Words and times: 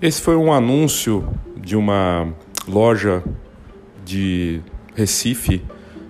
Esse 0.00 0.20
foi 0.20 0.36
um 0.36 0.52
anúncio 0.52 1.26
de 1.56 1.74
uma 1.74 2.34
loja 2.68 3.24
de 4.04 4.60
Recife, 4.94 5.62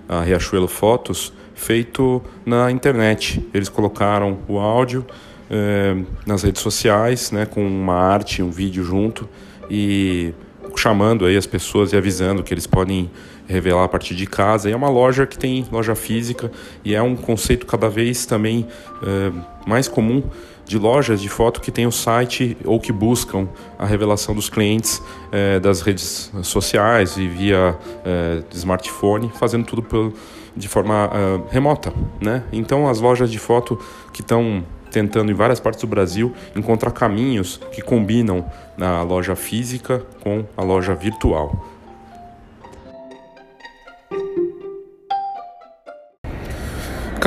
a 0.07 0.21
Riachuelo 0.21 0.67
Fotos, 0.67 1.33
feito 1.53 2.21
na 2.45 2.71
internet. 2.71 3.45
Eles 3.53 3.69
colocaram 3.69 4.39
o 4.47 4.59
áudio 4.59 5.05
eh, 5.49 5.95
nas 6.25 6.43
redes 6.43 6.61
sociais, 6.61 7.31
né, 7.31 7.45
com 7.45 7.65
uma 7.65 7.95
arte, 7.95 8.41
um 8.41 8.51
vídeo 8.51 8.83
junto 8.83 9.27
e 9.69 10.33
chamando 10.75 11.25
aí 11.25 11.35
as 11.35 11.47
pessoas 11.47 11.91
e 11.91 11.97
avisando 11.97 12.43
que 12.43 12.53
eles 12.53 12.67
podem 12.67 13.09
revelar 13.47 13.85
a 13.85 13.87
partir 13.87 14.13
de 14.15 14.27
casa. 14.27 14.69
E 14.69 14.73
é 14.73 14.75
uma 14.75 14.89
loja 14.89 15.25
que 15.25 15.37
tem 15.37 15.65
loja 15.71 15.95
física 15.95 16.51
e 16.83 16.93
é 16.93 17.01
um 17.01 17.15
conceito 17.15 17.65
cada 17.65 17.89
vez 17.89 18.25
também 18.25 18.67
eh, 19.03 19.31
mais 19.65 19.87
comum 19.87 20.23
de 20.67 20.77
lojas 20.77 21.21
de 21.21 21.29
foto 21.29 21.61
que 21.61 21.71
tem 21.71 21.87
o 21.87 21.91
site 21.91 22.57
ou 22.65 22.79
que 22.79 22.91
buscam 22.91 23.47
a 23.79 23.85
revelação 23.85 24.35
dos 24.35 24.49
clientes 24.49 25.01
eh, 25.31 25.59
das 25.59 25.81
redes 25.81 26.31
sociais 26.43 27.17
e 27.17 27.27
via 27.27 27.77
eh, 28.03 28.43
smartphone, 28.51 29.31
fazendo 29.35 29.65
tudo 29.65 30.13
de 30.55 30.67
forma 30.67 31.09
remota, 31.51 31.93
né? 32.19 32.43
Então 32.51 32.87
as 32.87 32.99
lojas 32.99 33.29
de 33.29 33.37
foto 33.37 33.79
que 34.11 34.21
estão 34.21 34.63
tentando 34.91 35.31
em 35.31 35.35
várias 35.35 35.59
partes 35.59 35.81
do 35.81 35.87
Brasil 35.87 36.33
encontrar 36.55 36.91
caminhos 36.91 37.59
que 37.71 37.81
combinam 37.81 38.45
na 38.75 39.03
loja 39.03 39.35
física 39.35 40.03
com 40.23 40.45
a 40.55 40.63
loja 40.63 40.95
virtual. 40.95 41.76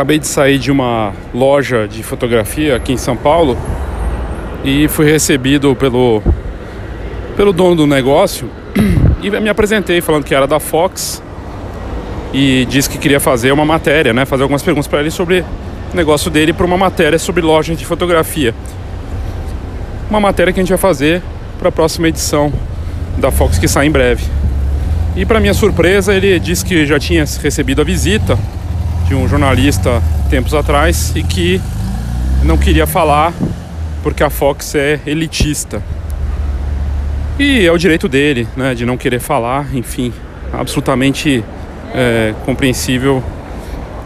Acabei 0.01 0.19
de 0.19 0.27
sair 0.27 0.59
de 0.59 0.73
uma 0.73 1.13
loja 1.35 1.87
de 1.87 2.03
fotografia 2.03 2.75
aqui 2.75 2.95
em 2.95 2.97
São 2.97 3.15
Paulo 3.15 3.55
e 4.65 4.89
fui 4.89 5.05
recebido 5.05 5.77
pelo, 5.77 6.23
pelo 7.37 7.53
dono 7.53 7.77
do 7.77 7.87
negócio 7.87 8.49
e 9.23 9.29
me 9.29 9.51
apresentei 9.51 10.01
falando 10.01 10.25
que 10.25 10.35
era 10.35 10.47
da 10.47 10.59
Fox 10.59 11.23
e 12.33 12.67
disse 12.71 12.89
que 12.89 12.97
queria 12.97 13.21
fazer 13.21 13.53
uma 13.53 13.67
matéria, 13.67 14.15
né, 14.15 14.25
fazer 14.25 14.43
algumas 14.43 14.63
perguntas 14.63 14.89
para 14.89 15.01
ele 15.01 15.11
sobre 15.11 15.45
o 15.93 15.95
negócio 15.95 16.31
dele 16.31 16.55
para 16.55 16.65
uma 16.65 16.79
matéria 16.79 17.19
sobre 17.19 17.43
lojas 17.43 17.77
de 17.77 17.85
fotografia. 17.85 18.55
Uma 20.09 20.19
matéria 20.19 20.51
que 20.51 20.61
a 20.61 20.63
gente 20.63 20.71
vai 20.71 20.79
fazer 20.79 21.21
para 21.59 21.69
a 21.69 21.73
próxima 21.73 22.09
edição 22.09 22.51
da 23.19 23.31
Fox 23.31 23.59
que 23.59 23.69
sai 23.69 23.89
em 23.89 23.91
breve. 23.91 24.25
E 25.15 25.27
para 25.27 25.39
minha 25.41 25.53
surpresa, 25.53 26.15
ele 26.15 26.41
disse 26.41 26.65
que 26.65 26.87
já 26.87 26.99
tinha 26.99 27.23
recebido 27.43 27.83
a 27.83 27.85
visita 27.85 28.39
de 29.11 29.17
um 29.17 29.27
jornalista 29.27 30.01
tempos 30.31 30.55
atrás 30.55 31.13
e 31.17 31.25
que 31.25 31.61
não 32.45 32.57
queria 32.57 32.87
falar 32.87 33.35
porque 34.05 34.23
a 34.23 34.31
Fox 34.31 34.77
é 34.77 35.01
elitista. 35.05 35.83
E 37.37 37.67
é 37.67 37.73
o 37.73 37.77
direito 37.77 38.09
dele, 38.09 38.47
né, 38.57 38.73
de 38.73 38.87
não 38.87 38.97
querer 38.97 39.19
falar, 39.19 39.67
enfim, 39.75 40.13
absolutamente 40.53 41.43
é, 41.93 42.35
compreensível, 42.45 43.21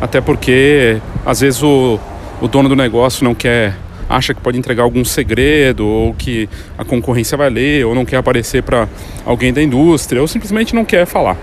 até 0.01 0.23
porque 0.23 0.97
às 1.27 1.41
vezes 1.41 1.63
o, 1.63 2.01
o 2.41 2.49
dono 2.49 2.71
do 2.71 2.75
negócio 2.75 3.25
não 3.25 3.35
quer, 3.35 3.77
acha 4.09 4.33
que 4.33 4.41
pode 4.41 4.57
entregar 4.57 4.85
algum 4.85 5.05
segredo, 5.05 5.87
ou 5.87 6.15
que 6.15 6.49
a 6.79 6.85
concorrência 6.85 7.37
vai 7.37 7.51
ler, 7.51 7.85
ou 7.85 7.95
não 7.95 8.07
quer 8.07 8.17
aparecer 8.17 8.63
para 8.63 8.89
alguém 9.27 9.53
da 9.53 9.63
indústria, 9.63 10.23
ou 10.23 10.27
simplesmente 10.27 10.75
não 10.75 10.83
quer 10.83 11.05
falar. 11.05 11.37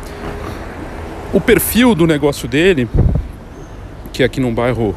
O 1.31 1.39
perfil 1.39 1.93
do 1.93 2.07
negócio 2.07 2.47
dele 2.47 2.89
que 4.11 4.23
é 4.23 4.25
aqui 4.25 4.39
num 4.39 4.53
bairro 4.53 4.95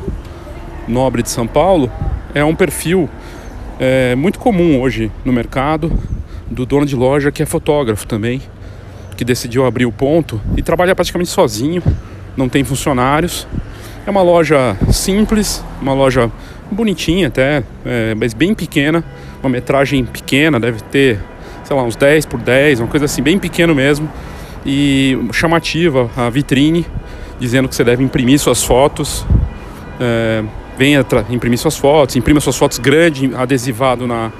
nobre 0.88 1.22
de 1.22 1.30
São 1.30 1.46
Paulo, 1.46 1.90
é 2.34 2.44
um 2.44 2.54
perfil 2.54 3.08
é, 3.78 4.14
muito 4.14 4.38
comum 4.38 4.80
hoje 4.80 5.10
no 5.24 5.32
mercado 5.32 5.92
do 6.50 6.66
dono 6.66 6.86
de 6.86 6.94
loja 6.94 7.32
que 7.32 7.42
é 7.42 7.46
fotógrafo 7.46 8.06
também, 8.06 8.40
que 9.16 9.24
decidiu 9.24 9.64
abrir 9.64 9.86
o 9.86 9.92
ponto 9.92 10.40
e 10.56 10.62
trabalha 10.62 10.94
praticamente 10.94 11.30
sozinho, 11.30 11.82
não 12.36 12.48
tem 12.48 12.64
funcionários. 12.64 13.46
É 14.06 14.10
uma 14.10 14.22
loja 14.22 14.76
simples, 14.92 15.64
uma 15.80 15.94
loja 15.94 16.30
bonitinha 16.70 17.28
até, 17.28 17.62
é, 17.84 18.14
mas 18.14 18.34
bem 18.34 18.54
pequena, 18.54 19.02
uma 19.42 19.48
metragem 19.48 20.04
pequena, 20.04 20.60
deve 20.60 20.82
ter, 20.82 21.18
sei 21.62 21.74
lá, 21.74 21.82
uns 21.82 21.96
10 21.96 22.26
por 22.26 22.40
10, 22.40 22.80
uma 22.80 22.88
coisa 22.88 23.06
assim, 23.06 23.22
bem 23.22 23.38
pequeno 23.38 23.74
mesmo. 23.74 24.08
E 24.66 25.18
chamativa 25.32 26.10
a 26.16 26.28
vitrine, 26.28 26.86
dizendo 27.38 27.68
que 27.68 27.74
você 27.74 27.84
deve 27.84 28.02
imprimir 28.02 28.38
suas 28.38 28.62
fotos. 28.62 29.24
É, 30.00 30.42
venha 30.76 31.04
imprimir 31.30 31.58
suas 31.58 31.76
fotos, 31.76 32.16
imprima 32.16 32.40
suas 32.40 32.56
fotos 32.56 32.78
grande, 32.78 33.30
adesivado 33.34 34.06
na, 34.06 34.32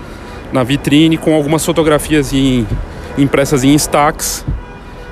na 0.53 0.62
vitrine, 0.62 1.16
com 1.16 1.34
algumas 1.34 1.65
fotografias 1.65 2.32
em, 2.32 2.66
impressas 3.16 3.65
em 3.65 3.75
stacks. 3.75 4.44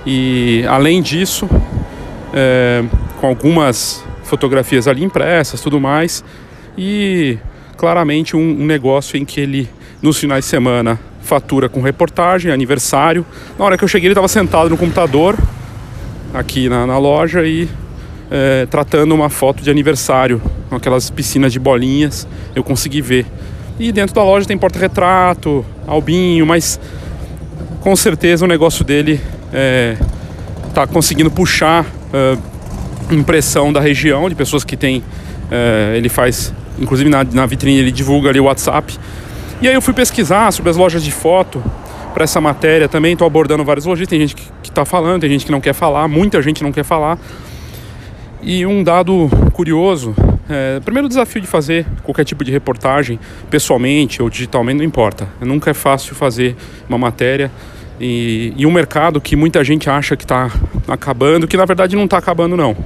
E 0.05 0.65
além 0.69 1.01
disso, 1.01 1.49
é, 2.35 2.83
com 3.21 3.27
algumas 3.29 4.05
fotografias 4.25 4.89
ali 4.89 5.05
impressas, 5.05 5.61
tudo 5.61 5.81
mais. 5.81 6.25
E 6.77 7.39
claramente 7.77 8.37
um, 8.37 8.63
um 8.63 8.67
negócio 8.67 9.17
em 9.17 9.25
que 9.25 9.41
ele, 9.41 9.69
nos 10.01 10.19
finais 10.19 10.45
de 10.45 10.51
semana, 10.51 10.99
fatura 11.21 11.69
com 11.69 11.81
reportagem, 11.81 12.51
aniversário. 12.51 13.25
Na 13.59 13.65
hora 13.65 13.79
que 13.79 13.85
eu 13.85 13.89
cheguei, 13.89 14.09
ele 14.09 14.13
estava 14.13 14.29
sentado 14.29 14.71
no 14.71 14.77
computador 14.77 15.37
aqui 16.33 16.69
na, 16.69 16.87
na 16.87 16.99
loja 16.99 17.45
e 17.45 17.69
é, 18.31 18.67
tratando 18.67 19.15
uma 19.15 19.29
foto 19.29 19.63
de 19.63 19.71
aniversário 19.71 20.41
com 20.69 20.77
aquelas 20.77 21.11
piscinas 21.11 21.53
de 21.53 21.59
bolinhas. 21.59 22.27
Eu 22.55 22.65
consegui 22.65 23.03
ver. 23.03 23.27
E 23.79 23.93
dentro 23.93 24.15
da 24.15 24.23
loja 24.23 24.47
tem 24.47 24.57
porta-retrato, 24.57 25.65
albinho, 25.87 26.47
mas 26.47 26.81
com 27.81 27.95
certeza 27.97 28.45
o 28.45 28.49
negócio 28.49 28.85
dele 28.85 29.21
está 30.69 30.83
é, 30.83 30.87
conseguindo 30.87 31.31
puxar 31.31 31.85
é, 32.13 32.39
impressão 33.15 33.73
da 33.73 33.81
região, 33.81 34.29
de 34.29 34.35
pessoas 34.35 34.65
que 34.65 34.77
tem. 34.77 35.03
É, 35.51 35.95
ele 35.97 36.09
faz, 36.09 36.55
inclusive 36.79 37.11
na, 37.11 37.25
na 37.25 37.45
vitrine, 37.45 37.79
ele 37.79 37.93
divulga 37.93 38.31
ali 38.31 38.41
o 38.41 38.45
WhatsApp. 38.45 38.99
E 39.61 39.69
aí 39.69 39.75
eu 39.75 39.83
fui 39.83 39.93
pesquisar 39.93 40.51
sobre 40.53 40.71
as 40.71 40.77
lojas 40.77 41.05
de 41.05 41.11
foto 41.11 41.63
para 42.13 42.25
essa 42.25 42.41
matéria 42.41 42.89
também. 42.89 43.13
Estou 43.13 43.27
abordando 43.27 43.65
vários 43.65 43.87
lojistas. 43.87 44.11
Tem 44.11 44.21
gente 44.21 44.37
que 44.63 44.69
está 44.69 44.85
falando, 44.85 45.23
tem 45.23 45.31
gente 45.31 45.47
que 45.47 45.53
não 45.53 45.61
quer 45.61 45.73
falar, 45.73 46.07
muita 46.09 46.41
gente 46.43 46.63
não 46.63 46.73
quer 46.73 46.85
falar. 46.85 47.19
E 48.43 48.67
um 48.67 48.83
dado 48.83 49.31
curioso, 49.53 50.15
é, 50.49 50.81
primeiro 50.81 51.09
desafio 51.09 51.41
de 51.41 51.47
fazer 51.47 51.87
qualquer 52.03 52.25
tipo 52.25 52.45
de 52.45 52.51
reportagem, 52.51 53.19
pessoalmente 53.49 54.21
ou 54.21 54.29
digitalmente, 54.29 54.79
não 54.79 54.85
importa. 54.85 55.29
Nunca 55.41 55.71
é 55.71 55.75
fácil 55.75 56.15
fazer 56.15 56.57
uma 56.89 56.99
matéria 56.99 57.51
e, 58.01 58.53
e 58.57 58.67
um 58.67 58.73
mercado 58.73 59.21
que 59.21 59.37
muita 59.37 59.63
gente 59.63 59.89
acha 59.89 60.17
que 60.17 60.25
está 60.25 60.51
acabando, 60.89 61.47
que 61.47 61.57
na 61.57 61.65
verdade 61.65 61.95
não 61.95 62.05
está 62.05 62.19
acabando 62.19 62.57
não. 62.57 62.77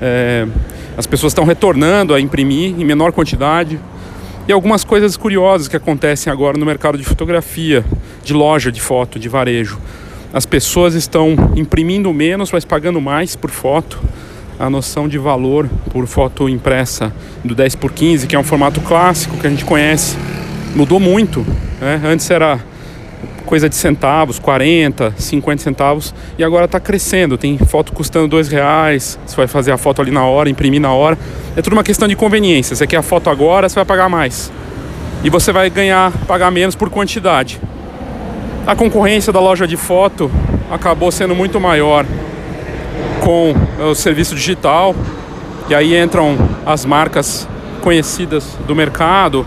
É, 0.00 0.46
as 0.96 1.06
pessoas 1.06 1.32
estão 1.32 1.44
retornando 1.44 2.14
a 2.14 2.20
imprimir 2.20 2.74
em 2.80 2.84
menor 2.84 3.12
quantidade, 3.12 3.78
e 4.46 4.52
algumas 4.52 4.82
coisas 4.84 5.16
curiosas 5.16 5.68
que 5.68 5.76
acontecem 5.76 6.32
agora 6.32 6.58
no 6.58 6.66
mercado 6.66 6.98
de 6.98 7.04
fotografia, 7.04 7.84
de 8.24 8.32
loja 8.32 8.72
de 8.72 8.80
foto, 8.80 9.18
de 9.18 9.28
varejo. 9.28 9.78
As 10.32 10.46
pessoas 10.46 10.94
estão 10.94 11.36
imprimindo 11.54 12.12
menos, 12.12 12.50
mas 12.50 12.64
pagando 12.64 13.00
mais 13.00 13.36
por 13.36 13.50
foto. 13.50 14.00
A 14.58 14.68
noção 14.70 15.08
de 15.08 15.18
valor 15.18 15.68
por 15.90 16.06
foto 16.06 16.48
impressa 16.48 17.12
do 17.44 17.54
10 17.54 17.76
por 17.76 17.92
15, 17.92 18.26
que 18.26 18.36
é 18.36 18.38
um 18.38 18.44
formato 18.44 18.80
clássico 18.80 19.36
que 19.36 19.46
a 19.46 19.50
gente 19.50 19.64
conhece, 19.64 20.16
mudou 20.74 21.00
muito. 21.00 21.44
Né? 21.80 22.00
Antes 22.04 22.30
era 22.30 22.60
coisa 23.42 23.68
de 23.68 23.74
centavos, 23.74 24.38
40, 24.38 25.14
50 25.16 25.62
centavos, 25.62 26.14
e 26.38 26.44
agora 26.44 26.64
está 26.64 26.80
crescendo. 26.80 27.36
Tem 27.36 27.58
foto 27.58 27.92
custando 27.92 28.28
dois 28.28 28.48
reais, 28.48 29.18
você 29.26 29.36
vai 29.36 29.46
fazer 29.46 29.72
a 29.72 29.76
foto 29.76 30.00
ali 30.00 30.10
na 30.10 30.24
hora, 30.24 30.48
imprimir 30.48 30.80
na 30.80 30.92
hora. 30.92 31.18
É 31.56 31.62
tudo 31.62 31.74
uma 31.74 31.84
questão 31.84 32.08
de 32.08 32.16
conveniência. 32.16 32.74
Você 32.74 32.86
quer 32.86 32.96
a 32.96 33.02
foto 33.02 33.28
agora, 33.28 33.68
você 33.68 33.74
vai 33.74 33.84
pagar 33.84 34.08
mais. 34.08 34.52
E 35.24 35.30
você 35.30 35.52
vai 35.52 35.68
ganhar, 35.70 36.12
pagar 36.26 36.50
menos 36.50 36.74
por 36.74 36.90
quantidade. 36.90 37.60
A 38.66 38.74
concorrência 38.76 39.32
da 39.32 39.40
loja 39.40 39.66
de 39.66 39.76
foto 39.76 40.30
acabou 40.70 41.10
sendo 41.10 41.34
muito 41.34 41.60
maior 41.60 42.06
com 43.20 43.54
o 43.90 43.94
serviço 43.94 44.34
digital, 44.34 44.94
e 45.68 45.74
aí 45.74 45.96
entram 45.96 46.36
as 46.66 46.84
marcas 46.84 47.48
conhecidas 47.80 48.56
do 48.66 48.74
mercado, 48.74 49.46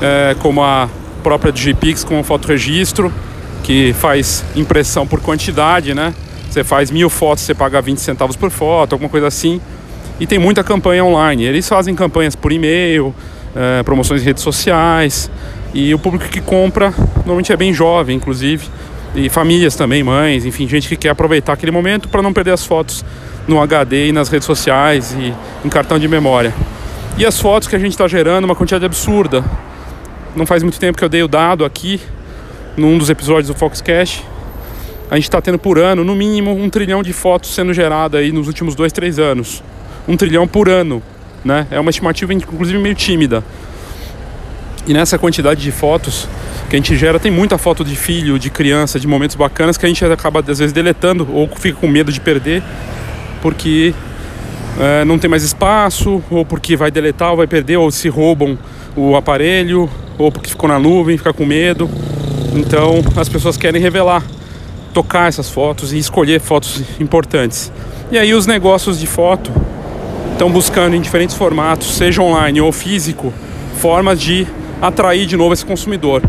é, 0.00 0.34
como 0.38 0.62
a 0.62 0.88
própria 1.20 1.52
Digipix 1.52 2.04
com 2.04 2.18
o 2.20 2.24
fotoregistro, 2.24 3.12
que 3.62 3.92
faz 3.94 4.44
impressão 4.56 5.06
por 5.06 5.20
quantidade, 5.20 5.94
né? 5.94 6.14
Você 6.48 6.64
faz 6.64 6.90
mil 6.90 7.08
fotos, 7.08 7.44
você 7.44 7.54
paga 7.54 7.80
20 7.80 7.98
centavos 7.98 8.34
por 8.34 8.50
foto, 8.50 8.94
alguma 8.94 9.08
coisa 9.08 9.28
assim. 9.28 9.60
E 10.18 10.26
tem 10.26 10.38
muita 10.38 10.64
campanha 10.64 11.04
online. 11.04 11.44
Eles 11.44 11.68
fazem 11.68 11.94
campanhas 11.94 12.34
por 12.34 12.50
e-mail, 12.50 13.14
é, 13.54 13.82
promoções 13.82 14.22
em 14.22 14.24
redes 14.24 14.42
sociais. 14.42 15.30
E 15.72 15.94
o 15.94 15.98
público 15.98 16.28
que 16.28 16.40
compra 16.40 16.92
normalmente 17.18 17.52
é 17.52 17.56
bem 17.56 17.72
jovem, 17.72 18.16
inclusive. 18.16 18.66
E 19.14 19.28
famílias 19.28 19.74
também, 19.74 20.02
mães, 20.02 20.44
enfim, 20.44 20.68
gente 20.68 20.88
que 20.88 20.96
quer 20.96 21.10
aproveitar 21.10 21.52
aquele 21.52 21.72
momento 21.72 22.08
para 22.08 22.22
não 22.22 22.32
perder 22.32 22.52
as 22.52 22.64
fotos 22.64 23.04
no 23.46 23.60
HD 23.60 24.08
e 24.08 24.12
nas 24.12 24.28
redes 24.28 24.46
sociais 24.46 25.16
e 25.18 25.34
em 25.64 25.68
cartão 25.68 25.98
de 25.98 26.06
memória. 26.06 26.54
E 27.18 27.26
as 27.26 27.38
fotos 27.38 27.68
que 27.68 27.76
a 27.76 27.78
gente 27.78 27.92
está 27.92 28.06
gerando, 28.06 28.44
uma 28.44 28.54
quantidade 28.54 28.84
absurda. 28.84 29.44
Não 30.34 30.46
faz 30.46 30.62
muito 30.62 30.78
tempo 30.78 30.96
que 30.96 31.04
eu 31.04 31.08
dei 31.08 31.22
o 31.22 31.28
dado 31.28 31.64
aqui, 31.64 32.00
num 32.76 32.96
dos 32.96 33.10
episódios 33.10 33.48
do 33.48 33.54
Foxcast. 33.54 34.24
A 35.10 35.16
gente 35.16 35.24
está 35.24 35.40
tendo 35.40 35.58
por 35.58 35.76
ano, 35.76 36.04
no 36.04 36.14
mínimo, 36.14 36.52
um 36.52 36.70
trilhão 36.70 37.02
de 37.02 37.12
fotos 37.12 37.52
sendo 37.52 37.74
gerada 37.74 38.18
aí 38.18 38.30
nos 38.30 38.46
últimos 38.46 38.76
dois, 38.76 38.92
três 38.92 39.18
anos. 39.18 39.60
Um 40.06 40.16
trilhão 40.16 40.46
por 40.46 40.68
ano, 40.68 41.02
né? 41.44 41.66
É 41.68 41.80
uma 41.80 41.90
estimativa, 41.90 42.32
inclusive, 42.32 42.78
meio 42.78 42.94
tímida. 42.94 43.42
E 44.86 44.92
nessa 44.92 45.18
quantidade 45.18 45.60
de 45.60 45.72
fotos 45.72 46.28
que 46.68 46.76
a 46.76 46.78
gente 46.78 46.96
gera, 46.96 47.18
tem 47.18 47.32
muita 47.32 47.58
foto 47.58 47.84
de 47.84 47.96
filho, 47.96 48.38
de 48.38 48.50
criança, 48.50 49.00
de 49.00 49.08
momentos 49.08 49.34
bacanas 49.34 49.76
que 49.76 49.84
a 49.84 49.88
gente 49.88 50.04
acaba, 50.04 50.40
às 50.40 50.60
vezes, 50.60 50.72
deletando 50.72 51.28
ou 51.32 51.48
fica 51.48 51.78
com 51.80 51.88
medo 51.88 52.12
de 52.12 52.20
perder, 52.20 52.62
porque 53.42 53.92
é, 54.78 55.04
não 55.04 55.18
tem 55.18 55.28
mais 55.28 55.42
espaço, 55.42 56.22
ou 56.30 56.46
porque 56.46 56.76
vai 56.76 56.92
deletar 56.92 57.32
ou 57.32 57.38
vai 57.38 57.48
perder, 57.48 57.78
ou 57.78 57.90
se 57.90 58.08
roubam 58.08 58.56
o 58.96 59.16
aparelho, 59.16 59.90
ou 60.22 60.30
porque 60.30 60.50
ficou 60.50 60.68
na 60.68 60.78
nuvem, 60.78 61.16
fica 61.16 61.32
com 61.32 61.46
medo. 61.46 61.88
Então 62.54 63.02
as 63.16 63.28
pessoas 63.28 63.56
querem 63.56 63.80
revelar, 63.80 64.22
tocar 64.92 65.28
essas 65.28 65.48
fotos 65.48 65.92
e 65.92 65.98
escolher 65.98 66.40
fotos 66.40 66.82
importantes. 67.00 67.72
E 68.10 68.18
aí 68.18 68.34
os 68.34 68.46
negócios 68.46 68.98
de 68.98 69.06
foto 69.06 69.50
estão 70.32 70.50
buscando 70.50 70.94
em 70.96 71.00
diferentes 71.00 71.36
formatos, 71.36 71.94
seja 71.94 72.22
online 72.22 72.60
ou 72.60 72.72
físico, 72.72 73.32
formas 73.78 74.20
de 74.20 74.46
atrair 74.80 75.26
de 75.26 75.36
novo 75.36 75.52
esse 75.52 75.64
consumidor. 75.64 76.22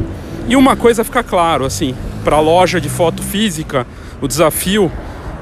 E 0.48 0.56
uma 0.56 0.76
coisa 0.76 1.04
fica 1.04 1.24
claro, 1.24 1.66
assim, 1.66 1.96
para 2.24 2.36
a 2.36 2.40
loja 2.40 2.80
de 2.80 2.90
foto 2.90 3.24
física, 3.24 3.88
o 4.22 4.28
desafio 4.28 4.92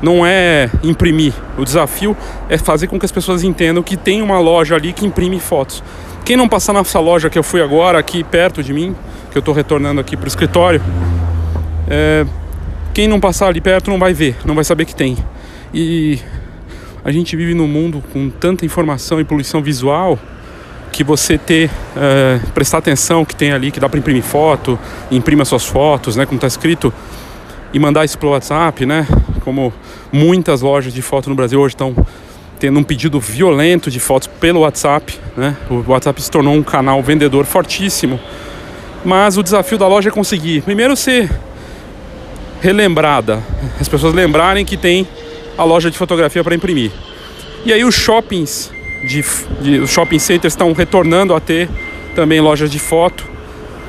não 0.01 0.25
é 0.25 0.69
imprimir, 0.83 1.33
o 1.57 1.63
desafio 1.63 2.15
é 2.47 2.57
fazer 2.57 2.87
com 2.87 2.97
que 2.97 3.05
as 3.05 3.11
pessoas 3.11 3.43
entendam 3.43 3.83
que 3.83 3.97
tem 3.97 4.21
uma 4.21 4.39
loja 4.39 4.75
ali 4.75 4.93
que 4.93 5.05
imprime 5.05 5.39
fotos. 5.39 5.83
Quem 6.25 6.37
não 6.37 6.47
passar 6.47 6.73
nessa 6.73 6.99
loja 6.99 7.29
que 7.29 7.37
eu 7.37 7.43
fui 7.43 7.61
agora, 7.61 7.99
aqui 7.99 8.23
perto 8.23 8.63
de 8.63 8.73
mim, 8.73 8.95
que 9.31 9.37
eu 9.37 9.41
estou 9.41 9.53
retornando 9.53 9.99
aqui 9.99 10.15
para 10.15 10.25
o 10.25 10.27
escritório, 10.27 10.81
é, 11.87 12.25
quem 12.93 13.07
não 13.07 13.19
passar 13.19 13.47
ali 13.47 13.61
perto 13.61 13.89
não 13.89 13.99
vai 13.99 14.13
ver, 14.13 14.35
não 14.45 14.55
vai 14.55 14.63
saber 14.63 14.85
que 14.85 14.95
tem. 14.95 15.17
E 15.73 16.19
a 17.03 17.11
gente 17.11 17.35
vive 17.35 17.53
num 17.53 17.67
mundo 17.67 18.03
com 18.13 18.29
tanta 18.29 18.65
informação 18.65 19.19
e 19.19 19.23
poluição 19.23 19.61
visual 19.61 20.19
que 20.91 21.03
você 21.03 21.37
ter 21.37 21.69
é, 21.95 22.39
prestar 22.53 22.79
atenção 22.79 23.23
que 23.23 23.35
tem 23.35 23.51
ali 23.51 23.71
que 23.71 23.79
dá 23.79 23.87
para 23.87 23.99
imprimir 23.99 24.23
foto, 24.23 24.77
imprima 25.11 25.45
suas 25.45 25.65
fotos, 25.65 26.15
né, 26.15 26.25
como 26.25 26.37
está 26.37 26.47
escrito, 26.47 26.93
e 27.71 27.79
mandar 27.79 28.05
isso 28.05 28.17
pelo 28.17 28.31
WhatsApp, 28.31 28.85
né? 28.85 29.07
Como 29.41 29.73
muitas 30.11 30.61
lojas 30.61 30.93
de 30.93 31.01
foto 31.01 31.29
no 31.29 31.35
Brasil 31.35 31.59
hoje 31.59 31.75
estão 31.75 31.95
tendo 32.59 32.77
um 32.79 32.83
pedido 32.83 33.19
violento 33.19 33.89
de 33.89 33.99
fotos 33.99 34.27
pelo 34.27 34.61
WhatsApp. 34.61 35.17
Né? 35.37 35.55
O 35.69 35.83
WhatsApp 35.87 36.21
se 36.21 36.29
tornou 36.29 36.53
um 36.53 36.63
canal 36.63 37.01
vendedor 37.01 37.45
fortíssimo. 37.45 38.19
Mas 39.03 39.37
o 39.37 39.43
desafio 39.43 39.77
da 39.77 39.87
loja 39.87 40.09
é 40.09 40.11
conseguir, 40.11 40.61
primeiro, 40.61 40.95
ser 40.95 41.29
relembrada, 42.61 43.41
as 43.79 43.87
pessoas 43.87 44.13
lembrarem 44.13 44.65
que 44.65 44.75
tem 44.75 45.07
a 45.57 45.63
loja 45.63 45.89
de 45.89 45.97
fotografia 45.97 46.43
para 46.43 46.53
imprimir. 46.53 46.91
E 47.65 47.73
aí 47.73 47.83
os 47.83 47.95
shoppings, 47.95 48.71
de, 49.05 49.23
de, 49.61 49.79
os 49.79 49.89
shopping 49.89 50.19
centers 50.19 50.53
estão 50.53 50.71
retornando 50.73 51.33
a 51.33 51.39
ter 51.39 51.69
também 52.15 52.39
lojas 52.41 52.69
de 52.69 52.79
foto. 52.79 53.25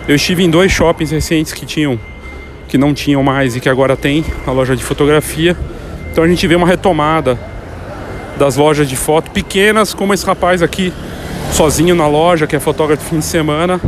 Eu 0.09 0.17
estive 0.17 0.43
em 0.43 0.51
dois 0.51 0.73
shoppings 0.73 1.11
recentes 1.11 1.53
que 1.53 1.67
tinham, 1.67 1.99
que 2.71 2.79
não 2.79 2.95
tinham 2.95 3.23
mais 3.23 3.57
e 3.57 3.61
que 3.61 3.69
agora 3.69 3.97
tem 3.97 4.25
a 4.47 4.53
loja 4.53 4.77
de 4.77 4.85
fotografia. 4.85 5.57
Então 6.13 6.23
a 6.23 6.29
gente 6.29 6.47
vê 6.47 6.55
uma 6.55 6.67
retomada 6.67 7.37
das 8.39 8.57
lojas 8.57 8.89
de 8.89 8.95
foto 8.95 9.31
pequenas, 9.33 9.93
como 9.93 10.15
esse 10.15 10.25
rapaz 10.25 10.63
aqui 10.63 10.93
sozinho 11.53 11.97
na 11.97 12.07
loja, 12.07 12.47
que 12.47 12.55
é 12.55 12.61
fotógrafo 12.61 13.03
de 13.03 13.11
fim 13.11 13.19
de 13.19 13.25
semana. 13.25 13.81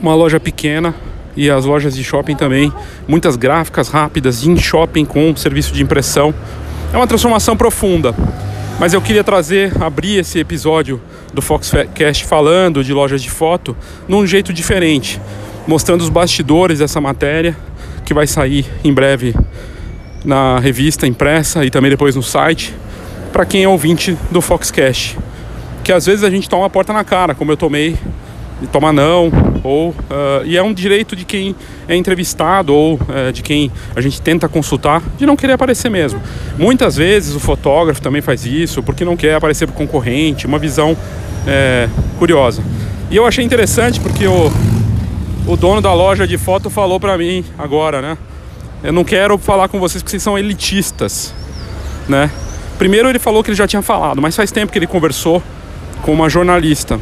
Uma 0.00 0.14
loja 0.14 0.40
pequena 0.40 0.94
e 1.36 1.50
as 1.50 1.66
lojas 1.66 1.94
de 1.94 2.02
shopping 2.02 2.36
também, 2.36 2.72
muitas 3.06 3.36
gráficas 3.36 3.88
rápidas 3.88 4.46
em 4.46 4.56
shopping 4.56 5.04
com 5.04 5.36
serviço 5.36 5.74
de 5.74 5.82
impressão. 5.82 6.34
É 6.92 6.96
uma 6.96 7.06
transformação 7.06 7.54
profunda. 7.54 8.14
Mas 8.80 8.92
eu 8.92 9.00
queria 9.00 9.22
trazer, 9.22 9.72
abrir 9.80 10.16
esse 10.16 10.38
episódio 10.38 11.00
do 11.32 11.42
Foxcast 11.42 12.24
falando 12.24 12.82
de 12.82 12.92
lojas 12.92 13.22
de 13.22 13.30
foto 13.30 13.76
num 14.08 14.26
jeito 14.26 14.52
diferente, 14.52 15.20
mostrando 15.66 16.02
os 16.02 16.08
bastidores 16.08 16.78
dessa 16.78 17.00
matéria 17.00 17.56
que 18.04 18.12
vai 18.12 18.26
sair 18.26 18.66
em 18.82 18.92
breve 18.92 19.34
na 20.24 20.58
revista 20.58 21.06
impressa 21.06 21.64
e 21.64 21.70
também 21.70 21.90
depois 21.90 22.16
no 22.16 22.22
site, 22.22 22.74
para 23.32 23.44
quem 23.44 23.64
é 23.64 23.68
ouvinte 23.68 24.16
do 24.30 24.40
Foxcast. 24.40 25.18
Que 25.82 25.92
às 25.92 26.06
vezes 26.06 26.24
a 26.24 26.30
gente 26.30 26.48
toma 26.48 26.62
uma 26.62 26.70
porta 26.70 26.92
na 26.92 27.04
cara, 27.04 27.34
como 27.34 27.52
eu 27.52 27.56
tomei, 27.56 27.96
e 28.62 28.66
toma 28.66 28.92
não, 28.92 29.30
ou 29.62 29.90
uh, 29.90 30.44
e 30.44 30.56
é 30.56 30.62
um 30.62 30.72
direito 30.72 31.14
de 31.14 31.24
quem 31.24 31.54
é 31.88 31.94
entrevistado 31.96 32.72
ou 32.72 32.94
uh, 32.94 33.32
de 33.32 33.42
quem 33.42 33.70
a 33.94 34.00
gente 34.00 34.22
tenta 34.22 34.48
consultar 34.48 35.02
de 35.18 35.26
não 35.26 35.36
querer 35.36 35.54
aparecer 35.54 35.90
mesmo. 35.90 36.20
Muitas 36.58 36.96
vezes 36.96 37.34
o 37.34 37.40
fotógrafo 37.40 38.00
também 38.00 38.22
faz 38.22 38.46
isso 38.46 38.82
porque 38.82 39.04
não 39.04 39.16
quer 39.16 39.34
aparecer 39.34 39.66
para 39.66 39.74
concorrente, 39.74 40.46
uma 40.46 40.58
visão 40.58 40.96
é, 41.46 41.88
curiosa. 42.18 42.62
E 43.10 43.16
eu 43.16 43.26
achei 43.26 43.44
interessante 43.44 44.00
porque 44.00 44.26
o, 44.26 44.50
o 45.46 45.56
dono 45.56 45.80
da 45.80 45.92
loja 45.92 46.26
de 46.26 46.38
foto 46.38 46.70
falou 46.70 46.98
para 46.98 47.18
mim 47.18 47.44
agora, 47.58 48.00
né? 48.00 48.16
Eu 48.82 48.92
não 48.92 49.04
quero 49.04 49.36
falar 49.38 49.68
com 49.68 49.78
vocês 49.78 50.02
porque 50.02 50.10
vocês 50.10 50.22
são 50.22 50.38
elitistas, 50.38 51.34
né? 52.08 52.30
Primeiro 52.78 53.08
ele 53.08 53.18
falou 53.18 53.42
que 53.42 53.50
ele 53.50 53.56
já 53.56 53.66
tinha 53.66 53.82
falado, 53.82 54.20
mas 54.20 54.34
faz 54.34 54.50
tempo 54.50 54.72
que 54.72 54.78
ele 54.78 54.86
conversou 54.86 55.42
com 56.02 56.12
uma 56.12 56.28
jornalista. 56.28 56.98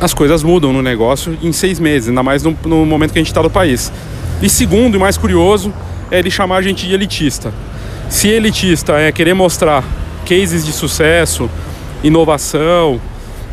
As 0.00 0.12
coisas 0.12 0.42
mudam 0.42 0.72
no 0.72 0.82
negócio 0.82 1.38
em 1.42 1.52
seis 1.52 1.78
meses, 1.78 2.08
ainda 2.08 2.22
mais 2.22 2.42
no, 2.42 2.56
no 2.64 2.84
momento 2.84 3.12
que 3.12 3.18
a 3.18 3.22
gente 3.22 3.30
está 3.30 3.42
no 3.42 3.50
país. 3.50 3.92
E 4.42 4.48
segundo, 4.48 4.96
e 4.96 4.98
mais 4.98 5.16
curioso, 5.16 5.72
é 6.10 6.18
ele 6.18 6.30
chamar 6.30 6.56
a 6.56 6.62
gente 6.62 6.86
de 6.86 6.92
elitista. 6.92 7.54
Se 8.10 8.28
elitista 8.28 8.98
é 8.98 9.10
querer 9.12 9.34
mostrar 9.34 9.84
cases 10.26 10.66
de 10.66 10.72
sucesso, 10.72 11.48
inovação, 12.02 13.00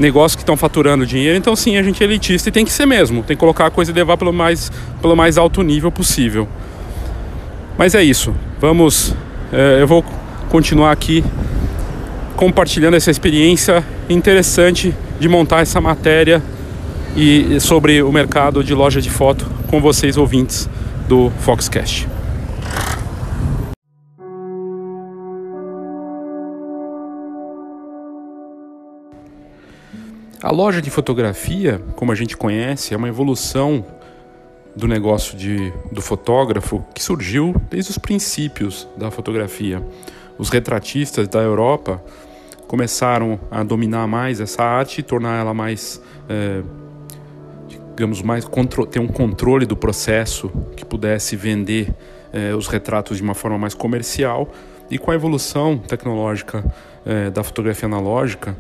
negócios 0.02 0.36
que 0.36 0.42
estão 0.42 0.58
faturando 0.58 1.06
dinheiro, 1.06 1.38
então 1.38 1.56
sim, 1.56 1.78
a 1.78 1.84
gente 1.84 2.04
é 2.04 2.06
elitista 2.06 2.50
e 2.50 2.52
tem 2.52 2.66
que 2.66 2.72
ser 2.72 2.86
mesmo, 2.86 3.24
tem 3.24 3.38
que 3.38 3.40
colocar 3.40 3.68
a 3.68 3.70
coisa 3.70 3.92
e 3.92 3.94
levar 3.94 4.18
pelo 4.18 4.34
mais, 4.34 4.72
pelo 5.02 5.16
mais 5.16 5.38
alto 5.38 5.62
nível 5.62 5.92
possível. 5.92 6.48
Mas 7.78 7.96
é 7.96 8.04
isso. 8.04 8.36
Vamos. 8.60 9.16
É, 9.52 9.82
eu 9.82 9.88
vou 9.88 10.04
continuar 10.50 10.92
aqui 10.92 11.24
compartilhando 12.36 12.96
essa 12.96 13.12
experiência 13.12 13.84
interessante 14.10 14.94
de 15.20 15.30
montar 15.30 15.62
essa 15.62 15.80
matéria 15.80 16.42
e 17.16 17.60
sobre 17.60 18.02
o 18.02 18.12
mercado 18.12 18.64
de 18.64 18.74
loja 18.74 19.02
de 19.02 19.10
foto 19.10 19.46
com 19.68 19.82
vocês 19.82 20.18
ouvintes 20.18 20.70
do 21.08 21.32
Foxcast. 21.40 22.08
A 30.44 30.50
loja 30.50 30.82
de 30.82 30.90
fotografia, 30.90 31.80
como 31.96 32.12
a 32.12 32.16
gente 32.16 32.36
conhece, 32.36 32.96
é 32.96 32.98
uma 32.98 33.08
evolução 33.08 33.86
do 34.76 34.88
negócio 34.88 35.38
de, 35.38 35.72
do 35.92 36.02
fotógrafo 36.02 36.84
que 36.96 37.04
surgiu 37.04 37.54
desde 37.70 37.92
os 37.92 38.00
princípios 38.00 38.88
da 38.98 39.12
fotografia. 39.12 39.86
Os 40.40 40.50
retratistas 40.50 41.28
da 41.28 41.40
Europa 41.42 42.04
começaram 42.68 43.40
a 43.52 43.62
dominar 43.62 44.08
mais 44.08 44.42
essa 44.42 44.64
arte 44.64 45.02
e 45.02 45.04
tornar 45.04 45.40
ela 45.40 45.54
mais, 45.54 46.02
é, 46.28 46.64
digamos, 47.96 48.24
mais 48.24 48.44
ter 48.90 49.00
um 49.00 49.08
controle 49.08 49.68
do 49.68 49.78
processo 49.78 50.52
que 50.76 50.84
pudesse 50.84 51.36
vender 51.36 51.94
eh, 52.34 52.56
os 52.56 52.68
retratos 52.68 53.18
de 53.18 53.24
uma 53.24 53.36
forma 53.36 53.60
mais 53.60 53.76
comercial. 53.76 54.50
E 54.90 54.98
com 54.98 55.12
a 55.12 55.14
evolução 55.14 55.78
tecnológica 55.78 56.66
eh, 57.06 57.30
da 57.30 57.44
fotografia 57.44 57.86
analógica, 57.86 58.56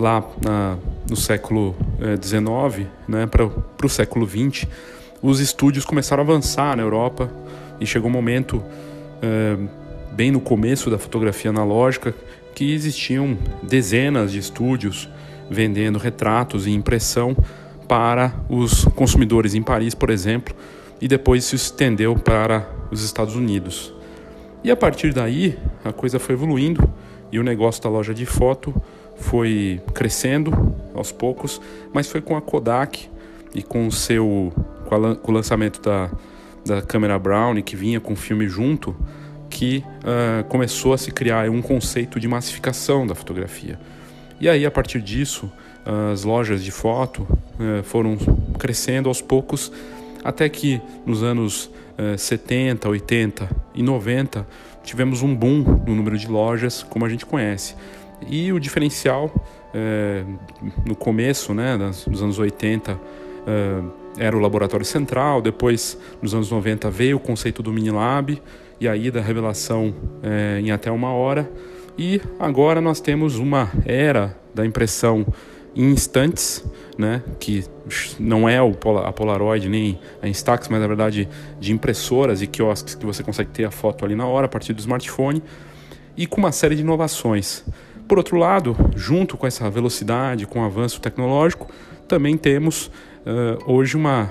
lá 0.00 0.24
na, 0.42 0.76
no 1.08 1.16
século 1.16 1.76
XIX, 2.22 2.88
né, 3.06 3.26
para 3.26 3.46
o 3.46 3.88
século 3.88 4.26
XX, 4.26 4.66
os 5.22 5.38
estúdios 5.38 5.84
começaram 5.84 6.22
a 6.22 6.26
avançar 6.26 6.76
na 6.76 6.82
Europa 6.82 7.30
e 7.78 7.86
chegou 7.86 8.08
um 8.08 8.12
momento, 8.12 8.62
bem 10.12 10.30
no 10.30 10.40
começo 10.40 10.90
da 10.90 10.98
fotografia 10.98 11.50
analógica, 11.50 12.14
que 12.54 12.72
existiam 12.72 13.38
dezenas 13.62 14.32
de 14.32 14.38
estúdios 14.38 15.08
vendendo 15.50 15.98
retratos 15.98 16.66
e 16.66 16.70
impressão 16.70 17.36
para 17.88 18.34
os 18.48 18.84
consumidores 18.94 19.54
em 19.54 19.62
Paris, 19.62 19.94
por 19.94 20.10
exemplo, 20.10 20.54
e 21.00 21.08
depois 21.08 21.44
se 21.44 21.56
estendeu 21.56 22.14
para 22.14 22.68
os 22.90 23.02
Estados 23.02 23.34
Unidos. 23.34 23.92
E 24.62 24.70
a 24.70 24.76
partir 24.76 25.12
daí, 25.12 25.58
a 25.84 25.92
coisa 25.92 26.18
foi 26.18 26.34
evoluindo 26.34 26.88
e 27.32 27.38
o 27.38 27.42
negócio 27.42 27.82
da 27.82 27.88
loja 27.88 28.14
de 28.14 28.26
foto 28.26 28.74
foi 29.20 29.80
crescendo 29.94 30.74
aos 30.94 31.12
poucos, 31.12 31.60
mas 31.92 32.08
foi 32.08 32.20
com 32.20 32.36
a 32.36 32.40
Kodak 32.40 33.08
e 33.54 33.62
com 33.62 33.86
o 33.86 33.92
seu 33.92 34.52
com, 34.86 35.30
o 35.30 35.34
lançamento 35.34 35.80
da, 35.80 36.10
da 36.64 36.82
câmera 36.82 37.18
Brownie 37.18 37.62
que 37.62 37.76
vinha 37.76 38.00
com 38.00 38.12
o 38.12 38.16
filme 38.16 38.48
junto, 38.48 38.96
que 39.48 39.84
uh, 40.00 40.44
começou 40.48 40.92
a 40.92 40.98
se 40.98 41.10
criar 41.10 41.48
um 41.50 41.62
conceito 41.62 42.18
de 42.18 42.26
massificação 42.26 43.06
da 43.06 43.14
fotografia. 43.14 43.78
E 44.40 44.48
aí, 44.48 44.64
a 44.64 44.70
partir 44.70 45.00
disso, 45.00 45.50
as 46.12 46.24
lojas 46.24 46.62
de 46.62 46.70
foto 46.70 47.22
uh, 47.22 47.82
foram 47.84 48.16
crescendo 48.58 49.08
aos 49.08 49.20
poucos, 49.20 49.72
até 50.22 50.48
que 50.48 50.80
nos 51.04 51.22
anos 51.22 51.70
uh, 51.98 52.16
70, 52.16 52.88
80 52.88 53.50
e 53.74 53.82
90 53.82 54.46
tivemos 54.82 55.22
um 55.22 55.34
boom 55.34 55.62
no 55.86 55.94
número 55.94 56.16
de 56.16 56.26
lojas, 56.26 56.82
como 56.82 57.04
a 57.04 57.08
gente 57.08 57.26
conhece. 57.26 57.74
E 58.28 58.52
o 58.52 58.60
diferencial, 58.60 59.32
eh, 59.74 60.24
no 60.84 60.94
começo 60.94 61.54
né, 61.54 61.78
dos 62.06 62.22
anos 62.22 62.38
80, 62.38 63.00
eh, 63.46 63.82
era 64.18 64.36
o 64.36 64.40
laboratório 64.40 64.84
central, 64.84 65.40
depois, 65.40 65.96
nos 66.20 66.34
anos 66.34 66.50
90, 66.50 66.90
veio 66.90 67.16
o 67.16 67.20
conceito 67.20 67.62
do 67.62 67.72
Minilab, 67.72 68.40
e 68.80 68.88
aí 68.88 69.10
da 69.10 69.20
revelação 69.20 69.94
é, 70.22 70.58
em 70.60 70.70
até 70.70 70.90
uma 70.90 71.12
hora. 71.12 71.50
E 71.98 72.20
agora 72.38 72.80
nós 72.80 73.00
temos 73.00 73.36
uma 73.36 73.70
era 73.84 74.36
da 74.54 74.64
impressão 74.64 75.26
em 75.76 75.90
instantes, 75.90 76.64
né, 76.98 77.22
que 77.38 77.64
não 78.18 78.48
é 78.48 78.58
a 78.58 79.12
Polaroid 79.12 79.68
nem 79.68 80.00
a 80.20 80.28
Instax, 80.28 80.68
mas 80.68 80.80
na 80.80 80.86
verdade 80.86 81.28
de 81.60 81.72
impressoras 81.72 82.42
e 82.42 82.46
quiosques 82.46 82.94
que 82.94 83.04
você 83.04 83.22
consegue 83.22 83.50
ter 83.50 83.64
a 83.64 83.70
foto 83.70 84.04
ali 84.04 84.14
na 84.14 84.26
hora 84.26 84.46
a 84.46 84.48
partir 84.48 84.72
do 84.72 84.80
smartphone 84.80 85.42
e 86.16 86.26
com 86.26 86.38
uma 86.38 86.52
série 86.52 86.74
de 86.74 86.82
inovações. 86.82 87.64
Por 88.10 88.18
outro 88.18 88.36
lado, 88.36 88.76
junto 88.96 89.36
com 89.36 89.46
essa 89.46 89.70
velocidade, 89.70 90.44
com 90.44 90.62
o 90.62 90.64
avanço 90.64 91.00
tecnológico, 91.00 91.70
também 92.08 92.36
temos 92.36 92.86
uh, 92.88 93.72
hoje 93.72 93.96
uma 93.96 94.28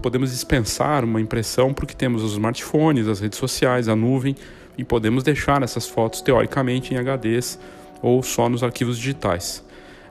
podemos 0.00 0.30
dispensar 0.30 1.04
uma 1.04 1.20
impressão 1.20 1.74
porque 1.74 1.92
temos 1.92 2.22
os 2.22 2.32
smartphones, 2.32 3.06
as 3.06 3.20
redes 3.20 3.38
sociais, 3.38 3.86
a 3.86 3.94
nuvem 3.94 4.34
e 4.78 4.82
podemos 4.82 5.22
deixar 5.22 5.62
essas 5.62 5.86
fotos 5.86 6.22
teoricamente 6.22 6.94
em 6.94 6.96
HDs 6.96 7.58
ou 8.00 8.22
só 8.22 8.48
nos 8.48 8.62
arquivos 8.62 8.96
digitais. 8.96 9.62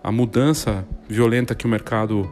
A 0.04 0.12
mudança 0.12 0.86
violenta 1.10 1.56
que 1.56 1.66
o 1.66 1.70
mercado 1.70 2.30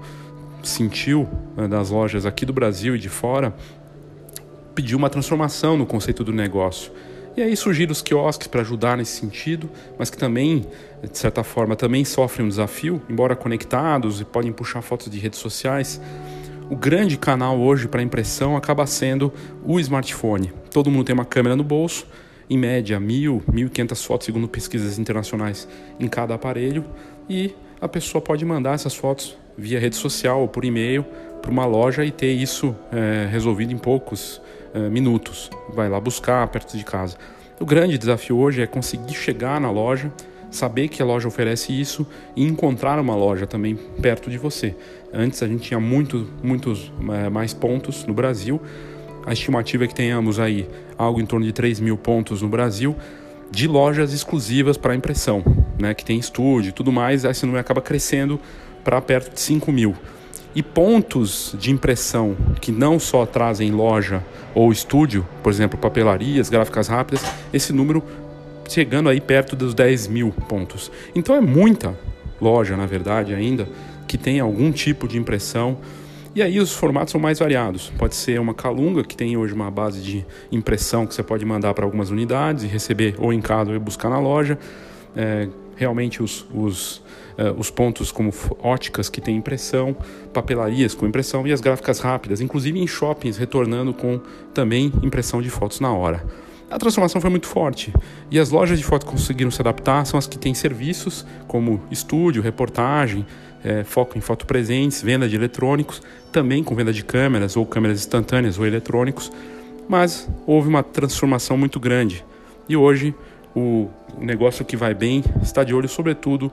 sentiu 0.61 1.27
né, 1.57 1.67
das 1.67 1.89
lojas 1.89 2.27
aqui 2.27 2.45
do 2.45 2.53
Brasil 2.53 2.95
e 2.95 2.99
de 2.99 3.09
fora 3.09 3.55
pediu 4.75 4.99
uma 4.99 5.09
transformação 5.09 5.75
no 5.75 5.87
conceito 5.87 6.23
do 6.23 6.31
negócio. 6.31 6.91
E 7.37 7.41
aí 7.41 7.55
surgiram 7.55 7.91
os 7.91 8.01
quiosques 8.01 8.47
para 8.47 8.61
ajudar 8.61 8.97
nesse 8.97 9.19
sentido, 9.19 9.69
mas 9.99 10.09
que 10.09 10.17
também, 10.17 10.65
de 11.11 11.17
certa 11.17 11.43
forma, 11.43 11.75
também 11.75 12.05
sofrem 12.05 12.45
um 12.45 12.49
desafio, 12.49 13.01
embora 13.09 13.35
conectados 13.35 14.21
e 14.21 14.25
podem 14.25 14.53
puxar 14.53 14.81
fotos 14.81 15.09
de 15.09 15.19
redes 15.19 15.39
sociais 15.39 15.99
o 16.69 16.75
grande 16.75 17.15
canal 17.17 17.59
hoje 17.59 17.87
para 17.87 18.01
impressão 18.01 18.57
acaba 18.57 18.87
sendo 18.87 19.31
o 19.63 19.79
smartphone. 19.79 20.51
Todo 20.71 20.89
mundo 20.89 21.05
tem 21.05 21.13
uma 21.13 21.25
câmera 21.25 21.55
no 21.55 21.63
bolso, 21.63 22.07
em 22.49 22.57
média 22.57 22.99
mil, 22.99 23.43
mil 23.51 23.69
quinhentas 23.69 24.03
fotos, 24.03 24.25
segundo 24.25 24.47
pesquisas 24.47 24.97
internacionais, 24.97 25.67
em 25.99 26.07
cada 26.07 26.33
aparelho, 26.33 26.83
e 27.29 27.53
a 27.79 27.87
pessoa 27.87 28.21
pode 28.21 28.43
mandar 28.43 28.73
essas 28.73 28.95
fotos 28.95 29.37
via 29.57 29.79
rede 29.79 29.95
social 29.95 30.41
ou 30.41 30.47
por 30.47 30.65
e-mail 30.65 31.05
para 31.41 31.51
uma 31.51 31.65
loja 31.65 32.03
e 32.03 32.11
ter 32.11 32.31
isso 32.31 32.75
é, 32.91 33.27
resolvido 33.29 33.71
em 33.71 33.77
poucos 33.77 34.41
minutos. 34.79 35.49
Vai 35.73 35.89
lá 35.89 35.99
buscar 35.99 36.47
perto 36.47 36.77
de 36.77 36.83
casa. 36.83 37.17
O 37.59 37.65
grande 37.65 37.97
desafio 37.97 38.37
hoje 38.37 38.61
é 38.61 38.67
conseguir 38.67 39.13
chegar 39.13 39.59
na 39.59 39.71
loja 39.71 40.11
saber 40.55 40.87
que 40.87 41.01
a 41.01 41.05
loja 41.05 41.27
oferece 41.27 41.79
isso 41.79 42.07
e 42.35 42.43
encontrar 42.43 42.99
uma 42.99 43.15
loja 43.15 43.45
também 43.45 43.75
perto 44.01 44.29
de 44.29 44.37
você. 44.37 44.75
Antes 45.13 45.43
a 45.43 45.47
gente 45.47 45.63
tinha 45.67 45.79
muito, 45.79 46.27
muitos 46.41 46.91
é, 47.13 47.29
mais 47.29 47.53
pontos 47.53 48.05
no 48.05 48.13
Brasil. 48.13 48.61
A 49.25 49.33
estimativa 49.33 49.85
é 49.85 49.87
que 49.87 49.95
tenhamos 49.95 50.39
aí 50.39 50.67
algo 50.97 51.19
em 51.19 51.25
torno 51.25 51.45
de 51.45 51.51
3 51.51 51.79
mil 51.79 51.97
pontos 51.97 52.41
no 52.41 52.47
Brasil 52.47 52.95
de 53.51 53.67
lojas 53.67 54.11
exclusivas 54.11 54.77
para 54.77 54.95
impressão, 54.95 55.43
né, 55.79 55.93
que 55.93 56.03
tem 56.03 56.17
estúdio 56.17 56.69
e 56.69 56.71
tudo 56.71 56.91
mais. 56.91 57.25
Esse 57.25 57.45
número 57.45 57.61
acaba 57.61 57.81
crescendo 57.81 58.39
para 58.83 58.99
perto 59.01 59.33
de 59.33 59.39
5 59.39 59.71
mil. 59.71 59.95
E 60.55 60.63
pontos 60.63 61.53
de 61.59 61.69
impressão 61.69 62.35
que 62.61 62.71
não 62.71 62.97
só 62.97 63.25
trazem 63.25 63.71
loja 63.71 64.23
ou 64.53 64.71
estúdio, 64.71 65.27
por 65.43 65.51
exemplo, 65.51 65.77
papelarias, 65.77 66.49
gráficas 66.49 66.87
rápidas, 66.87 67.25
esse 67.51 67.73
número 67.73 68.01
chegando 68.69 69.09
aí 69.09 69.19
perto 69.19 69.55
dos 69.55 69.73
10 69.73 70.07
mil 70.07 70.31
pontos. 70.31 70.91
Então 71.13 71.35
é 71.35 71.41
muita 71.41 71.93
loja, 72.39 72.77
na 72.77 72.85
verdade, 72.85 73.33
ainda, 73.33 73.67
que 74.07 74.17
tem 74.17 74.39
algum 74.39 74.71
tipo 74.71 75.07
de 75.07 75.17
impressão. 75.17 75.77
E 76.33 76.41
aí 76.41 76.59
os 76.59 76.73
formatos 76.73 77.11
são 77.11 77.19
mais 77.19 77.39
variados. 77.39 77.91
Pode 77.97 78.15
ser 78.15 78.39
uma 78.39 78.53
calunga, 78.53 79.03
que 79.03 79.15
tem 79.15 79.37
hoje 79.37 79.53
uma 79.53 79.71
base 79.71 80.01
de 80.01 80.25
impressão 80.51 81.05
que 81.05 81.13
você 81.13 81.23
pode 81.23 81.45
mandar 81.45 81.73
para 81.73 81.85
algumas 81.85 82.09
unidades 82.09 82.63
e 82.63 82.67
receber 82.67 83.15
ou 83.17 83.31
em 83.31 83.41
casa 83.41 83.71
ou 83.71 83.79
buscar 83.79 84.09
na 84.09 84.19
loja. 84.19 84.57
É, 85.15 85.47
realmente 85.75 86.21
os, 86.21 86.45
os, 86.53 87.01
uh, 87.37 87.59
os 87.59 87.69
pontos 87.69 88.11
como 88.11 88.33
óticas 88.59 89.09
que 89.09 89.21
tem 89.21 89.35
impressão, 89.35 89.95
papelarias 90.33 90.93
com 90.93 91.05
impressão 91.05 91.45
e 91.45 91.51
as 91.51 91.61
gráficas 91.61 91.99
rápidas, 91.99 92.41
inclusive 92.41 92.79
em 92.79 92.87
shoppings 92.87 93.37
retornando 93.37 93.93
com 93.93 94.19
também 94.53 94.91
impressão 95.03 95.41
de 95.41 95.49
fotos 95.49 95.79
na 95.79 95.93
hora 95.93 96.25
a 96.69 96.79
transformação 96.79 97.21
foi 97.21 97.29
muito 97.29 97.47
forte. 97.47 97.93
E 98.29 98.39
as 98.39 98.49
lojas 98.49 98.77
de 98.77 98.83
foto 98.83 99.05
conseguiram 99.05 99.51
se 99.51 99.61
adaptar 99.61 100.05
são 100.05 100.17
as 100.17 100.27
que 100.27 100.37
têm 100.37 100.53
serviços 100.53 101.25
como 101.47 101.81
estúdio, 101.91 102.41
reportagem, 102.41 103.25
é, 103.63 103.83
foco 103.83 104.17
em 104.17 104.21
foto 104.21 104.45
presentes, 104.45 105.01
venda 105.01 105.27
de 105.27 105.35
eletrônicos, 105.35 106.01
também 106.31 106.63
com 106.63 106.75
venda 106.75 106.91
de 106.91 107.03
câmeras 107.03 107.55
ou 107.55 107.65
câmeras 107.65 107.99
instantâneas 107.99 108.57
ou 108.57 108.65
eletrônicos. 108.65 109.31
Mas 109.87 110.29
houve 110.45 110.67
uma 110.67 110.83
transformação 110.83 111.57
muito 111.57 111.79
grande. 111.79 112.25
E 112.67 112.75
hoje 112.75 113.13
o 113.55 113.89
negócio 114.17 114.65
que 114.65 114.75
vai 114.75 114.93
bem 114.93 115.23
está 115.41 115.63
de 115.63 115.73
olho, 115.73 115.87
sobretudo, 115.87 116.51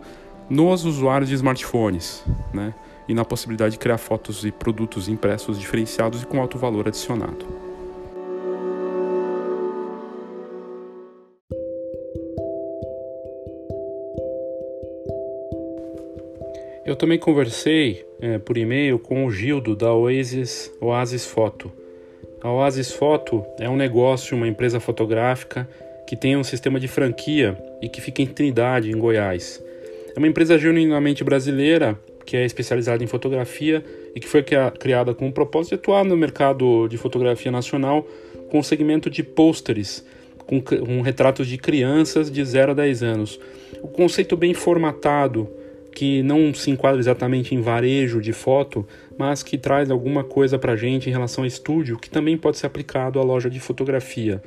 nos 0.49 0.85
usuários 0.85 1.29
de 1.29 1.35
smartphones, 1.35 2.25
né? 2.53 2.75
E 3.09 3.15
na 3.15 3.25
possibilidade 3.25 3.73
de 3.73 3.79
criar 3.79 3.99
fotos 3.99 4.45
e 4.45 4.53
produtos 4.53 5.09
impressos 5.09 5.59
diferenciados 5.59 6.23
e 6.23 6.27
com 6.27 6.41
alto 6.41 6.59
valor 6.59 6.89
adicionado. 6.89 7.45
Eu 16.85 16.97
também 16.97 17.19
conversei 17.19 18.05
é, 18.21 18.39
por 18.39 18.59
e-mail 18.59 18.99
com 18.99 19.25
o 19.25 19.31
Gildo 19.31 19.75
da 19.75 19.95
Oasis, 19.95 20.71
Oasis 20.81 21.25
Foto. 21.25 21.73
A 22.43 22.51
Oasis 22.51 22.93
Foto 22.93 23.45
é 23.59 23.69
um 23.69 23.77
negócio, 23.77 24.37
uma 24.37 24.49
empresa 24.49 24.81
fotográfica 24.81 25.69
que 26.07 26.17
tem 26.17 26.37
um 26.37 26.45
sistema 26.45 26.81
de 26.81 26.89
franquia 26.89 27.57
e 27.81 27.89
que 27.89 28.01
fica 28.01 28.21
em 28.21 28.27
Trindade, 28.27 28.91
em 28.91 28.99
Goiás. 28.99 29.63
É 30.15 30.19
uma 30.19 30.29
empresa 30.29 30.59
genuinamente 30.59 31.25
brasileira 31.25 31.99
que 32.25 32.37
é 32.37 32.45
especializada 32.45 33.03
em 33.03 33.07
fotografia 33.07 33.85
e 34.15 34.21
que 34.21 34.29
foi 34.29 34.45
criada 34.79 35.15
com 35.15 35.29
o 35.29 35.33
propósito 35.33 35.71
de 35.71 35.75
atuar 35.77 36.05
no 36.05 36.17
mercado 36.17 36.87
de 36.89 36.97
fotografia 36.97 37.51
nacional 37.51 38.07
com 38.51 38.59
o 38.59 38.65
segmento 38.65 39.11
de 39.11 39.23
pôsteres, 39.23 40.05
com, 40.47 40.61
com 40.61 41.01
retratos 41.01 41.47
de 41.47 41.57
crianças 41.57 42.31
de 42.31 42.45
0 42.45 42.73
a 42.73 42.75
10 42.75 43.03
anos. 43.03 43.41
O 43.83 43.89
conceito 43.89 44.37
bem 44.37 44.55
formatado, 44.55 45.49
que 45.95 46.23
não 46.23 46.53
se 46.55 46.71
enquadra 46.71 47.01
exatamente 47.01 47.55
em 47.55 47.61
varejo 47.61 48.21
de 48.21 48.33
foto, 48.33 48.87
mas 49.19 49.43
que 49.43 49.59
traz 49.59 49.91
alguma 49.91 50.25
coisa 50.25 50.59
para 50.59 50.73
a 50.73 50.77
gente 50.77 51.09
em 51.09 51.13
relação 51.13 51.45
a 51.45 51.47
estúdio, 51.47 51.99
que 51.99 52.11
também 52.11 52.37
pode 52.37 52.59
ser 52.59 52.67
aplicado 52.67 53.19
à 53.19 53.23
loja 53.23 53.51
de 53.51 53.61
fotografia. 53.61 54.43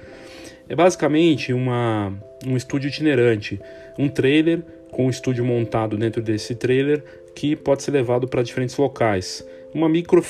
É 0.67 0.75
basicamente 0.75 1.53
uma, 1.53 2.11
um 2.45 2.57
estúdio 2.57 2.87
itinerante, 2.87 3.59
um 3.97 4.09
trailer 4.09 4.63
com 4.95 5.07
um 5.07 5.09
estúdio 5.09 5.43
montado 5.43 5.97
dentro 5.97 6.21
desse 6.21 6.55
trailer 6.55 7.03
que 7.35 7.53
pode 7.53 7.83
ser 7.83 7.91
levado 7.91 8.29
para 8.29 8.41
diferentes 8.41 8.77
locais. 8.77 9.45
uma 9.73 9.89
micro 9.89 10.21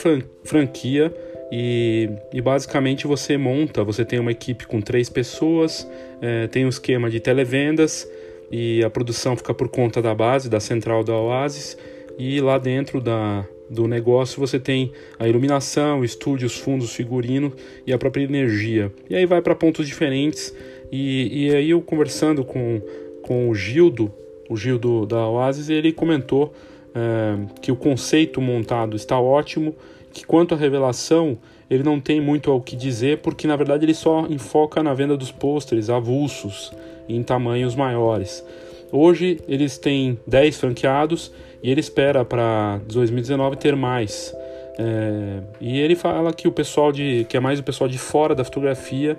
franquia 0.44 1.14
e, 1.52 2.10
e, 2.34 2.42
basicamente 2.42 3.06
você 3.06 3.38
monta, 3.38 3.84
você 3.84 4.04
tem 4.04 4.18
uma 4.18 4.32
equipe 4.32 4.66
com 4.66 4.82
três 4.82 5.08
pessoas, 5.08 5.88
é, 6.20 6.48
tem 6.48 6.66
um 6.66 6.70
esquema 6.70 7.12
de 7.12 7.20
televendas 7.20 8.10
e 8.52 8.84
a 8.84 8.90
produção 8.90 9.38
fica 9.38 9.54
por 9.54 9.70
conta 9.70 10.02
da 10.02 10.16
base, 10.16 10.50
da 10.50 10.60
central 10.60 11.04
da 11.04 11.14
Oasis 11.14 11.78
e 12.18 12.42
lá 12.42 12.58
dentro 12.58 13.00
da, 13.00 13.46
do 13.70 13.88
negócio 13.88 14.40
você 14.40 14.60
tem 14.60 14.92
a 15.20 15.28
iluminação, 15.28 16.00
o 16.00 16.04
estúdio, 16.04 16.48
os 16.48 16.58
fundos, 16.58 16.92
figurino 16.92 17.54
e 17.86 17.94
a 17.94 18.00
própria 18.00 18.24
energia. 18.24 18.92
E 19.08 19.16
aí 19.16 19.28
vai 19.28 19.44
para 19.44 19.54
pontos 19.54 19.88
diferentes 19.88 20.52
e, 20.92 21.46
e 21.46 21.56
aí 21.56 21.70
eu 21.70 21.84
conversando 21.84 22.44
com, 22.44 22.82
com 23.22 23.48
o 23.48 23.54
Gildo, 23.54 24.12
o 24.50 24.56
Gildo 24.56 25.06
da 25.06 25.28
Oasis, 25.28 25.70
ele 25.70 25.92
comentou 25.92 26.54
é, 26.94 27.38
que 27.62 27.72
o 27.72 27.76
conceito 27.76 28.40
montado 28.40 28.96
está 28.96 29.20
ótimo, 29.20 29.76
que 30.14 30.26
quanto 30.26 30.54
à 30.54 30.58
revelação 30.58 31.38
ele 31.70 31.84
não 31.84 32.00
tem 32.00 32.22
muito 32.22 32.52
ao 32.52 32.62
que 32.62 32.76
dizer, 32.76 33.20
porque 33.20 33.48
na 33.48 33.56
verdade 33.56 33.86
ele 33.86 33.94
só 33.94 34.26
enfoca 34.30 34.82
na 34.84 34.94
venda 34.94 35.18
dos 35.18 35.32
pôsteres 35.32 35.90
avulsos 35.90 36.72
em 37.10 37.22
tamanhos 37.24 37.76
maiores. 37.76 38.46
Hoje 38.92 39.40
eles 39.48 39.78
têm 39.78 40.18
10 40.28 40.60
franqueados 40.60 41.32
e 41.62 41.72
ele 41.72 41.80
espera 41.80 42.24
para 42.24 42.80
2019 42.88 43.58
ter 43.58 43.76
mais. 43.76 44.34
É, 44.78 45.40
e 45.60 45.80
ele 45.80 45.96
fala 45.96 46.34
que 46.34 46.48
o 46.48 46.52
pessoal 46.52 46.92
de 46.92 47.26
que 47.28 47.36
é 47.36 47.40
mais 47.40 47.60
o 47.60 47.64
pessoal 47.64 47.90
de 47.90 47.98
fora 47.98 48.36
da 48.36 48.44
fotografia, 48.44 49.18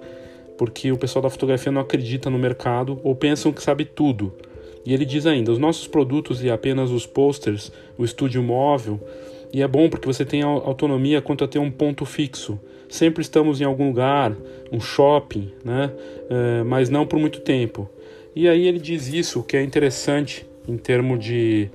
porque 0.56 0.92
o 0.92 0.97
pessoal 0.97 1.23
da 1.23 1.30
fotografia 1.30 1.73
não 1.73 1.80
acredita 1.80 2.30
no 2.30 2.38
mercado 2.38 3.00
ou 3.02 3.14
pensam 3.14 3.52
que 3.52 3.62
sabe 3.62 3.85
tudo. 3.85 4.33
E 4.87 4.95
ele 4.95 5.05
diz 5.05 5.26
ainda: 5.26 5.52
os 5.52 5.59
nossos 5.59 5.87
produtos 5.87 6.43
e 6.43 6.50
apenas 6.50 6.90
os 6.90 7.05
posters, 7.05 7.73
o 7.99 8.05
estúdio 8.05 8.43
móvel, 8.43 9.00
e 9.52 9.62
é 9.62 9.69
bom 9.69 9.90
porque 9.90 10.07
você 10.07 10.25
tem 10.25 10.43
autonomia 10.43 11.21
quanto 11.21 11.45
a 11.45 11.49
ter 11.49 11.59
um 11.59 11.71
ponto 11.71 12.05
fixo. 12.05 12.59
Sempre 12.88 13.21
estamos 13.21 13.61
em 13.61 13.64
algum 13.64 13.88
lugar, 13.88 14.33
um 14.71 14.81
shopping, 14.81 15.50
né? 15.64 15.90
É, 16.31 16.62
mas 16.62 16.88
não 16.88 17.05
por 17.05 17.19
muito 17.19 17.40
tempo. 17.40 17.90
E 18.35 18.49
aí 18.49 18.66
ele 18.66 18.78
diz 18.78 19.09
isso, 19.09 19.43
que 19.43 19.57
é 19.57 19.62
interessante 19.62 20.47
em 20.69 20.76
termos 20.76 21.25
de 21.25 21.69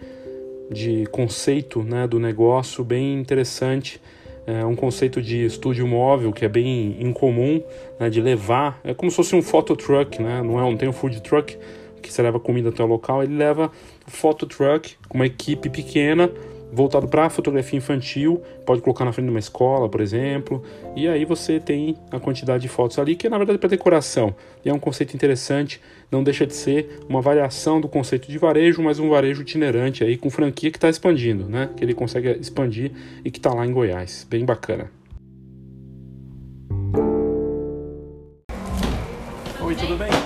de 0.71 1.05
conceito 1.07 1.83
né, 1.83 2.07
do 2.07 2.17
negócio 2.17 2.83
bem 2.83 3.19
interessante. 3.19 4.01
É 4.47 4.65
um 4.65 4.75
conceito 4.75 5.21
de 5.21 5.45
estúdio 5.45 5.85
móvel 5.85 6.31
que 6.31 6.45
é 6.45 6.49
bem 6.49 6.97
incomum 6.99 7.61
né, 7.99 8.09
de 8.09 8.21
levar. 8.21 8.79
É 8.83 8.93
como 8.93 9.11
se 9.11 9.17
fosse 9.17 9.35
um 9.35 9.41
photo 9.41 9.75
truck, 9.75 10.21
né? 10.21 10.41
não, 10.41 10.57
é, 10.57 10.61
não 10.61 10.77
tem 10.77 10.87
um 10.87 10.93
food 10.93 11.21
truck 11.21 11.57
que 12.01 12.11
você 12.11 12.21
leva 12.21 12.39
comida 12.39 12.69
até 12.69 12.83
o 12.83 12.87
local, 12.87 13.23
ele 13.23 13.37
leva 13.37 13.71
o 14.07 14.11
photo 14.11 14.45
truck 14.45 14.97
com 15.07 15.17
uma 15.17 15.25
equipe 15.25 15.69
pequena 15.69 16.29
voltado 16.71 17.07
para 17.07 17.25
a 17.25 17.29
fotografia 17.29 17.77
infantil, 17.77 18.41
pode 18.65 18.81
colocar 18.81 19.03
na 19.03 19.11
frente 19.11 19.25
de 19.25 19.31
uma 19.31 19.39
escola, 19.39 19.89
por 19.89 19.99
exemplo, 19.99 20.63
e 20.95 21.07
aí 21.07 21.25
você 21.25 21.59
tem 21.59 21.97
a 22.09 22.19
quantidade 22.19 22.61
de 22.61 22.69
fotos 22.69 22.97
ali, 22.97 23.15
que 23.15 23.27
é, 23.27 23.29
na 23.29 23.37
verdade 23.37 23.57
é 23.57 23.59
para 23.59 23.69
decoração, 23.69 24.33
e 24.63 24.69
é 24.69 24.73
um 24.73 24.79
conceito 24.79 25.13
interessante, 25.13 25.81
não 26.09 26.23
deixa 26.23 26.47
de 26.47 26.55
ser 26.55 27.01
uma 27.09 27.21
variação 27.21 27.81
do 27.81 27.89
conceito 27.89 28.31
de 28.31 28.37
varejo, 28.37 28.81
mas 28.81 28.99
um 28.99 29.09
varejo 29.09 29.41
itinerante 29.41 30.03
aí, 30.03 30.17
com 30.17 30.29
franquia 30.29 30.71
que 30.71 30.77
está 30.77 30.89
expandindo, 30.89 31.45
né, 31.45 31.69
que 31.75 31.83
ele 31.83 31.93
consegue 31.93 32.29
expandir 32.39 32.91
e 33.25 33.29
que 33.29 33.39
está 33.39 33.53
lá 33.53 33.65
em 33.65 33.73
Goiás, 33.73 34.25
bem 34.29 34.45
bacana. 34.45 34.89
Oi, 39.59 39.75
tudo 39.75 39.97
bem? 39.97 40.20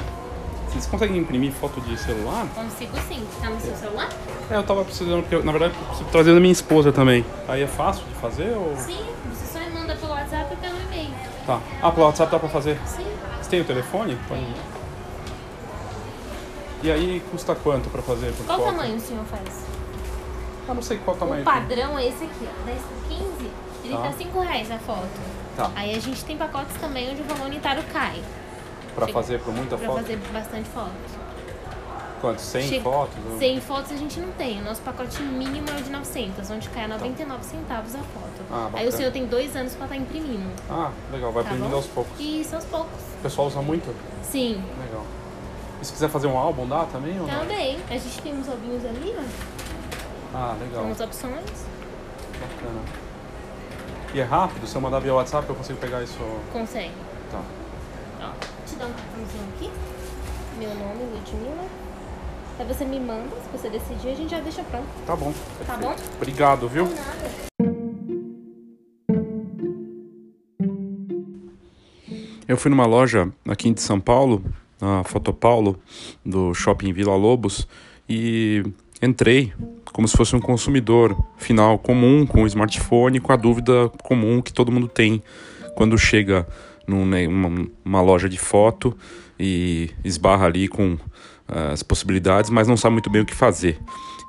Vocês 0.76 0.88
conseguem 0.88 1.18
imprimir 1.20 1.54
foto 1.54 1.80
de 1.80 1.96
celular? 1.98 2.46
Consigo 2.54 2.98
sim. 3.08 3.26
Tá 3.42 3.50
no 3.50 3.62
seu 3.62 3.74
celular? 3.78 4.10
É, 4.52 4.58
eu 4.58 4.64
tava 4.64 4.84
precisando, 4.84 5.22
porque 5.22 5.36
eu, 5.36 5.44
na 5.46 5.54
verdade 5.54 5.74
eu 5.74 5.86
preciso 5.88 6.10
trazer 6.10 6.32
a 6.36 6.40
minha 6.42 6.52
esposa 6.52 6.92
também. 6.92 7.26
Aí 7.48 7.62
é 7.64 7.68
fácil 7.68 8.04
de 8.06 8.14
fazer 8.16 8.50
ou. 8.58 8.76
Sim, 8.76 9.00
você 9.32 9.58
só 9.58 9.64
me 9.64 9.70
manda 9.72 9.96
pelo 9.96 10.12
WhatsApp 10.12 10.48
ou 10.52 10.58
pelo 10.58 10.76
e-mail. 10.82 11.12
Tá. 11.48 11.62
Ah, 11.82 11.92
pelo 11.92 12.06
WhatsApp 12.08 12.30
dá 12.30 12.40
pra 12.40 12.50
fazer? 12.50 12.78
Sim. 12.86 13.06
Você 13.42 13.50
tem 13.50 13.62
o 13.62 13.64
telefone? 13.64 14.18
Tem. 14.28 14.54
E 16.84 16.92
aí 16.92 17.24
custa 17.32 17.56
quanto 17.56 17.90
pra 17.90 18.02
fazer 18.02 18.34
por 18.34 18.46
Qual 18.46 18.60
foto? 18.60 18.72
tamanho 18.72 18.98
o 18.98 19.00
senhor 19.00 19.24
faz? 19.26 19.66
Ah, 20.68 20.74
não 20.74 20.82
sei 20.82 20.98
qual 20.98 21.16
tamanho. 21.16 21.42
O 21.44 21.46
padrão 21.46 21.98
é 21.98 22.06
esse 22.06 22.26
aqui, 22.26 22.50
ó. 22.50 22.66
10 22.66 22.82
por 22.82 23.08
15. 23.10 23.52
Ele 23.86 23.94
Tá. 23.96 24.02
tá 24.02 24.12
5 24.12 24.40
reais 24.42 24.70
a 24.72 24.78
foto. 24.80 25.08
Tá. 25.56 25.72
Aí 25.74 25.96
a 25.96 26.00
gente 26.02 26.26
tem 26.26 26.36
pacotes 26.36 26.76
também 26.82 27.10
onde 27.12 27.22
o 27.22 27.26
valor 27.26 27.46
unitário 27.46 27.82
cai. 27.94 28.22
Pra 28.96 29.06
Chega- 29.08 29.20
fazer 29.20 29.40
por 29.42 29.54
muita 29.54 29.78
Pra 29.78 29.88
foto? 29.88 29.98
fazer 30.02 30.18
bastante 30.32 30.70
foto. 30.70 30.92
Quanto? 32.22 32.40
100 32.42 32.68
Chega- 32.70 32.84
fotos? 32.84 33.16
ou- 33.30 33.38
100 33.38 33.62
fotos 33.62 33.92
a 33.92 33.98
gente 33.98 34.20
não 34.20 34.32
tem. 34.32 34.60
O 34.62 34.64
nosso 34.64 34.82
pacote 34.82 35.22
mínimo 35.22 35.68
é 35.70 35.74
o 35.80 35.84
de 35.84 35.90
900, 35.90 36.50
onde 36.50 36.70
cai 36.70 36.86
a 36.86 36.88
99 36.88 37.44
centavos 37.44 37.94
a 37.94 38.00
foto. 38.00 38.42
Ah, 38.52 38.70
Aí 38.74 38.88
o 38.88 38.92
senhor 38.92 39.12
tem 39.12 39.26
dois 39.26 39.56
anos 39.56 39.74
pra 39.76 39.86
estar 39.86 39.98
imprimindo. 39.98 40.50
Ah, 40.70 40.92
legal. 41.12 41.32
Vai 41.34 41.44
Tá 41.44 41.50
imprimindo 41.50 41.72
bom? 41.72 41.78
aos 41.78 41.86
poucos. 41.88 42.20
Isso, 42.20 42.56
aos 42.56 42.66
poucos. 42.66 43.02
O 43.20 43.22
pessoal 43.22 43.48
usa 43.48 43.62
muito? 43.62 43.94
Sim, 44.24 44.64
Legal. 44.84 45.04
E 45.82 45.86
se 45.86 45.92
quiser 45.92 46.10
fazer 46.10 46.28
um 46.28 46.38
álbum, 46.38 46.66
dá 46.66 46.86
também? 46.86 47.20
Ou 47.20 47.28
não? 47.28 47.40
também. 47.42 47.78
A 47.90 47.94
gente 47.98 48.22
tem 48.22 48.34
uns 48.34 48.48
ovinhos 48.48 48.84
ali, 48.86 49.14
ó. 49.20 49.24
Ah, 50.34 50.56
legal. 50.60 50.84
Temos 50.84 51.00
opções. 51.02 51.66
Bacana. 52.40 52.80
E 54.14 54.20
é 54.20 54.24
rápido? 54.24 54.66
Se 54.66 54.76
eu 54.76 54.82
mandar 54.82 55.00
via 55.00 55.14
WhatsApp, 55.14 55.48
eu 55.50 55.54
consigo 55.56 55.78
pegar 55.80 56.02
isso. 56.02 56.18
Consegue. 56.54 56.94
Tá. 57.30 57.42
Te 58.76 58.80
dar 58.80 58.88
um 58.88 58.92
cartãozinho 58.92 59.44
aqui. 59.56 59.72
Meu 60.60 60.70
nome, 60.76 61.06
Ludmilla. 61.06 61.66
Aí 62.60 62.66
você 62.66 62.84
me 62.84 63.00
manda, 63.00 63.30
se 63.42 63.58
você 63.58 63.70
decidir, 63.70 64.10
a 64.10 64.16
gente 64.16 64.32
já 64.32 64.42
deixa 64.42 64.64
pronto. 64.64 64.88
Tá 65.06 65.16
bom. 65.16 65.34
Tá 65.66 65.78
bom? 65.78 65.96
Obrigado, 66.18 66.68
viu? 66.68 66.84
Não 66.84 66.94
nada. 66.94 67.32
Eu 72.46 72.58
fui 72.58 72.70
numa 72.70 72.86
loja 72.86 73.32
aqui 73.48 73.72
de 73.72 73.80
São 73.80 73.98
Paulo, 73.98 74.44
na 74.82 75.06
Fotopaulo, 75.06 75.80
do 76.26 76.54
Shopping 76.54 76.92
Vila 76.92 77.16
Lobos, 77.16 77.66
e 78.10 78.62
entrei 79.02 79.54
como 79.94 80.06
se 80.06 80.18
fosse 80.18 80.36
um 80.36 80.42
consumidor 80.42 81.18
final 81.38 81.80
comum, 81.80 82.26
com 82.26 82.44
o 82.44 82.48
smartphone, 82.48 83.22
com 83.22 83.32
a 83.32 83.38
dúvida 83.38 83.90
comum 84.04 84.42
que 84.42 84.52
todo 84.52 84.70
mundo 84.70 84.90
tem 84.90 85.24
quando 85.76 85.98
chega 85.98 86.46
numa 86.88 87.18
uma 87.84 88.02
loja 88.02 88.28
de 88.30 88.38
foto 88.38 88.96
e 89.40 89.90
esbarra 90.04 90.46
ali 90.46 90.68
com 90.68 90.98
eh, 91.48 91.72
as 91.74 91.84
possibilidades, 91.84 92.50
mas 92.50 92.68
não 92.68 92.78
sabe 92.78 92.94
muito 92.94 93.10
bem 93.10 93.22
o 93.22 93.26
que 93.26 93.36
fazer. 93.36 93.78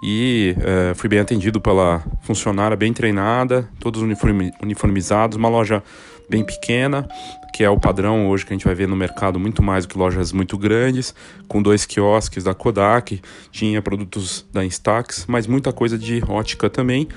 E 0.02 0.54
eh, 0.58 0.92
fui 0.94 1.08
bem 1.08 1.18
atendido 1.18 1.60
pela 1.60 2.04
funcionária 2.22 2.76
bem 2.76 2.92
treinada, 2.92 3.68
todos 3.80 4.02
uniformi- 4.02 4.52
uniformizados, 4.62 5.36
uma 5.36 5.48
loja 5.48 5.82
bem 6.28 6.44
pequena, 6.44 7.08
que 7.54 7.64
é 7.64 7.70
o 7.70 7.78
padrão 7.78 8.28
hoje 8.28 8.44
que 8.44 8.52
a 8.52 8.56
gente 8.56 8.66
vai 8.66 8.74
ver 8.74 8.88
no 8.88 8.96
mercado 8.96 9.38
muito 9.38 9.62
mais 9.62 9.86
do 9.86 9.92
que 9.92 9.96
lojas 9.96 10.32
muito 10.32 10.58
grandes, 10.58 11.14
com 11.48 11.62
dois 11.62 11.86
quiosques 11.86 12.44
da 12.44 12.52
Kodak, 12.52 13.20
tinha 13.50 13.80
produtos 13.80 14.44
da 14.52 14.64
Instax, 14.64 15.24
mas 15.28 15.46
muita 15.46 15.72
coisa 15.72 15.96
de 15.96 16.22
ótica 16.28 16.68
também. 16.68 17.08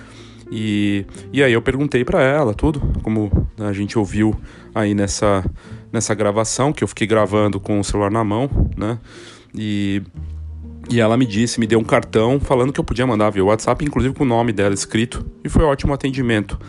E, 0.51 1.05
e 1.31 1.43
aí 1.43 1.53
eu 1.53 1.61
perguntei 1.61 2.03
para 2.03 2.21
ela 2.21 2.53
tudo, 2.53 2.81
como 3.03 3.47
a 3.59 3.71
gente 3.71 3.99
ouviu 3.99 4.35
aí 4.73 4.93
nessa, 4.93 5.45
nessa 5.91 6.15
gravação, 6.15 6.73
que 6.73 6.83
eu 6.83 6.87
fiquei 6.87 7.05
gravando 7.05 7.59
com 7.59 7.79
o 7.79 7.83
celular 7.83 8.11
na 8.11 8.23
mão, 8.23 8.49
né? 8.75 8.97
E, 9.53 10.01
e 10.89 10.99
ela 10.99 11.15
me 11.15 11.25
disse, 11.25 11.59
me 11.59 11.67
deu 11.67 11.79
um 11.79 11.83
cartão 11.83 12.39
falando 12.39 12.73
que 12.73 12.79
eu 12.79 12.83
podia 12.83 13.05
mandar 13.05 13.29
via 13.29 13.43
WhatsApp, 13.43 13.83
inclusive 13.85 14.15
com 14.15 14.23
o 14.23 14.27
nome 14.27 14.51
dela 14.51 14.73
escrito, 14.73 15.25
e 15.43 15.49
foi 15.49 15.63
um 15.63 15.67
ótimo 15.67 15.93
atendimento. 15.93 16.59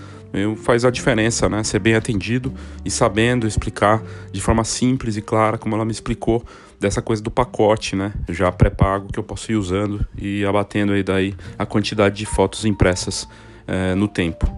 Faz 0.59 0.85
a 0.85 0.91
diferença, 0.91 1.49
né? 1.49 1.65
Ser 1.65 1.81
bem 1.81 1.97
atendido 1.97 2.53
e 2.85 2.91
sabendo 2.91 3.49
explicar 3.49 4.01
de 4.31 4.41
forma 4.41 4.63
simples 4.63 5.17
e 5.17 5.23
clara, 5.23 5.59
como 5.59 5.75
ela 5.75 5.85
me 5.85 5.91
explicou, 5.91 6.45
dessa 6.79 7.03
coisa 7.03 7.21
do 7.21 7.33
pacote, 7.33 7.97
né? 7.97 8.13
Já 8.29 8.53
pré-pago 8.53 9.09
que 9.13 9.19
eu 9.19 9.25
posso 9.25 9.51
ir 9.51 9.57
usando 9.57 10.07
e 10.17 10.45
abatendo 10.45 10.93
aí 10.93 11.03
daí 11.03 11.35
a 11.59 11.67
quantidade 11.67 12.17
de 12.17 12.27
fotos 12.27 12.65
impressas 12.65 13.27
eh, 13.71 13.95
no 13.95 14.09
tempo. 14.09 14.53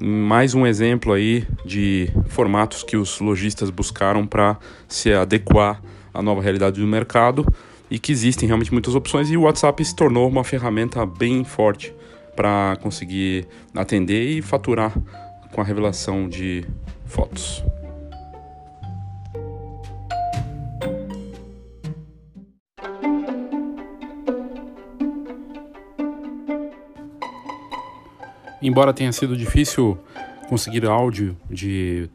Mais 0.00 0.52
um 0.52 0.66
exemplo 0.66 1.12
aí 1.12 1.46
de 1.64 2.10
formatos 2.26 2.82
que 2.82 2.96
os 2.96 3.20
lojistas 3.20 3.70
buscaram 3.70 4.26
para 4.26 4.58
se 4.88 5.12
adequar 5.12 5.80
à 6.12 6.20
nova 6.20 6.42
realidade 6.42 6.80
do 6.80 6.86
mercado 6.86 7.46
e 7.88 8.00
que 8.00 8.10
existem 8.10 8.48
realmente 8.48 8.72
muitas 8.72 8.96
opções 8.96 9.30
e 9.30 9.36
o 9.36 9.42
WhatsApp 9.42 9.84
se 9.84 9.94
tornou 9.94 10.28
uma 10.28 10.42
ferramenta 10.42 11.06
bem 11.06 11.44
forte 11.44 11.94
para 12.34 12.76
conseguir 12.82 13.46
atender 13.74 14.38
e 14.38 14.42
faturar 14.42 14.92
com 15.52 15.60
a 15.60 15.64
revelação 15.64 16.28
de 16.28 16.64
fotos. 17.06 17.62
Embora 28.60 28.92
tenha 28.92 29.12
sido 29.12 29.36
difícil 29.36 29.98
conseguir 30.48 30.84
áudio 30.84 31.36
de 31.48 32.08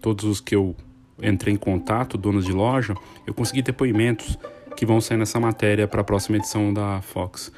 todos 0.00 0.24
os 0.24 0.40
que 0.40 0.54
eu 0.54 0.76
entrei 1.22 1.54
em 1.54 1.56
contato, 1.56 2.18
donos 2.18 2.44
de 2.44 2.52
loja, 2.52 2.94
eu 3.26 3.32
consegui 3.32 3.62
depoimentos 3.62 4.38
que 4.76 4.84
vão 4.84 5.00
sair 5.00 5.16
nessa 5.16 5.40
matéria 5.40 5.88
para 5.88 6.02
a 6.02 6.04
próxima 6.04 6.36
edição 6.36 6.72
da 6.72 7.00
Fox. 7.00 7.50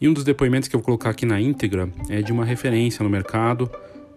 E 0.00 0.08
um 0.08 0.12
dos 0.12 0.24
depoimentos 0.24 0.68
que 0.68 0.74
eu 0.74 0.80
vou 0.80 0.84
colocar 0.84 1.10
aqui 1.10 1.24
na 1.24 1.40
íntegra 1.40 1.88
é 2.10 2.20
de 2.20 2.32
uma 2.32 2.44
referência 2.44 3.02
no 3.02 3.08
mercado, 3.08 3.70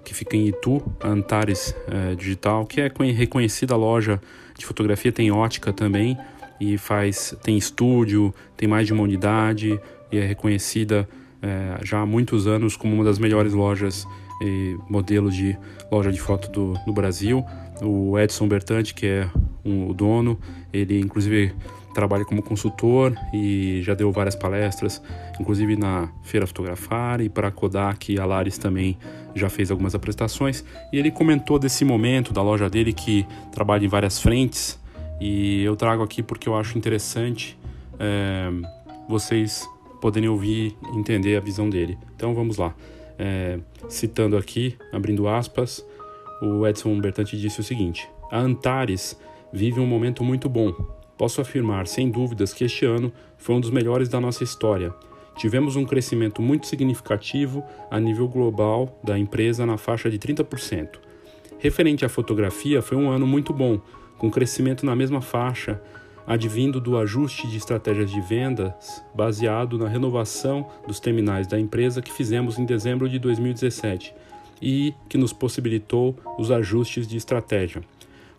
que 0.03 0.13
fica 0.13 0.35
em 0.35 0.47
Itu, 0.47 0.81
Antares 1.03 1.75
é, 1.87 2.15
Digital, 2.15 2.65
que 2.65 2.81
é 2.81 2.91
reconhecida 3.11 3.75
loja 3.75 4.19
de 4.57 4.65
fotografia, 4.65 5.11
tem 5.11 5.31
ótica 5.31 5.71
também 5.71 6.17
e 6.59 6.77
faz 6.77 7.35
tem 7.43 7.57
estúdio, 7.57 8.33
tem 8.57 8.67
mais 8.67 8.87
de 8.87 8.93
uma 8.93 9.03
unidade 9.03 9.79
e 10.11 10.17
é 10.17 10.25
reconhecida 10.25 11.07
é, 11.41 11.79
já 11.83 12.01
há 12.01 12.05
muitos 12.05 12.47
anos 12.47 12.75
como 12.75 12.93
uma 12.93 13.03
das 13.03 13.19
melhores 13.19 13.53
lojas 13.53 14.07
e 14.41 14.77
modelos 14.89 15.35
de 15.35 15.57
loja 15.91 16.11
de 16.11 16.19
foto 16.19 16.49
do, 16.51 16.73
do 16.85 16.93
Brasil. 16.93 17.43
O 17.81 18.17
Edson 18.17 18.47
Bertante, 18.47 18.93
que 18.93 19.05
é 19.05 19.29
um, 19.63 19.89
o 19.89 19.93
dono, 19.93 20.39
ele 20.71 20.99
inclusive 20.99 21.53
trabalha 21.93 22.23
como 22.23 22.41
consultor 22.41 23.13
e 23.33 23.81
já 23.83 23.93
deu 23.93 24.11
várias 24.11 24.35
palestras, 24.35 25.01
inclusive 25.39 25.75
na 25.75 26.09
Feira 26.23 26.45
Fotografar 26.45 27.19
e 27.19 27.29
para 27.29 27.51
Kodak 27.51 28.13
e 28.13 28.19
a 28.19 28.25
Laris 28.25 28.57
também 28.57 28.97
já 29.35 29.49
fez 29.49 29.71
algumas 29.71 29.95
apresentações. 29.95 30.63
E 30.93 30.97
ele 30.97 31.11
comentou 31.11 31.57
desse 31.57 31.83
momento 31.83 32.31
da 32.31 32.41
loja 32.41 32.69
dele 32.69 32.93
que 32.93 33.25
trabalha 33.51 33.85
em 33.85 33.87
várias 33.87 34.21
frentes 34.21 34.79
e 35.19 35.63
eu 35.63 35.75
trago 35.75 36.03
aqui 36.03 36.23
porque 36.23 36.47
eu 36.47 36.55
acho 36.55 36.77
interessante 36.77 37.57
é, 37.99 38.49
vocês 39.07 39.67
poderem 40.01 40.29
ouvir 40.29 40.75
e 40.93 40.97
entender 40.97 41.35
a 41.35 41.39
visão 41.39 41.69
dele. 41.69 41.97
Então 42.15 42.33
vamos 42.33 42.57
lá. 42.57 42.75
É, 43.17 43.59
citando 43.89 44.37
aqui, 44.37 44.77
abrindo 44.93 45.27
aspas, 45.27 45.85
o 46.41 46.65
Edson 46.65 46.99
Bertante 46.99 47.37
disse 47.37 47.59
o 47.59 47.63
seguinte: 47.63 48.09
A 48.31 48.39
Antares 48.39 49.19
vive 49.51 49.79
um 49.79 49.85
momento 49.85 50.23
muito 50.23 50.47
bom. 50.47 50.73
Posso 51.17 51.41
afirmar, 51.41 51.85
sem 51.85 52.09
dúvidas, 52.09 52.53
que 52.53 52.63
este 52.63 52.85
ano 52.85 53.11
foi 53.37 53.55
um 53.55 53.59
dos 53.59 53.71
melhores 53.71 54.07
da 54.07 54.21
nossa 54.21 54.43
história. 54.43 54.93
Tivemos 55.35 55.75
um 55.75 55.85
crescimento 55.85 56.41
muito 56.41 56.67
significativo 56.67 57.63
a 57.91 57.99
nível 57.99 58.27
global 58.27 58.99
da 59.03 59.17
empresa 59.17 59.65
na 59.65 59.77
faixa 59.77 60.09
de 60.09 60.17
30%. 60.17 60.99
Referente 61.57 62.05
à 62.05 62.09
fotografia, 62.09 62.81
foi 62.81 62.97
um 62.97 63.09
ano 63.09 63.27
muito 63.27 63.53
bom, 63.53 63.81
com 64.17 64.31
crescimento 64.31 64.85
na 64.85 64.95
mesma 64.95 65.21
faixa, 65.21 65.81
advindo 66.29 66.79
do 66.79 66.95
ajuste 66.95 67.47
de 67.47 67.57
estratégias 67.57 68.11
de 68.11 68.21
vendas 68.21 69.03
baseado 69.15 69.79
na 69.79 69.87
renovação 69.87 70.69
dos 70.85 70.99
terminais 70.99 71.47
da 71.47 71.59
empresa 71.59 72.03
que 72.03 72.13
fizemos 72.13 72.59
em 72.59 72.65
dezembro 72.65 73.09
de 73.09 73.17
2017 73.17 74.13
e 74.61 74.93
que 75.09 75.17
nos 75.17 75.33
possibilitou 75.33 76.15
os 76.37 76.51
ajustes 76.51 77.07
de 77.07 77.17
estratégia. 77.17 77.81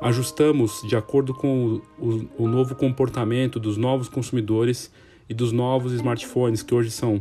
Ajustamos 0.00 0.83
de 0.88 0.94
acordo 0.94 1.35
com 1.35 1.83
o, 1.98 2.26
o, 2.38 2.44
o 2.44 2.48
novo 2.48 2.76
comportamento 2.76 3.59
dos 3.59 3.76
novos 3.76 4.09
consumidores 4.09 4.92
e 5.29 5.35
dos 5.35 5.50
novos 5.50 5.92
smartphones, 5.92 6.62
que 6.62 6.72
hoje 6.72 6.92
são 6.92 7.20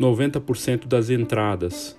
90% 0.00 0.88
das 0.88 1.10
entradas. 1.10 1.96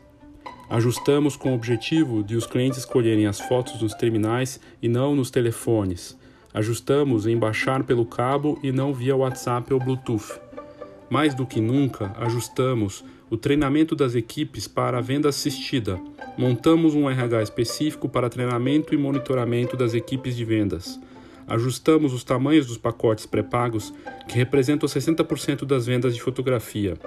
Ajustamos 0.69 1.37
com 1.37 1.53
o 1.53 1.55
objetivo 1.55 2.21
de 2.21 2.35
os 2.35 2.45
clientes 2.45 2.79
escolherem 2.79 3.27
as 3.27 3.39
fotos 3.39 3.81
nos 3.81 3.93
terminais 3.93 4.59
e 4.81 4.89
não 4.89 5.15
nos 5.15 5.31
telefones. 5.31 6.18
Ajustamos 6.53 7.27
em 7.27 7.37
baixar 7.37 7.83
pelo 7.83 8.05
cabo 8.05 8.59
e 8.63 8.71
não 8.71 8.93
via 8.93 9.15
WhatsApp 9.15 9.71
ou 9.73 9.79
Bluetooth. 9.79 10.39
Mais 11.09 11.33
do 11.33 11.45
que 11.45 11.61
nunca, 11.61 12.11
ajustamos 12.17 13.03
o 13.29 13.37
treinamento 13.37 13.95
das 13.95 14.15
equipes 14.15 14.67
para 14.67 14.97
a 14.97 15.01
venda 15.01 15.29
assistida. 15.29 15.99
Montamos 16.37 16.95
um 16.95 17.09
RH 17.09 17.43
específico 17.43 18.09
para 18.09 18.29
treinamento 18.29 18.93
e 18.93 18.97
monitoramento 18.97 19.77
das 19.77 19.93
equipes 19.93 20.35
de 20.35 20.43
vendas. 20.43 20.99
Ajustamos 21.47 22.13
os 22.13 22.23
tamanhos 22.23 22.67
dos 22.67 22.77
pacotes 22.77 23.25
pré-pagos, 23.25 23.93
que 24.27 24.35
representam 24.35 24.87
60% 24.87 25.65
das 25.65 25.85
vendas 25.85 26.15
de 26.15 26.21
fotografia. 26.21 26.97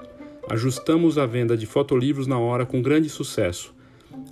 Ajustamos 0.50 1.18
a 1.18 1.26
venda 1.26 1.56
de 1.56 1.66
fotolivros 1.66 2.26
na 2.26 2.38
hora 2.38 2.66
com 2.66 2.82
grande 2.82 3.08
sucesso. 3.08 3.74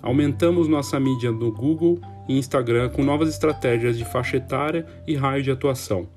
Aumentamos 0.01 0.67
nossa 0.67 0.99
mídia 0.99 1.31
no 1.31 1.51
Google 1.51 1.99
e 2.27 2.37
Instagram 2.37 2.89
com 2.89 3.03
novas 3.03 3.29
estratégias 3.29 3.97
de 3.97 4.05
faixa 4.05 4.37
etária 4.37 4.85
e 5.07 5.15
raio 5.15 5.43
de 5.43 5.51
atuação. 5.51 6.07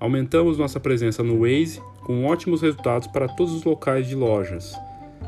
Aumentamos 0.00 0.58
nossa 0.58 0.78
presença 0.78 1.22
no 1.22 1.40
Waze 1.40 1.80
com 2.04 2.24
ótimos 2.24 2.62
resultados 2.62 3.08
para 3.08 3.28
todos 3.28 3.52
os 3.52 3.64
locais 3.64 4.06
de 4.06 4.14
lojas. 4.14 4.74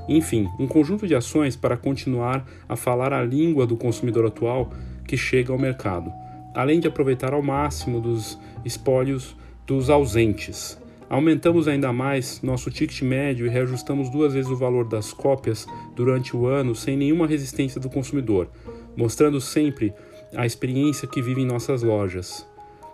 Enfim, 0.09 0.49
um 0.59 0.67
conjunto 0.67 1.07
de 1.07 1.15
ações 1.15 1.57
para 1.57 1.77
continuar 1.77 2.45
a 2.69 2.77
falar 2.77 3.13
a 3.13 3.23
língua 3.23 3.67
do 3.67 3.77
consumidor 3.77 4.27
atual 4.27 4.73
que 5.07 5.17
chega 5.17 5.53
ao 5.53 5.59
mercado, 5.59 6.13
além 6.55 6.81
de 6.81 6.89
aproveitar 6.89 7.33
ao 7.33 7.43
máximo 7.43 8.01
dos 8.01 8.39
espólios 8.65 9.37
dos 9.67 9.91
ausentes. 9.91 10.81
Aumentamos 11.09 11.67
ainda 11.67 11.93
mais 11.93 12.41
nosso 12.41 12.71
ticket 12.71 13.03
médio 13.03 13.45
e 13.45 13.49
reajustamos 13.49 14.09
duas 14.09 14.33
vezes 14.33 14.51
o 14.51 14.57
valor 14.57 14.89
das 14.89 15.13
cópias 15.13 15.67
durante 15.97 16.37
o 16.37 16.47
ano 16.47 16.75
sem 16.75 16.97
nenhuma 16.97 17.27
resistência 17.27 17.81
do 17.81 17.91
consumidor, 17.91 18.49
mostrando 18.97 19.41
sempre 19.41 19.93
a 20.35 20.47
experiência 20.47 21.09
que 21.09 21.23
vive 21.23 21.43
em 21.43 21.47
nossas 21.47 21.83
lojas. 21.83 22.47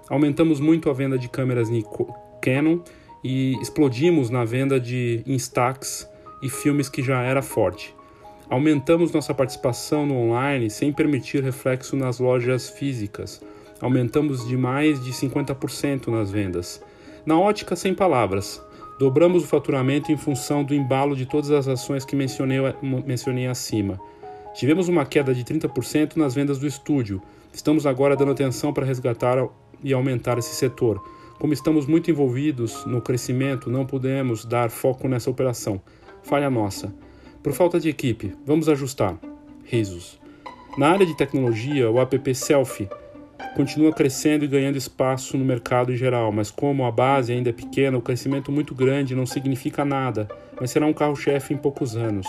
Aumentamos 0.09 0.61
muito 0.61 0.88
a 0.88 0.92
venda 0.92 1.18
de 1.18 1.29
câmeras 1.29 1.68
Nikon, 1.68 2.14
Canon 2.40 2.81
e 3.25 3.61
explodimos 3.61 4.31
na 4.31 4.44
venda 4.44 4.79
de 4.79 5.22
Instax 5.27 6.09
e 6.42 6.49
filmes 6.49 6.88
que 6.88 7.03
já 7.03 7.22
era 7.22 7.42
forte. 7.42 7.94
Aumentamos 8.49 9.11
nossa 9.11 9.35
participação 9.35 10.07
no 10.07 10.14
online 10.14 10.70
sem 10.70 10.92
permitir 10.92 11.42
reflexo 11.42 11.96
nas 11.96 12.20
lojas 12.20 12.70
físicas. 12.70 13.42
Aumentamos 13.81 14.46
de 14.46 14.57
mais 14.57 15.03
de 15.05 15.11
50% 15.11 16.07
nas 16.07 16.31
vendas. 16.31 16.81
Na 17.27 17.38
ótica, 17.38 17.75
sem 17.75 17.92
palavras. 17.92 18.62
Dobramos 18.99 19.42
o 19.44 19.46
faturamento 19.46 20.12
em 20.12 20.16
função 20.16 20.62
do 20.62 20.75
embalo 20.75 21.16
de 21.16 21.27
todas 21.27 21.51
as 21.51 21.66
ações 21.66 22.05
que 22.05 22.14
mencionei, 22.14 22.59
mencionei 22.81 23.49
acima. 23.49 24.01
Tivemos 24.57 24.88
uma 24.88 25.05
queda 25.05 25.35
de 25.35 25.45
30% 25.45 26.16
nas 26.16 26.35
vendas 26.35 26.59
do 26.59 26.66
estúdio. 26.66 27.21
Estamos 27.53 27.85
agora 27.85 28.16
dando 28.16 28.33
atenção 28.33 28.73
para 28.73 28.87
resgatar 28.87 29.47
e 29.85 29.92
aumentar 29.92 30.38
esse 30.38 30.55
setor. 30.55 30.99
Como 31.38 31.53
estamos 31.53 31.87
muito 31.87 32.11
envolvidos 32.11 32.87
no 32.87 33.03
crescimento, 33.03 33.71
não 33.71 33.85
podemos 33.85 34.47
dar 34.47 34.71
foco 34.71 35.09
nessa 35.09 35.29
operação. 35.29 35.79
Falha 36.23 36.49
nossa. 36.49 36.95
Por 37.42 37.53
falta 37.53 37.79
de 37.79 37.90
equipe, 37.90 38.33
vamos 38.47 38.66
ajustar. 38.66 39.19
Risos. 39.62 40.19
Na 40.79 40.88
área 40.88 41.05
de 41.05 41.14
tecnologia, 41.14 41.90
o 41.90 42.01
app 42.01 42.35
Selfie 42.35 42.88
continua 43.55 43.92
crescendo 43.92 44.47
e 44.47 44.49
ganhando 44.49 44.79
espaço 44.79 45.37
no 45.37 45.45
mercado 45.45 45.92
em 45.92 45.97
geral, 45.97 46.33
mas 46.33 46.51
como 46.51 46.87
a 46.87 46.90
base 46.90 47.31
ainda 47.31 47.51
é 47.51 47.53
pequena, 47.53 47.99
o 47.99 48.03
crescimento 48.03 48.51
muito 48.51 48.75
grande 48.75 49.14
não 49.14 49.27
significa 49.27 49.85
nada, 49.85 50.27
mas 50.59 50.71
será 50.71 50.87
um 50.87 50.95
carro-chefe 50.95 51.53
em 51.53 51.59
poucos 51.59 51.95
anos. 51.95 52.27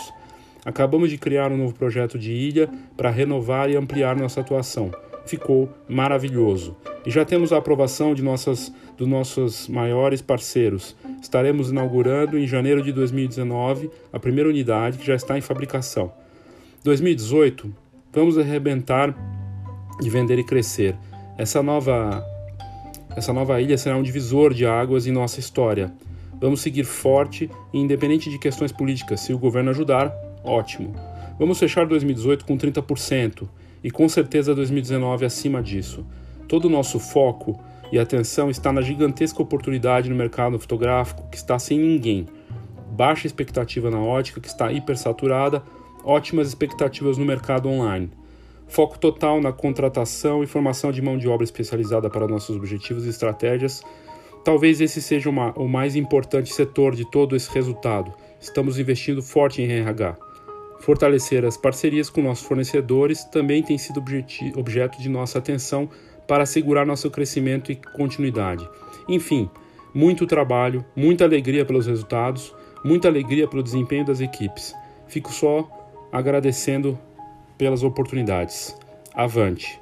Acabamos 0.68 1.08
de 1.08 1.16
criar 1.16 1.50
um 1.50 1.56
novo 1.56 1.72
projeto 1.72 2.18
de 2.18 2.30
ilha 2.30 2.68
para 2.94 3.08
renovar 3.08 3.70
e 3.70 3.76
ampliar 3.76 4.14
nossa 4.14 4.42
atuação. 4.42 4.90
Ficou 5.24 5.66
maravilhoso. 5.88 6.76
E 7.06 7.10
já 7.10 7.24
temos 7.24 7.54
a 7.54 7.56
aprovação 7.56 8.14
de 8.14 8.22
nossas, 8.22 8.70
dos 8.94 9.08
nossos 9.08 9.66
maiores 9.66 10.20
parceiros. 10.20 10.94
Estaremos 11.22 11.70
inaugurando 11.70 12.38
em 12.38 12.46
janeiro 12.46 12.82
de 12.82 12.92
2019 12.92 13.90
a 14.12 14.20
primeira 14.20 14.50
unidade 14.50 14.98
que 14.98 15.06
já 15.06 15.14
está 15.14 15.38
em 15.38 15.40
fabricação. 15.40 16.12
2018, 16.84 17.74
vamos 18.12 18.36
arrebentar 18.36 19.16
de 19.98 20.10
vender 20.10 20.38
e 20.38 20.44
crescer. 20.44 20.94
Essa 21.38 21.62
nova 21.62 22.22
essa 23.16 23.32
nova 23.32 23.58
ilha 23.58 23.78
será 23.78 23.96
um 23.96 24.02
divisor 24.02 24.52
de 24.52 24.66
águas 24.66 25.06
em 25.06 25.12
nossa 25.12 25.40
história. 25.40 25.90
Vamos 26.38 26.60
seguir 26.60 26.84
forte 26.84 27.50
e 27.72 27.80
independente 27.80 28.28
de 28.28 28.38
questões 28.38 28.70
políticas. 28.70 29.20
Se 29.20 29.32
o 29.32 29.38
governo 29.38 29.70
ajudar, 29.70 30.12
ótimo. 30.44 30.94
Vamos 31.38 31.58
fechar 31.58 31.86
2018 31.86 32.44
com 32.44 32.56
30% 32.56 33.48
e 33.82 33.90
com 33.90 34.08
certeza 34.08 34.54
2019 34.54 35.24
acima 35.24 35.62
disso. 35.62 36.04
Todo 36.48 36.64
o 36.64 36.70
nosso 36.70 36.98
foco 36.98 37.60
e 37.92 37.98
atenção 37.98 38.50
está 38.50 38.72
na 38.72 38.82
gigantesca 38.82 39.42
oportunidade 39.42 40.10
no 40.10 40.16
mercado 40.16 40.58
fotográfico 40.58 41.28
que 41.30 41.36
está 41.36 41.58
sem 41.58 41.78
ninguém. 41.78 42.26
Baixa 42.90 43.26
expectativa 43.26 43.90
na 43.90 44.00
ótica 44.00 44.40
que 44.40 44.48
está 44.48 44.72
hipersaturada, 44.72 45.62
ótimas 46.04 46.48
expectativas 46.48 47.16
no 47.16 47.24
mercado 47.24 47.68
online. 47.68 48.10
Foco 48.66 48.98
total 48.98 49.40
na 49.40 49.52
contratação 49.52 50.42
e 50.42 50.46
formação 50.46 50.92
de 50.92 51.00
mão 51.00 51.16
de 51.16 51.28
obra 51.28 51.44
especializada 51.44 52.10
para 52.10 52.28
nossos 52.28 52.56
objetivos 52.56 53.06
e 53.06 53.08
estratégias. 53.08 53.82
Talvez 54.44 54.80
esse 54.80 55.00
seja 55.00 55.30
uma, 55.30 55.52
o 55.52 55.68
mais 55.68 55.96
importante 55.96 56.52
setor 56.52 56.94
de 56.94 57.10
todo 57.10 57.34
esse 57.34 57.50
resultado. 57.52 58.12
Estamos 58.40 58.78
investindo 58.78 59.22
forte 59.22 59.62
em 59.62 59.70
RH. 59.70 60.27
Fortalecer 60.80 61.44
as 61.44 61.56
parcerias 61.56 62.08
com 62.08 62.22
nossos 62.22 62.46
fornecedores 62.46 63.24
também 63.24 63.62
tem 63.62 63.76
sido 63.76 64.02
objeto 64.56 65.00
de 65.00 65.08
nossa 65.08 65.38
atenção 65.38 65.88
para 66.26 66.44
assegurar 66.44 66.86
nosso 66.86 67.10
crescimento 67.10 67.72
e 67.72 67.76
continuidade. 67.76 68.68
Enfim, 69.08 69.50
muito 69.94 70.26
trabalho, 70.26 70.84
muita 70.94 71.24
alegria 71.24 71.64
pelos 71.64 71.86
resultados, 71.86 72.54
muita 72.84 73.08
alegria 73.08 73.48
pelo 73.48 73.62
desempenho 73.62 74.04
das 74.04 74.20
equipes. 74.20 74.74
Fico 75.08 75.32
só 75.32 75.68
agradecendo 76.12 76.98
pelas 77.56 77.82
oportunidades. 77.82 78.76
Avante! 79.14 79.80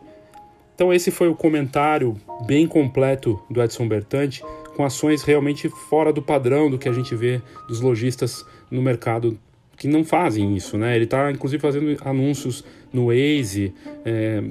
Então, 0.74 0.92
esse 0.92 1.10
foi 1.10 1.28
o 1.28 1.34
comentário 1.34 2.16
bem 2.46 2.66
completo 2.66 3.42
do 3.50 3.62
Edson 3.62 3.88
Bertante, 3.88 4.42
com 4.76 4.84
ações 4.84 5.22
realmente 5.22 5.70
fora 5.88 6.12
do 6.12 6.20
padrão 6.20 6.70
do 6.70 6.78
que 6.78 6.88
a 6.88 6.92
gente 6.92 7.14
vê 7.14 7.40
dos 7.66 7.80
lojistas 7.80 8.44
no 8.70 8.82
mercado 8.82 9.38
que 9.76 9.86
não 9.86 10.04
fazem 10.04 10.56
isso, 10.56 10.78
né? 10.78 10.94
Ele 10.94 11.04
está 11.04 11.30
inclusive 11.30 11.60
fazendo 11.60 11.96
anúncios 12.04 12.64
no 12.92 13.06
Waze, 13.06 13.74
é, 14.04 14.42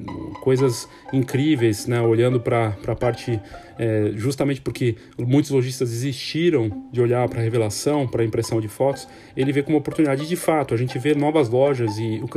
coisas 0.42 0.88
incríveis, 1.12 1.88
né? 1.88 2.00
Olhando 2.02 2.40
para 2.40 2.78
a 2.88 2.96
parte, 2.96 3.40
é, 3.80 4.12
justamente 4.16 4.62
porque 4.62 4.96
muitos 5.18 5.50
lojistas 5.50 5.90
desistiram 5.90 6.86
de 6.92 7.02
olhar 7.02 7.28
para 7.28 7.40
a 7.40 7.44
revelação, 7.44 8.08
para 8.08 8.22
a 8.22 8.26
impressão 8.26 8.62
de 8.62 8.68
fotos, 8.68 9.08
ele 9.36 9.52
vê 9.52 9.64
como 9.64 9.78
oportunidade 9.78 10.28
de 10.28 10.36
fato. 10.36 10.74
A 10.74 10.78
gente 10.78 11.00
vê 11.00 11.16
novas 11.16 11.50
lojas 11.50 11.98
e 11.98 12.22
o, 12.22 12.30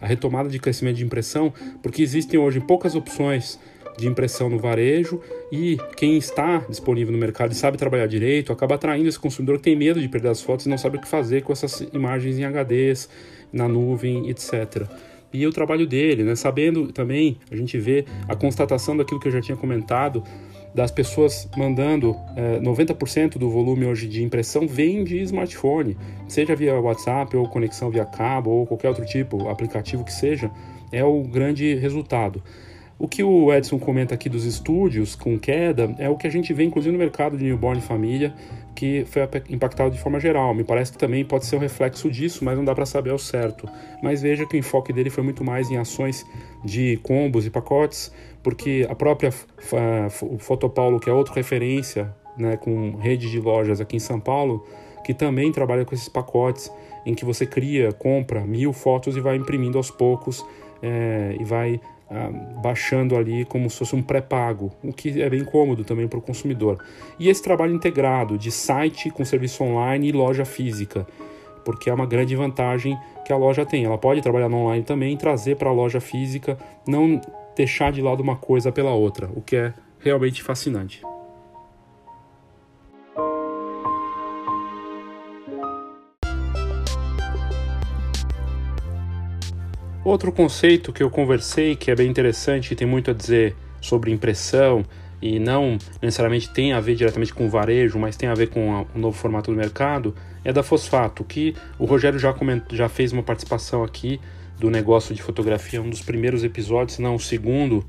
a 0.00 0.06
retomada 0.06 0.48
de 0.48 0.58
crescimento 0.58 0.96
de 0.96 1.04
impressão, 1.04 1.52
porque 1.82 2.02
existem 2.02 2.38
hoje 2.38 2.60
poucas 2.60 2.94
opções 2.94 3.58
de 3.98 4.06
impressão 4.06 4.48
no 4.48 4.58
varejo 4.58 5.20
e 5.50 5.76
quem 5.96 6.16
está 6.16 6.58
disponível 6.68 7.12
no 7.12 7.18
mercado 7.18 7.50
e 7.52 7.54
sabe 7.54 7.76
trabalhar 7.76 8.06
direito 8.06 8.52
acaba 8.52 8.76
atraindo 8.76 9.08
esse 9.08 9.18
consumidor 9.18 9.56
que 9.56 9.64
tem 9.64 9.76
medo 9.76 10.00
de 10.00 10.08
perder 10.08 10.28
as 10.28 10.40
fotos 10.40 10.66
e 10.66 10.68
não 10.68 10.78
sabe 10.78 10.96
o 10.96 11.00
que 11.00 11.08
fazer 11.08 11.42
com 11.42 11.52
essas 11.52 11.80
imagens 11.92 12.38
em 12.38 12.44
HDs, 12.44 13.08
na 13.52 13.66
nuvem, 13.66 14.30
etc. 14.30 14.86
E 15.32 15.44
o 15.46 15.52
trabalho 15.52 15.86
dele, 15.86 16.22
né? 16.22 16.36
sabendo 16.36 16.92
também, 16.92 17.36
a 17.50 17.56
gente 17.56 17.76
vê 17.76 18.04
a 18.28 18.36
constatação 18.36 18.96
daquilo 18.96 19.18
que 19.18 19.28
eu 19.28 19.32
já 19.32 19.40
tinha 19.40 19.56
comentado, 19.56 20.22
das 20.74 20.90
pessoas 20.92 21.48
mandando 21.56 22.14
é, 22.36 22.60
90% 22.60 23.36
do 23.36 23.50
volume 23.50 23.84
hoje 23.84 24.06
de 24.06 24.22
impressão 24.22 24.68
vem 24.68 25.02
de 25.02 25.18
smartphone, 25.22 25.96
seja 26.28 26.54
via 26.54 26.78
WhatsApp 26.78 27.36
ou 27.36 27.48
conexão 27.48 27.90
via 27.90 28.04
cabo 28.04 28.50
ou 28.50 28.66
qualquer 28.66 28.88
outro 28.88 29.04
tipo, 29.04 29.48
aplicativo 29.48 30.04
que 30.04 30.12
seja, 30.12 30.50
é 30.92 31.02
o 31.02 31.22
grande 31.24 31.74
resultado. 31.74 32.42
O 32.98 33.06
que 33.06 33.22
o 33.22 33.52
Edson 33.54 33.78
comenta 33.78 34.14
aqui 34.14 34.28
dos 34.28 34.44
estúdios 34.44 35.14
com 35.14 35.38
queda 35.38 35.94
é 35.98 36.10
o 36.10 36.16
que 36.16 36.26
a 36.26 36.30
gente 36.30 36.52
vê 36.52 36.64
inclusive 36.64 36.90
no 36.90 36.98
mercado 36.98 37.38
de 37.38 37.44
newborn 37.44 37.80
família, 37.80 38.34
que 38.74 39.04
foi 39.04 39.22
impactado 39.50 39.92
de 39.92 40.00
forma 40.00 40.18
geral. 40.18 40.52
Me 40.52 40.64
parece 40.64 40.90
que 40.90 40.98
também 40.98 41.24
pode 41.24 41.46
ser 41.46 41.54
um 41.54 41.60
reflexo 41.60 42.10
disso, 42.10 42.44
mas 42.44 42.56
não 42.56 42.64
dá 42.64 42.74
para 42.74 42.84
saber 42.84 43.10
ao 43.10 43.18
certo. 43.18 43.68
Mas 44.02 44.20
veja 44.20 44.44
que 44.44 44.56
o 44.56 44.58
enfoque 44.58 44.92
dele 44.92 45.10
foi 45.10 45.22
muito 45.22 45.44
mais 45.44 45.70
em 45.70 45.76
ações 45.76 46.26
de 46.64 46.96
combos 47.04 47.46
e 47.46 47.50
pacotes, 47.50 48.12
porque 48.42 48.84
a 48.90 48.96
própria 48.96 49.30
Fotopaulo, 50.38 50.98
que 50.98 51.08
é 51.08 51.12
outra 51.12 51.34
referência, 51.34 52.12
né, 52.36 52.56
com 52.56 52.96
rede 52.96 53.30
de 53.30 53.38
lojas 53.38 53.80
aqui 53.80 53.94
em 53.94 54.00
São 54.00 54.18
Paulo, 54.18 54.66
que 55.04 55.14
também 55.14 55.52
trabalha 55.52 55.84
com 55.84 55.94
esses 55.94 56.08
pacotes 56.08 56.68
em 57.06 57.14
que 57.14 57.24
você 57.24 57.46
cria, 57.46 57.92
compra 57.92 58.40
mil 58.40 58.72
fotos 58.72 59.16
e 59.16 59.20
vai 59.20 59.36
imprimindo 59.36 59.78
aos 59.78 59.90
poucos 59.90 60.44
é, 60.82 61.36
e 61.38 61.44
vai 61.44 61.80
ah, 62.10 62.30
baixando 62.62 63.16
ali 63.16 63.44
como 63.44 63.68
se 63.68 63.78
fosse 63.78 63.94
um 63.94 64.02
pré-pago, 64.02 64.72
o 64.82 64.92
que 64.92 65.20
é 65.20 65.28
bem 65.28 65.44
cômodo 65.44 65.84
também 65.84 66.08
para 66.08 66.18
o 66.18 66.22
consumidor. 66.22 66.82
E 67.18 67.28
esse 67.28 67.42
trabalho 67.42 67.74
integrado 67.74 68.38
de 68.38 68.50
site 68.50 69.10
com 69.10 69.24
serviço 69.24 69.62
online 69.62 70.08
e 70.08 70.12
loja 70.12 70.44
física, 70.44 71.06
porque 71.64 71.90
é 71.90 71.92
uma 71.92 72.06
grande 72.06 72.34
vantagem 72.34 72.98
que 73.26 73.32
a 73.32 73.36
loja 73.36 73.66
tem. 73.66 73.84
Ela 73.84 73.98
pode 73.98 74.22
trabalhar 74.22 74.48
no 74.48 74.56
online 74.56 74.84
também, 74.84 75.16
trazer 75.16 75.56
para 75.56 75.68
a 75.68 75.72
loja 75.72 76.00
física, 76.00 76.56
não 76.86 77.20
deixar 77.54 77.92
de 77.92 78.00
lado 78.00 78.22
uma 78.22 78.36
coisa 78.36 78.72
pela 78.72 78.92
outra, 78.92 79.28
o 79.34 79.42
que 79.42 79.56
é 79.56 79.74
realmente 79.98 80.42
fascinante. 80.42 81.02
Outro 90.08 90.32
conceito 90.32 90.90
que 90.90 91.02
eu 91.02 91.10
conversei, 91.10 91.76
que 91.76 91.90
é 91.90 91.94
bem 91.94 92.08
interessante 92.08 92.72
e 92.72 92.74
tem 92.74 92.88
muito 92.88 93.10
a 93.10 93.12
dizer 93.12 93.54
sobre 93.78 94.10
impressão 94.10 94.82
e 95.20 95.38
não 95.38 95.76
necessariamente 96.00 96.48
tem 96.50 96.72
a 96.72 96.80
ver 96.80 96.94
diretamente 96.94 97.34
com 97.34 97.46
varejo, 97.50 97.98
mas 97.98 98.16
tem 98.16 98.26
a 98.26 98.32
ver 98.32 98.48
com 98.48 98.86
o 98.94 98.98
novo 98.98 99.14
formato 99.14 99.50
do 99.50 99.56
mercado, 99.58 100.14
é 100.42 100.50
da 100.50 100.62
fosfato, 100.62 101.22
que 101.22 101.54
o 101.78 101.84
Rogério 101.84 102.18
já, 102.18 102.32
comentou, 102.32 102.74
já 102.74 102.88
fez 102.88 103.12
uma 103.12 103.22
participação 103.22 103.84
aqui 103.84 104.18
do 104.58 104.70
negócio 104.70 105.14
de 105.14 105.20
fotografia, 105.20 105.82
um 105.82 105.90
dos 105.90 106.00
primeiros 106.00 106.42
episódios, 106.42 106.96
se 106.96 107.02
não 107.02 107.14
o 107.14 107.20
segundo, 107.20 107.84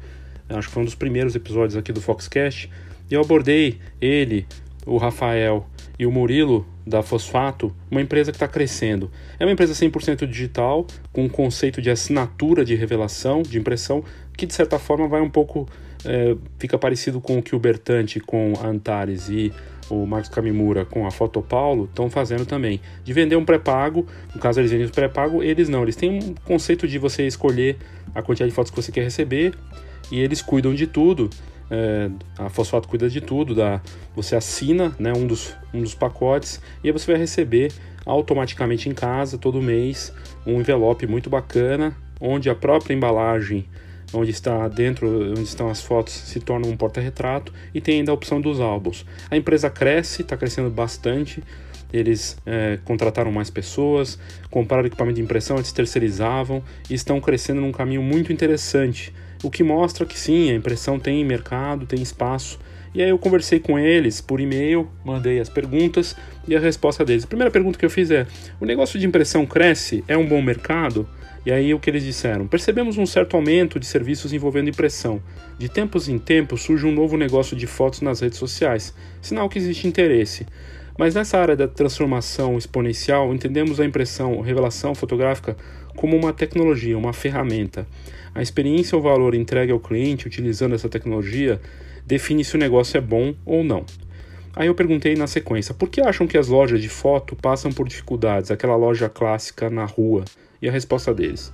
acho 0.49 0.67
que 0.67 0.73
foi 0.73 0.81
um 0.81 0.85
dos 0.85 0.95
primeiros 0.95 1.37
episódios 1.37 1.77
aqui 1.77 1.93
do 1.93 2.01
Foxcast, 2.01 2.69
e 3.09 3.13
eu 3.13 3.21
abordei 3.21 3.79
ele, 4.01 4.45
o 4.85 4.97
Rafael 4.97 5.65
e 5.97 6.05
o 6.05 6.11
Murilo 6.11 6.67
da 6.89 7.03
Fosfato, 7.03 7.73
uma 7.91 8.01
empresa 8.01 8.31
que 8.31 8.35
está 8.35 8.47
crescendo. 8.47 9.11
É 9.39 9.45
uma 9.45 9.51
empresa 9.51 9.73
100% 9.73 10.25
digital, 10.25 10.87
com 11.13 11.25
um 11.25 11.29
conceito 11.29 11.81
de 11.81 11.91
assinatura 11.91 12.65
de 12.65 12.73
revelação, 12.73 13.43
de 13.43 13.59
impressão, 13.59 14.03
que 14.35 14.47
de 14.47 14.53
certa 14.53 14.79
forma 14.79 15.07
vai 15.07 15.21
um 15.21 15.29
pouco. 15.29 15.67
É, 16.03 16.35
fica 16.57 16.77
parecido 16.77 17.19
com 17.21 17.37
o 17.37 17.43
que 17.43 17.55
o 17.55 17.59
Bertante 17.59 18.19
com 18.21 18.53
a 18.63 18.67
Antares 18.67 19.29
e 19.29 19.53
o 19.89 20.05
Marcos 20.05 20.29
Camimura 20.29 20.85
com 20.85 21.05
a 21.05 21.11
Fotopaulo 21.11 21.85
estão 21.85 22.09
fazendo 22.09 22.45
também. 22.45 22.79
De 23.03 23.13
vender 23.13 23.35
um 23.35 23.45
pré-pago, 23.45 24.07
no 24.33 24.39
caso 24.39 24.59
eles 24.59 24.71
vendem 24.71 24.87
o 24.87 24.91
pré-pago, 24.91 25.43
eles 25.43 25.69
não. 25.69 25.83
Eles 25.83 25.95
têm 25.95 26.19
um 26.19 26.33
conceito 26.45 26.87
de 26.87 26.97
você 26.97 27.27
escolher 27.27 27.77
a 28.15 28.21
quantidade 28.21 28.49
de 28.49 28.55
fotos 28.55 28.71
que 28.71 28.81
você 28.81 28.91
quer 28.91 29.03
receber 29.03 29.53
e 30.11 30.19
eles 30.19 30.41
cuidam 30.41 30.73
de 30.73 30.87
tudo. 30.87 31.29
É, 31.71 32.09
a 32.37 32.49
Fosfato 32.49 32.87
cuida 32.87 33.09
de 33.09 33.21
tudo, 33.21 33.53
da, 33.53 33.81
você 34.15 34.35
assina 34.35 34.95
né, 34.97 35.13
um, 35.13 35.27
dos, 35.27 35.55
um 35.73 35.81
dos 35.81 35.93
pacotes 35.93 36.59
e 36.83 36.87
aí 36.87 36.91
você 36.91 37.11
vai 37.11 37.19
receber 37.19 37.71
automaticamente 38.05 38.89
em 38.89 38.93
casa 38.93 39.37
todo 39.37 39.61
mês 39.61 40.11
um 40.45 40.59
envelope 40.59 41.05
muito 41.05 41.29
bacana, 41.29 41.95
onde 42.19 42.49
a 42.49 42.55
própria 42.55 42.93
embalagem, 42.93 43.67
onde 44.11 44.31
está 44.31 44.67
dentro, 44.67 45.31
onde 45.31 45.43
estão 45.43 45.69
as 45.69 45.81
fotos, 45.81 46.13
se 46.13 46.39
torna 46.39 46.67
um 46.67 46.75
porta-retrato 46.75 47.53
e 47.73 47.79
tem 47.79 47.99
ainda 47.99 48.11
a 48.11 48.15
opção 48.15 48.41
dos 48.41 48.59
álbuns. 48.59 49.05
A 49.29 49.37
empresa 49.37 49.69
cresce, 49.69 50.23
está 50.23 50.35
crescendo 50.35 50.69
bastante. 50.69 51.43
Eles 51.91 52.37
é, 52.45 52.77
contrataram 52.85 53.31
mais 53.31 53.49
pessoas, 53.49 54.19
compraram 54.51 54.85
equipamento 54.85 55.15
de 55.15 55.23
impressão, 55.23 55.57
eles 55.57 55.71
terceirizavam 55.71 56.63
e 56.89 56.93
estão 56.93 57.19
crescendo 57.19 57.61
num 57.61 57.71
caminho 57.71 58.01
muito 58.01 58.31
interessante 58.31 59.11
o 59.43 59.49
que 59.49 59.63
mostra 59.63 60.05
que 60.05 60.17
sim, 60.17 60.51
a 60.51 60.55
impressão 60.55 60.99
tem 60.99 61.23
mercado, 61.23 61.85
tem 61.85 62.01
espaço. 62.01 62.59
E 62.93 63.01
aí 63.01 63.09
eu 63.09 63.19
conversei 63.19 63.59
com 63.59 63.77
eles 63.77 64.19
por 64.19 64.39
e-mail, 64.39 64.89
mandei 65.05 65.39
as 65.39 65.47
perguntas 65.47 66.15
e 66.47 66.55
a 66.55 66.59
resposta 66.59 67.05
deles. 67.05 67.23
A 67.23 67.27
primeira 67.27 67.51
pergunta 67.51 67.77
que 67.77 67.85
eu 67.85 67.89
fiz 67.89 68.09
é: 68.09 68.25
o 68.59 68.65
negócio 68.65 68.99
de 68.99 69.05
impressão 69.05 69.45
cresce? 69.45 70.03
É 70.07 70.17
um 70.17 70.27
bom 70.27 70.41
mercado? 70.41 71.07
E 71.45 71.51
aí 71.51 71.73
o 71.73 71.79
que 71.79 71.89
eles 71.89 72.03
disseram? 72.03 72.47
Percebemos 72.47 72.97
um 72.97 73.05
certo 73.05 73.35
aumento 73.35 73.79
de 73.79 73.85
serviços 73.85 74.33
envolvendo 74.33 74.69
impressão. 74.69 75.21
De 75.57 75.69
tempos 75.69 76.09
em 76.09 76.19
tempos 76.19 76.61
surge 76.61 76.85
um 76.85 76.91
novo 76.91 77.15
negócio 77.15 77.55
de 77.55 77.65
fotos 77.65 78.01
nas 78.01 78.19
redes 78.19 78.37
sociais, 78.37 78.93
sinal 79.21 79.47
que 79.47 79.57
existe 79.57 79.87
interesse. 79.87 80.45
Mas 80.97 81.15
nessa 81.15 81.37
área 81.37 81.55
da 81.55 81.65
transformação 81.65 82.57
exponencial, 82.57 83.33
entendemos 83.33 83.79
a 83.79 83.85
impressão, 83.85 84.41
revelação 84.41 84.93
fotográfica 84.93 85.55
como 85.95 86.17
uma 86.17 86.33
tecnologia, 86.33 86.97
uma 86.97 87.13
ferramenta. 87.13 87.87
A 88.33 88.41
experiência 88.41 88.95
ou 88.95 89.01
valor 89.01 89.33
entregue 89.33 89.71
ao 89.71 89.79
cliente 89.79 90.27
utilizando 90.27 90.75
essa 90.75 90.89
tecnologia 90.89 91.59
define 92.05 92.43
se 92.43 92.55
o 92.55 92.59
negócio 92.59 92.97
é 92.97 93.01
bom 93.01 93.35
ou 93.45 93.63
não. 93.63 93.85
Aí 94.55 94.67
eu 94.67 94.75
perguntei 94.75 95.15
na 95.15 95.27
sequência: 95.27 95.73
por 95.73 95.89
que 95.89 96.01
acham 96.01 96.27
que 96.27 96.37
as 96.37 96.47
lojas 96.47 96.81
de 96.81 96.89
foto 96.89 97.35
passam 97.35 97.71
por 97.71 97.87
dificuldades, 97.87 98.51
aquela 98.51 98.75
loja 98.75 99.07
clássica 99.07 99.69
na 99.69 99.85
rua? 99.85 100.25
E 100.61 100.67
a 100.67 100.71
resposta 100.71 101.13
deles: 101.13 101.51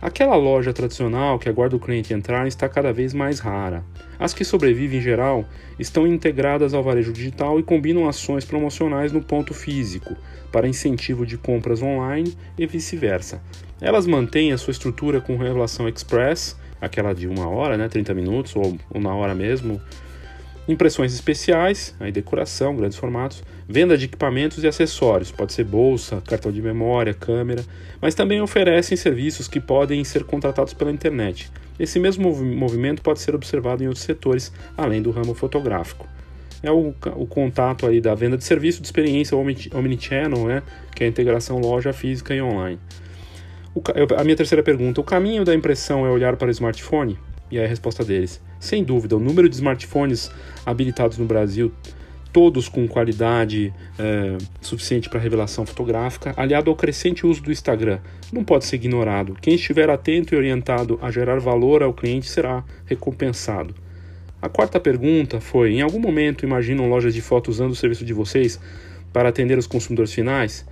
aquela 0.00 0.36
loja 0.36 0.72
tradicional 0.72 1.38
que 1.38 1.48
aguarda 1.48 1.74
o 1.74 1.80
cliente 1.80 2.12
entrar 2.12 2.46
está 2.46 2.68
cada 2.68 2.92
vez 2.92 3.14
mais 3.14 3.40
rara. 3.40 3.82
As 4.18 4.32
que 4.32 4.44
sobrevivem 4.44 4.98
em 4.98 5.02
geral 5.02 5.44
estão 5.78 6.06
integradas 6.06 6.74
ao 6.74 6.82
varejo 6.82 7.12
digital 7.12 7.58
e 7.58 7.62
combinam 7.62 8.08
ações 8.08 8.44
promocionais 8.44 9.10
no 9.10 9.22
ponto 9.22 9.52
físico, 9.52 10.16
para 10.52 10.68
incentivo 10.68 11.26
de 11.26 11.36
compras 11.36 11.82
online 11.82 12.36
e 12.56 12.66
vice-versa. 12.66 13.42
Elas 13.84 14.06
mantêm 14.06 14.50
a 14.50 14.56
sua 14.56 14.70
estrutura 14.70 15.20
com 15.20 15.36
revelação 15.36 15.86
express, 15.86 16.56
aquela 16.80 17.12
de 17.12 17.28
uma 17.28 17.46
hora, 17.46 17.76
né, 17.76 17.86
30 17.86 18.14
minutos 18.14 18.56
ou, 18.56 18.78
na 18.98 19.14
hora 19.14 19.34
mesmo, 19.34 19.78
impressões 20.66 21.12
especiais, 21.12 21.94
aí 22.00 22.10
decoração, 22.10 22.74
grandes 22.74 22.96
formatos, 22.96 23.44
venda 23.68 23.98
de 23.98 24.06
equipamentos 24.06 24.64
e 24.64 24.66
acessórios, 24.66 25.30
pode 25.30 25.52
ser 25.52 25.64
bolsa, 25.64 26.22
cartão 26.26 26.50
de 26.50 26.62
memória, 26.62 27.12
câmera, 27.12 27.62
mas 28.00 28.14
também 28.14 28.40
oferecem 28.40 28.96
serviços 28.96 29.48
que 29.48 29.60
podem 29.60 30.02
ser 30.02 30.24
contratados 30.24 30.72
pela 30.72 30.90
internet. 30.90 31.52
Esse 31.78 32.00
mesmo 32.00 32.34
movimento 32.34 33.02
pode 33.02 33.20
ser 33.20 33.34
observado 33.34 33.84
em 33.84 33.86
outros 33.86 34.06
setores, 34.06 34.50
além 34.78 35.02
do 35.02 35.10
ramo 35.10 35.34
fotográfico 35.34 36.08
é 36.62 36.72
o, 36.72 36.94
o 37.16 37.26
contato 37.26 37.86
aí 37.86 38.00
da 38.00 38.14
venda 38.14 38.38
de 38.38 38.44
serviço 38.44 38.80
de 38.80 38.86
experiência 38.86 39.36
omnichannel, 39.36 40.46
né, 40.46 40.62
que 40.94 41.04
é 41.04 41.06
a 41.06 41.10
integração 41.10 41.58
loja 41.58 41.92
física 41.92 42.34
e 42.34 42.40
online. 42.40 42.80
O, 43.74 43.82
a 44.16 44.22
minha 44.22 44.36
terceira 44.36 44.62
pergunta, 44.62 45.00
o 45.00 45.04
caminho 45.04 45.44
da 45.44 45.52
impressão 45.52 46.06
é 46.06 46.10
olhar 46.10 46.36
para 46.36 46.46
o 46.46 46.50
smartphone? 46.50 47.18
E 47.50 47.58
aí 47.58 47.64
a 47.64 47.68
resposta 47.68 48.04
deles, 48.04 48.40
sem 48.60 48.84
dúvida, 48.84 49.16
o 49.16 49.20
número 49.20 49.48
de 49.48 49.56
smartphones 49.56 50.30
habilitados 50.64 51.18
no 51.18 51.24
Brasil, 51.24 51.72
todos 52.32 52.68
com 52.68 52.86
qualidade 52.86 53.72
é, 53.98 54.38
suficiente 54.60 55.08
para 55.08 55.20
revelação 55.20 55.66
fotográfica, 55.66 56.32
aliado 56.36 56.70
ao 56.70 56.76
crescente 56.76 57.26
uso 57.26 57.42
do 57.42 57.50
Instagram, 57.50 57.98
não 58.32 58.44
pode 58.44 58.64
ser 58.64 58.76
ignorado. 58.76 59.36
Quem 59.40 59.54
estiver 59.54 59.90
atento 59.90 60.34
e 60.34 60.36
orientado 60.36 60.98
a 61.02 61.10
gerar 61.10 61.40
valor 61.40 61.82
ao 61.82 61.92
cliente 61.92 62.28
será 62.28 62.64
recompensado. 62.86 63.74
A 64.40 64.48
quarta 64.48 64.78
pergunta 64.78 65.40
foi: 65.40 65.72
em 65.72 65.82
algum 65.82 65.98
momento 65.98 66.44
imaginam 66.44 66.88
lojas 66.88 67.12
de 67.12 67.20
fotos 67.20 67.56
usando 67.56 67.72
o 67.72 67.76
serviço 67.76 68.04
de 68.04 68.12
vocês 68.12 68.60
para 69.12 69.28
atender 69.28 69.58
os 69.58 69.66
consumidores 69.66 70.12
finais? 70.12 70.64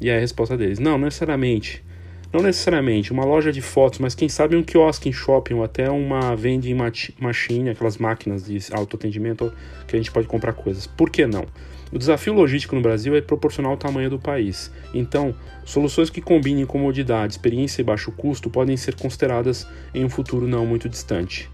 E 0.00 0.10
aí 0.10 0.16
a 0.16 0.20
resposta 0.20 0.56
deles: 0.56 0.78
não, 0.78 0.92
não 0.92 1.06
necessariamente. 1.06 1.86
Não 2.30 2.42
necessariamente 2.42 3.10
uma 3.10 3.24
loja 3.24 3.50
de 3.50 3.62
fotos, 3.62 4.00
mas 4.00 4.14
quem 4.14 4.28
sabe 4.28 4.54
um 4.54 4.62
quiosque 4.62 5.08
em 5.08 5.12
shopping 5.12 5.54
ou 5.54 5.64
até 5.64 5.90
uma 5.90 6.36
vending 6.36 6.74
machine, 7.18 7.70
aquelas 7.70 7.96
máquinas 7.96 8.44
de 8.44 8.58
autoatendimento 8.70 9.50
que 9.86 9.96
a 9.96 9.98
gente 9.98 10.12
pode 10.12 10.26
comprar 10.26 10.52
coisas. 10.52 10.86
Por 10.86 11.08
que 11.08 11.26
não? 11.26 11.46
O 11.90 11.98
desafio 11.98 12.34
logístico 12.34 12.76
no 12.76 12.82
Brasil 12.82 13.16
é 13.16 13.22
proporcional 13.22 13.72
ao 13.72 13.78
tamanho 13.78 14.10
do 14.10 14.18
país. 14.18 14.70
Então, 14.92 15.34
soluções 15.64 16.10
que 16.10 16.20
combinem 16.20 16.66
comodidade, 16.66 17.32
experiência 17.32 17.80
e 17.80 17.84
baixo 17.84 18.12
custo 18.12 18.50
podem 18.50 18.76
ser 18.76 18.94
consideradas 18.94 19.66
em 19.94 20.04
um 20.04 20.10
futuro 20.10 20.46
não 20.46 20.66
muito 20.66 20.86
distante. 20.86 21.48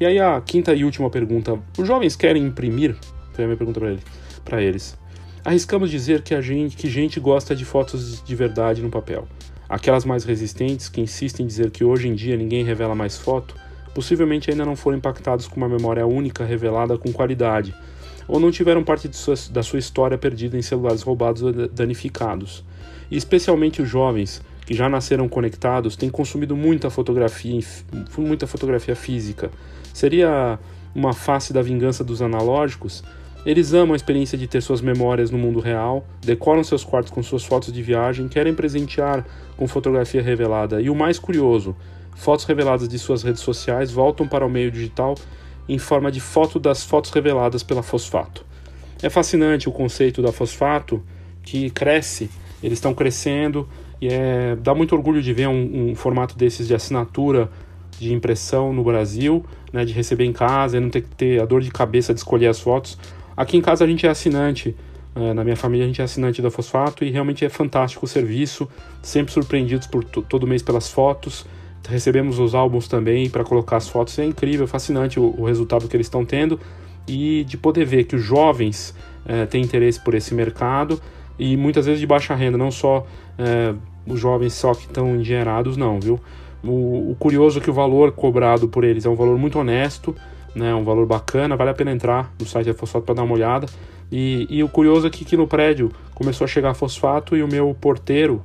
E 0.00 0.04
aí 0.04 0.18
a 0.18 0.40
quinta 0.40 0.74
e 0.74 0.84
última 0.84 1.08
pergunta: 1.08 1.56
os 1.78 1.86
jovens 1.86 2.16
querem 2.16 2.44
imprimir? 2.44 2.96
Foi 3.32 3.44
a 3.44 3.46
minha 3.46 3.56
pergunta 3.56 3.78
para 3.78 4.60
ele, 4.60 4.70
eles. 4.70 4.98
Arriscamos 5.44 5.88
dizer 5.88 6.22
que 6.22 6.34
a 6.34 6.40
gente, 6.40 6.76
que 6.76 6.90
gente 6.90 7.20
gosta 7.20 7.54
de 7.54 7.64
fotos 7.64 8.24
de 8.24 8.34
verdade 8.34 8.82
no 8.82 8.90
papel. 8.90 9.28
Aquelas 9.68 10.04
mais 10.04 10.24
resistentes, 10.24 10.88
que 10.88 11.00
insistem 11.00 11.44
em 11.44 11.46
dizer 11.46 11.70
que 11.70 11.84
hoje 11.84 12.08
em 12.08 12.14
dia 12.14 12.36
ninguém 12.36 12.64
revela 12.64 12.94
mais 12.94 13.16
foto, 13.16 13.54
possivelmente 13.94 14.50
ainda 14.50 14.64
não 14.64 14.76
foram 14.76 14.98
impactados 14.98 15.46
com 15.46 15.56
uma 15.56 15.68
memória 15.68 16.06
única 16.06 16.44
revelada 16.44 16.98
com 16.98 17.12
qualidade, 17.12 17.74
ou 18.26 18.40
não 18.40 18.50
tiveram 18.50 18.82
parte 18.82 19.08
sua, 19.14 19.34
da 19.50 19.62
sua 19.62 19.78
história 19.78 20.18
perdida 20.18 20.56
em 20.56 20.62
celulares 20.62 21.02
roubados 21.02 21.42
ou 21.42 21.52
danificados. 21.68 22.64
E 23.10 23.16
especialmente 23.16 23.82
os 23.82 23.88
jovens, 23.88 24.42
que 24.66 24.74
já 24.74 24.88
nasceram 24.88 25.28
conectados, 25.28 25.94
têm 25.96 26.08
consumido 26.08 26.56
muita 26.56 26.90
fotografia, 26.90 27.60
muita 28.16 28.46
fotografia 28.46 28.96
física. 28.96 29.50
Seria 29.92 30.58
uma 30.94 31.12
face 31.12 31.52
da 31.52 31.60
vingança 31.60 32.02
dos 32.02 32.22
analógicos? 32.22 33.04
Eles 33.44 33.74
amam 33.74 33.92
a 33.92 33.96
experiência 33.96 34.38
de 34.38 34.46
ter 34.46 34.62
suas 34.62 34.80
memórias 34.80 35.30
no 35.30 35.36
mundo 35.36 35.60
real, 35.60 36.06
decoram 36.20 36.64
seus 36.64 36.82
quartos 36.82 37.12
com 37.12 37.22
suas 37.22 37.44
fotos 37.44 37.72
de 37.72 37.82
viagem, 37.82 38.26
querem 38.26 38.54
presentear 38.54 39.26
com 39.56 39.68
fotografia 39.68 40.22
revelada. 40.22 40.80
E 40.80 40.88
o 40.88 40.94
mais 40.94 41.18
curioso, 41.18 41.76
fotos 42.14 42.46
reveladas 42.46 42.88
de 42.88 42.98
suas 42.98 43.22
redes 43.22 43.42
sociais 43.42 43.90
voltam 43.90 44.26
para 44.26 44.46
o 44.46 44.50
meio 44.50 44.70
digital 44.70 45.14
em 45.68 45.78
forma 45.78 46.10
de 46.10 46.20
foto 46.20 46.58
das 46.58 46.84
fotos 46.84 47.10
reveladas 47.10 47.62
pela 47.62 47.82
Fosfato. 47.82 48.44
É 49.02 49.10
fascinante 49.10 49.68
o 49.68 49.72
conceito 49.72 50.22
da 50.22 50.32
Fosfato, 50.32 51.02
que 51.42 51.68
cresce, 51.70 52.30
eles 52.62 52.78
estão 52.78 52.94
crescendo, 52.94 53.68
e 54.00 54.08
é, 54.08 54.56
dá 54.56 54.74
muito 54.74 54.94
orgulho 54.94 55.20
de 55.20 55.32
ver 55.32 55.48
um, 55.48 55.90
um, 55.90 55.94
formato 55.94 56.36
desses 56.36 56.66
de 56.66 56.74
assinatura 56.74 57.50
de 57.98 58.12
impressão 58.12 58.72
no 58.72 58.82
Brasil, 58.82 59.44
né, 59.72 59.84
de 59.84 59.92
receber 59.92 60.24
em 60.24 60.32
casa 60.32 60.76
e 60.76 60.80
não 60.80 60.90
ter 60.90 61.02
que 61.02 61.08
ter 61.08 61.40
a 61.40 61.44
dor 61.44 61.60
de 61.60 61.70
cabeça 61.70 62.12
de 62.12 62.20
escolher 62.20 62.48
as 62.48 62.60
fotos. 62.60 62.98
Aqui 63.36 63.56
em 63.56 63.60
casa 63.60 63.84
a 63.84 63.86
gente 63.86 64.06
é 64.06 64.10
assinante, 64.10 64.76
é, 65.14 65.32
na 65.32 65.44
minha 65.44 65.56
família 65.56 65.84
a 65.84 65.88
gente 65.88 66.00
é 66.00 66.04
assinante 66.04 66.42
da 66.42 66.50
Fosfato 66.50 67.04
e 67.04 67.10
realmente 67.10 67.44
é 67.44 67.48
fantástico 67.48 68.04
o 68.04 68.08
serviço, 68.08 68.68
sempre 69.02 69.32
surpreendidos 69.32 69.86
por 69.86 70.04
todo 70.04 70.46
mês 70.46 70.62
pelas 70.62 70.88
fotos. 70.88 71.46
Recebemos 71.88 72.38
os 72.38 72.54
álbuns 72.54 72.88
também 72.88 73.28
para 73.28 73.44
colocar 73.44 73.76
as 73.76 73.88
fotos, 73.88 74.18
é 74.18 74.24
incrível, 74.24 74.66
fascinante 74.66 75.20
o, 75.20 75.34
o 75.38 75.44
resultado 75.44 75.86
que 75.88 75.96
eles 75.96 76.06
estão 76.06 76.24
tendo 76.24 76.58
e 77.06 77.44
de 77.44 77.56
poder 77.56 77.84
ver 77.84 78.04
que 78.04 78.16
os 78.16 78.22
jovens 78.22 78.94
é, 79.26 79.46
têm 79.46 79.62
interesse 79.62 80.02
por 80.02 80.14
esse 80.14 80.34
mercado 80.34 81.00
e 81.38 81.56
muitas 81.56 81.86
vezes 81.86 82.00
de 82.00 82.06
baixa 82.06 82.34
renda, 82.34 82.56
não 82.56 82.70
só 82.70 83.06
é, 83.38 83.74
os 84.06 84.20
jovens 84.20 84.52
só 84.54 84.74
que 84.74 84.86
estão 84.86 85.16
engenheirados, 85.16 85.76
não, 85.76 85.98
viu? 85.98 86.20
O, 86.62 87.10
o, 87.10 87.16
curioso 87.18 87.58
é 87.58 87.62
que 87.62 87.70
o 87.70 87.74
valor 87.74 88.12
cobrado 88.12 88.68
por 88.68 88.84
eles 88.84 89.04
é 89.04 89.08
um 89.08 89.14
valor 89.14 89.38
muito 89.38 89.58
honesto, 89.58 90.16
né, 90.54 90.74
um 90.74 90.84
valor 90.84 91.06
bacana, 91.06 91.56
vale 91.56 91.70
a 91.70 91.74
pena 91.74 91.90
entrar 91.90 92.32
no 92.38 92.46
site 92.46 92.66
da 92.66 92.74
Fosfato 92.74 93.04
para 93.04 93.16
dar 93.16 93.22
uma 93.22 93.34
olhada. 93.34 93.66
E, 94.10 94.46
e, 94.48 94.62
o 94.62 94.68
curioso 94.68 95.06
é 95.06 95.10
que 95.10 95.36
no 95.36 95.46
prédio 95.46 95.90
começou 96.14 96.44
a 96.44 96.48
chegar 96.48 96.74
fosfato 96.74 97.36
e 97.36 97.42
o 97.42 97.48
meu 97.48 97.74
porteiro, 97.80 98.42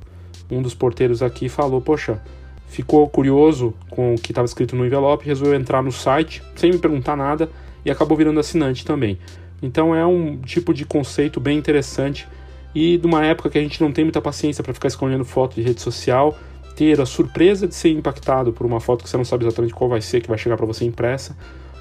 um 0.50 0.60
dos 0.60 0.74
porteiros 0.74 1.22
aqui, 1.22 1.48
falou: 1.48 1.80
Poxa, 1.80 2.20
ficou 2.66 3.08
curioso 3.08 3.74
com 3.90 4.14
o 4.14 4.18
que 4.18 4.32
estava 4.32 4.46
escrito 4.46 4.74
no 4.74 4.86
envelope, 4.86 5.26
resolveu 5.26 5.54
entrar 5.54 5.82
no 5.82 5.92
site 5.92 6.42
sem 6.56 6.72
me 6.72 6.78
perguntar 6.78 7.16
nada 7.16 7.50
e 7.84 7.90
acabou 7.90 8.16
virando 8.16 8.40
assinante 8.40 8.84
também. 8.84 9.18
Então 9.62 9.94
é 9.94 10.04
um 10.06 10.38
tipo 10.38 10.72
de 10.72 10.84
conceito 10.84 11.38
bem 11.38 11.58
interessante 11.58 12.26
e 12.74 12.96
de 12.96 13.06
uma 13.06 13.24
época 13.24 13.50
que 13.50 13.58
a 13.58 13.60
gente 13.60 13.80
não 13.80 13.92
tem 13.92 14.04
muita 14.04 14.20
paciência 14.20 14.64
para 14.64 14.72
ficar 14.72 14.88
escolhendo 14.88 15.24
foto 15.24 15.56
de 15.56 15.62
rede 15.62 15.80
social, 15.80 16.36
ter 16.74 17.00
a 17.00 17.06
surpresa 17.06 17.66
de 17.66 17.74
ser 17.74 17.90
impactado 17.90 18.52
por 18.52 18.64
uma 18.64 18.80
foto 18.80 19.04
que 19.04 19.10
você 19.10 19.16
não 19.16 19.24
sabe 19.24 19.44
exatamente 19.44 19.74
qual 19.74 19.90
vai 19.90 20.00
ser, 20.00 20.20
que 20.20 20.28
vai 20.28 20.38
chegar 20.38 20.56
para 20.56 20.66
você 20.66 20.84
impressa, 20.84 21.36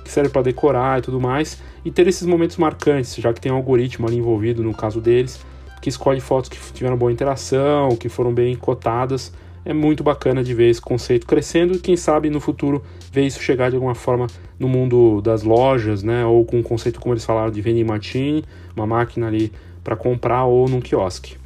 que 0.09 0.13
serve 0.13 0.29
para 0.31 0.41
decorar 0.41 0.97
e 0.97 1.01
tudo 1.03 1.21
mais, 1.21 1.61
e 1.85 1.91
ter 1.91 2.07
esses 2.07 2.25
momentos 2.25 2.57
marcantes, 2.57 3.15
já 3.15 3.31
que 3.31 3.39
tem 3.39 3.51
um 3.51 3.55
algoritmo 3.55 4.07
ali 4.07 4.17
envolvido 4.17 4.63
no 4.63 4.73
caso 4.73 4.99
deles, 4.99 5.39
que 5.79 5.87
escolhe 5.87 6.19
fotos 6.19 6.49
que 6.49 6.57
tiveram 6.73 6.97
boa 6.97 7.11
interação, 7.11 7.95
que 7.95 8.09
foram 8.09 8.33
bem 8.33 8.55
cotadas. 8.55 9.31
É 9.63 9.73
muito 9.73 10.03
bacana 10.03 10.43
de 10.43 10.53
ver 10.53 10.69
esse 10.69 10.81
conceito 10.81 11.27
crescendo 11.27 11.75
e 11.75 11.79
quem 11.79 11.95
sabe 11.95 12.29
no 12.29 12.39
futuro 12.39 12.83
ver 13.11 13.27
isso 13.27 13.41
chegar 13.41 13.69
de 13.69 13.75
alguma 13.75 13.93
forma 13.93 14.25
no 14.57 14.67
mundo 14.67 15.21
das 15.21 15.43
lojas, 15.43 16.01
né? 16.01 16.25
Ou 16.25 16.43
com 16.43 16.57
um 16.57 16.63
conceito 16.63 16.99
como 16.99 17.13
eles 17.13 17.23
falaram 17.23 17.51
de 17.51 17.61
vending 17.61 17.83
machine, 17.83 18.43
uma 18.75 18.87
máquina 18.87 19.27
ali 19.27 19.51
para 19.83 19.95
comprar 19.95 20.45
ou 20.45 20.67
num 20.67 20.81
quiosque. 20.81 21.37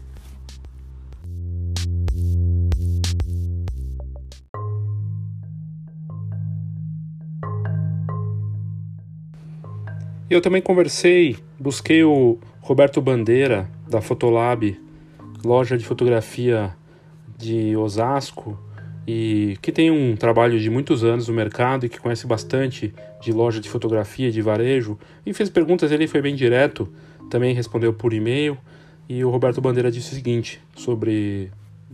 Eu 10.34 10.41
também 10.41 10.63
conversei, 10.63 11.38
busquei 11.60 12.04
o 12.04 12.39
Roberto 12.60 13.00
Bandeira 13.00 13.69
da 13.88 14.02
Fotolab, 14.02 14.82
loja 15.46 15.78
de 15.78 15.86
fotografia 15.86 16.76
de 17.38 17.78
Osasco, 17.78 18.58
e 19.06 19.60
que 19.62 19.72
tem 19.72 19.91
um 19.91 20.15
trabalho 20.15 20.60
de 20.60 20.72
muitos 20.72 21.04
anos 21.04 21.28
no 21.28 21.36
mercado 21.36 21.86
e 21.86 21.89
que 21.89 22.00
conhece 22.00 22.26
bastante 22.26 22.91
de 23.22 23.32
loja 23.32 23.62
de 23.62 23.69
fotografia, 23.69 24.32
de 24.32 24.41
varejo, 24.41 24.98
e 25.24 25.36
fez 25.36 25.52
perguntas, 25.52 25.91
ele 25.91 26.08
foi 26.08 26.19
bem 26.19 26.34
direto, 26.34 26.91
também 27.30 27.54
respondeu 27.54 27.93
por 27.93 28.12
e-mail, 28.12 28.58
e 29.08 29.24
o 29.24 29.30
Roberto 29.30 29.62
Bandeira 29.62 29.91
disse 29.91 30.13
o 30.13 30.15
seguinte 30.15 30.60
sobre 30.76 31.52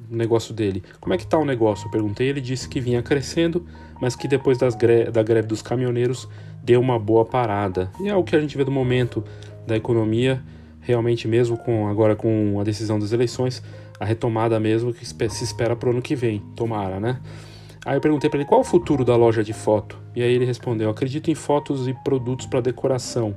o 0.09 0.15
negócio 0.15 0.53
dele. 0.53 0.81
Como 1.01 1.13
é 1.13 1.17
que 1.17 1.25
está 1.25 1.37
o 1.37 1.43
negócio? 1.43 1.87
Eu 1.87 1.91
perguntei, 1.91 2.29
ele 2.29 2.39
disse 2.39 2.69
que 2.69 2.79
vinha 2.79 3.03
crescendo, 3.03 3.65
mas 3.99 4.15
que 4.15 4.29
depois 4.29 4.57
das 4.57 4.75
gre 4.75 5.11
da 5.11 5.21
greve 5.21 5.49
dos 5.49 5.61
caminhoneiros 5.61 6.25
deu 6.69 6.79
uma 6.79 6.99
boa 6.99 7.25
parada. 7.25 7.91
E 7.99 8.07
é 8.07 8.15
o 8.15 8.23
que 8.23 8.35
a 8.35 8.39
gente 8.39 8.55
vê 8.55 8.63
do 8.63 8.69
momento 8.69 9.23
da 9.65 9.75
economia, 9.75 10.39
realmente 10.79 11.27
mesmo 11.27 11.57
com 11.57 11.87
agora 11.87 12.15
com 12.15 12.59
a 12.59 12.63
decisão 12.63 12.99
das 12.99 13.11
eleições, 13.11 13.63
a 13.99 14.05
retomada 14.05 14.59
mesmo 14.59 14.93
que 14.93 15.03
se 15.03 15.43
espera 15.43 15.75
para 15.75 15.89
o 15.89 15.91
ano 15.91 16.01
que 16.01 16.15
vem, 16.15 16.43
tomara, 16.55 16.99
né? 16.99 17.19
Aí 17.83 17.97
eu 17.97 18.01
perguntei 18.01 18.29
para 18.29 18.39
ele 18.39 18.47
qual 18.47 18.61
o 18.61 18.63
futuro 18.63 19.03
da 19.03 19.15
loja 19.15 19.43
de 19.43 19.51
foto. 19.51 19.97
E 20.15 20.21
aí 20.21 20.31
ele 20.31 20.45
respondeu: 20.45 20.91
acredito 20.91 21.31
em 21.31 21.33
fotos 21.33 21.87
e 21.87 21.93
produtos 22.03 22.45
para 22.45 22.61
decoração. 22.61 23.35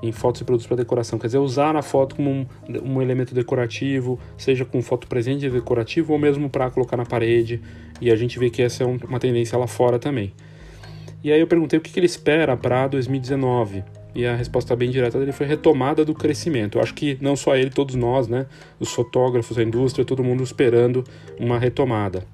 Em 0.00 0.12
fotos 0.12 0.40
e 0.40 0.44
produtos 0.44 0.68
para 0.68 0.76
decoração. 0.76 1.18
Quer 1.18 1.26
dizer, 1.26 1.38
usar 1.38 1.74
a 1.74 1.82
foto 1.82 2.14
como 2.14 2.30
um, 2.30 2.46
um, 2.84 3.02
elemento 3.02 3.34
decorativo, 3.34 4.16
seja 4.38 4.64
com 4.64 4.80
foto 4.80 5.08
presente 5.08 5.50
decorativo 5.50 6.12
ou 6.12 6.20
mesmo 6.20 6.48
para 6.48 6.70
colocar 6.70 6.96
na 6.96 7.04
parede. 7.04 7.60
E 8.00 8.12
a 8.12 8.16
gente 8.16 8.38
vê 8.38 8.48
que 8.48 8.62
essa 8.62 8.84
é 8.84 8.86
uma 8.86 9.18
tendência 9.18 9.58
lá 9.58 9.66
fora 9.66 9.98
também. 9.98 10.32
E 11.22 11.32
aí 11.32 11.40
eu 11.40 11.46
perguntei 11.46 11.78
o 11.78 11.82
que, 11.82 11.90
que 11.90 11.98
ele 11.98 12.06
espera 12.06 12.56
para 12.56 12.88
2019. 12.88 13.84
E 14.14 14.26
a 14.26 14.34
resposta 14.34 14.74
bem 14.74 14.90
direta 14.90 15.18
dele 15.18 15.32
foi 15.32 15.46
retomada 15.46 16.04
do 16.04 16.14
crescimento. 16.14 16.78
Eu 16.78 16.82
acho 16.82 16.94
que 16.94 17.16
não 17.20 17.36
só 17.36 17.56
ele, 17.56 17.70
todos 17.70 17.94
nós, 17.94 18.26
né, 18.26 18.46
os 18.78 18.92
fotógrafos, 18.92 19.56
a 19.58 19.62
indústria, 19.62 20.04
todo 20.04 20.24
mundo 20.24 20.42
esperando 20.42 21.04
uma 21.38 21.58
retomada. 21.58 22.24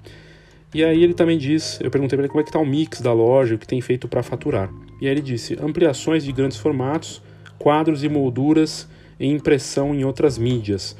E 0.73 0.83
aí 0.83 1.03
ele 1.03 1.13
também 1.13 1.37
diz, 1.37 1.79
eu 1.81 1.91
perguntei 1.91 2.17
para 2.17 2.23
ele 2.23 2.29
como 2.29 2.41
é 2.41 2.43
que 2.43 2.49
está 2.49 2.59
o 2.59 2.65
mix 2.65 2.99
da 2.99 3.13
loja, 3.13 3.55
o 3.55 3.57
que 3.57 3.67
tem 3.67 3.79
feito 3.79 4.07
para 4.07 4.23
faturar. 4.23 4.69
E 4.99 5.05
aí 5.05 5.11
ele 5.11 5.21
disse, 5.21 5.57
ampliações 5.61 6.23
de 6.23 6.31
grandes 6.31 6.57
formatos, 6.57 7.21
quadros 7.57 8.03
e 8.03 8.09
molduras 8.09 8.87
em 9.19 9.31
impressão 9.33 9.93
em 9.93 10.03
outras 10.03 10.37
mídias. 10.37 10.95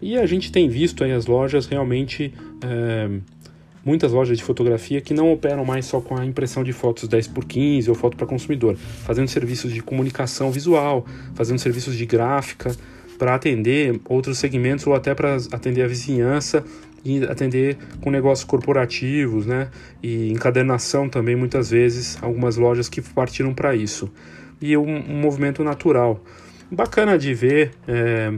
E 0.00 0.18
a 0.18 0.26
gente 0.26 0.50
tem 0.50 0.68
visto 0.68 1.04
aí 1.04 1.12
as 1.12 1.26
lojas 1.26 1.66
realmente 1.66 2.34
é, 2.64 3.08
muitas 3.84 4.12
lojas 4.12 4.38
de 4.38 4.44
fotografia 4.44 5.00
que 5.00 5.12
não 5.12 5.32
operam 5.32 5.64
mais 5.64 5.86
só 5.86 6.00
com 6.00 6.16
a 6.16 6.24
impressão 6.24 6.62
de 6.62 6.72
fotos 6.72 7.08
10 7.08 7.28
por 7.28 7.44
15 7.44 7.90
ou 7.90 7.96
foto 7.96 8.16
para 8.16 8.26
consumidor, 8.26 8.76
fazendo 8.76 9.28
serviços 9.28 9.72
de 9.72 9.82
comunicação 9.82 10.50
visual, 10.50 11.04
fazendo 11.34 11.58
serviços 11.58 11.96
de 11.96 12.06
gráfica 12.06 12.74
para 13.18 13.34
atender 13.34 14.00
outros 14.08 14.38
segmentos 14.38 14.86
ou 14.86 14.94
até 14.94 15.14
para 15.14 15.36
atender 15.52 15.82
a 15.82 15.86
vizinhança 15.86 16.64
e 17.04 17.24
atender 17.24 17.76
com 18.00 18.10
negócios 18.10 18.44
corporativos, 18.44 19.46
né? 19.46 19.68
E 20.02 20.30
encadernação 20.30 21.08
também 21.08 21.34
muitas 21.34 21.70
vezes, 21.70 22.16
algumas 22.22 22.56
lojas 22.56 22.88
que 22.88 23.00
partiram 23.00 23.52
para 23.52 23.74
isso. 23.74 24.10
E 24.60 24.76
um, 24.76 24.82
um, 24.82 25.20
movimento 25.20 25.64
natural. 25.64 26.22
Bacana 26.70 27.18
de 27.18 27.34
ver, 27.34 27.72
é, 27.88 28.32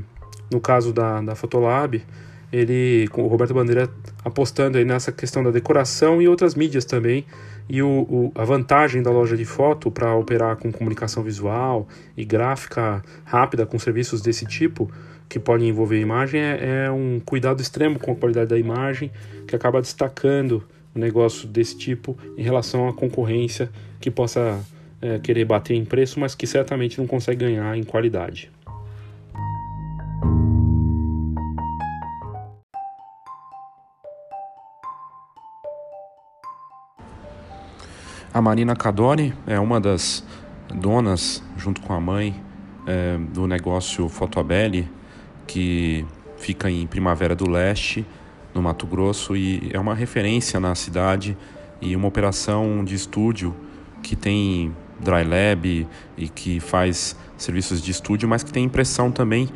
no 0.51 0.61
caso 0.61 0.92
da, 0.92 1.20
da 1.20 1.34
Fotolab, 1.34 2.03
ele, 2.51 3.09
o 3.12 3.26
Roberto 3.26 3.53
Bandeira 3.53 3.90
apostando 4.25 4.79
aí 4.79 4.85
nessa 4.85 5.12
questão 5.12 5.43
da 5.43 5.51
decoração 5.51 6.22
e 6.22 6.29
outras 6.29 6.55
mídias 6.55 6.85
também. 6.85 7.25
E 7.68 7.83
o, 7.83 7.89
o 7.89 8.33
a 8.35 8.45
vantagem 8.45 9.03
da 9.03 9.11
loja 9.11 9.37
de 9.37 9.45
foto 9.45 9.91
para 9.91 10.14
operar 10.14 10.57
com 10.57 10.72
comunicação 10.72 11.22
visual 11.22 11.87
e 12.16 12.25
gráfica 12.25 13.03
rápida 13.25 13.66
com 13.66 13.79
serviços 13.79 14.20
desse 14.20 14.47
tipo 14.47 14.91
que 15.29 15.39
podem 15.39 15.68
envolver 15.68 16.01
imagem 16.01 16.41
é, 16.41 16.85
é 16.87 16.91
um 16.91 17.18
cuidado 17.18 17.61
extremo 17.61 17.99
com 17.99 18.12
a 18.12 18.14
qualidade 18.14 18.51
da 18.51 18.59
imagem, 18.59 19.11
que 19.47 19.57
acaba 19.57 19.81
destacando 19.81 20.62
um 20.95 21.01
negócio 21.01 21.49
desse 21.49 21.77
tipo 21.77 22.16
em 22.37 22.43
relação 22.43 22.89
à 22.89 22.93
concorrência 22.93 23.70
que 24.01 24.11
possa 24.11 24.61
é, 25.01 25.18
querer 25.18 25.45
bater 25.45 25.75
em 25.75 25.85
preço, 25.85 26.20
mas 26.20 26.35
que 26.35 26.47
certamente 26.47 26.99
não 26.99 27.07
consegue 27.07 27.45
ganhar 27.45 27.77
em 27.77 27.83
qualidade. 27.83 28.51
A 38.35 38.43
Marina 38.43 38.74
Cadore 38.74 39.32
é 39.47 39.61
uma 39.61 39.80
das 39.80 40.24
donas, 40.74 41.41
junto 41.57 41.80
com 41.80 41.93
a 41.93 42.01
mãe, 42.01 42.35
é, 42.85 43.16
do 43.32 43.47
negócio 43.47 44.09
Fotoabelli, 44.09 44.91
que 45.47 46.05
fica 46.37 46.68
em 46.68 46.85
Primavera 46.85 47.37
do 47.37 47.49
Leste, 47.49 48.05
no 48.53 48.61
Mato 48.61 48.89
Grosso, 48.89 49.37
e 49.37 49.70
é 49.72 49.78
uma 49.78 49.95
referência 49.95 50.59
na 50.59 50.74
cidade 50.74 51.39
e 51.80 51.95
uma 51.95 52.09
operação 52.09 52.85
de 52.85 52.97
estúdio 52.97 53.55
que 54.03 54.16
tem 54.16 54.74
dry 54.99 55.22
lab 55.22 55.87
e 56.16 56.28
que 56.28 56.59
faz 56.59 57.16
serviços 57.37 57.80
de 57.80 57.93
estúdio, 57.93 58.28
mas 58.28 58.43
que 58.43 58.53
tem 58.53 58.64
impressão 58.64 59.12
também. 59.12 59.49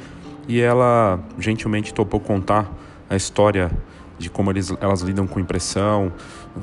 E 0.46 0.60
ela 0.60 1.18
gentilmente 1.36 1.92
topou 1.92 2.20
contar 2.20 2.72
a 3.10 3.16
história 3.16 3.72
de 4.18 4.28
como 4.28 4.50
eles, 4.50 4.72
elas 4.80 5.00
lidam 5.00 5.26
com 5.26 5.38
impressão, 5.40 6.12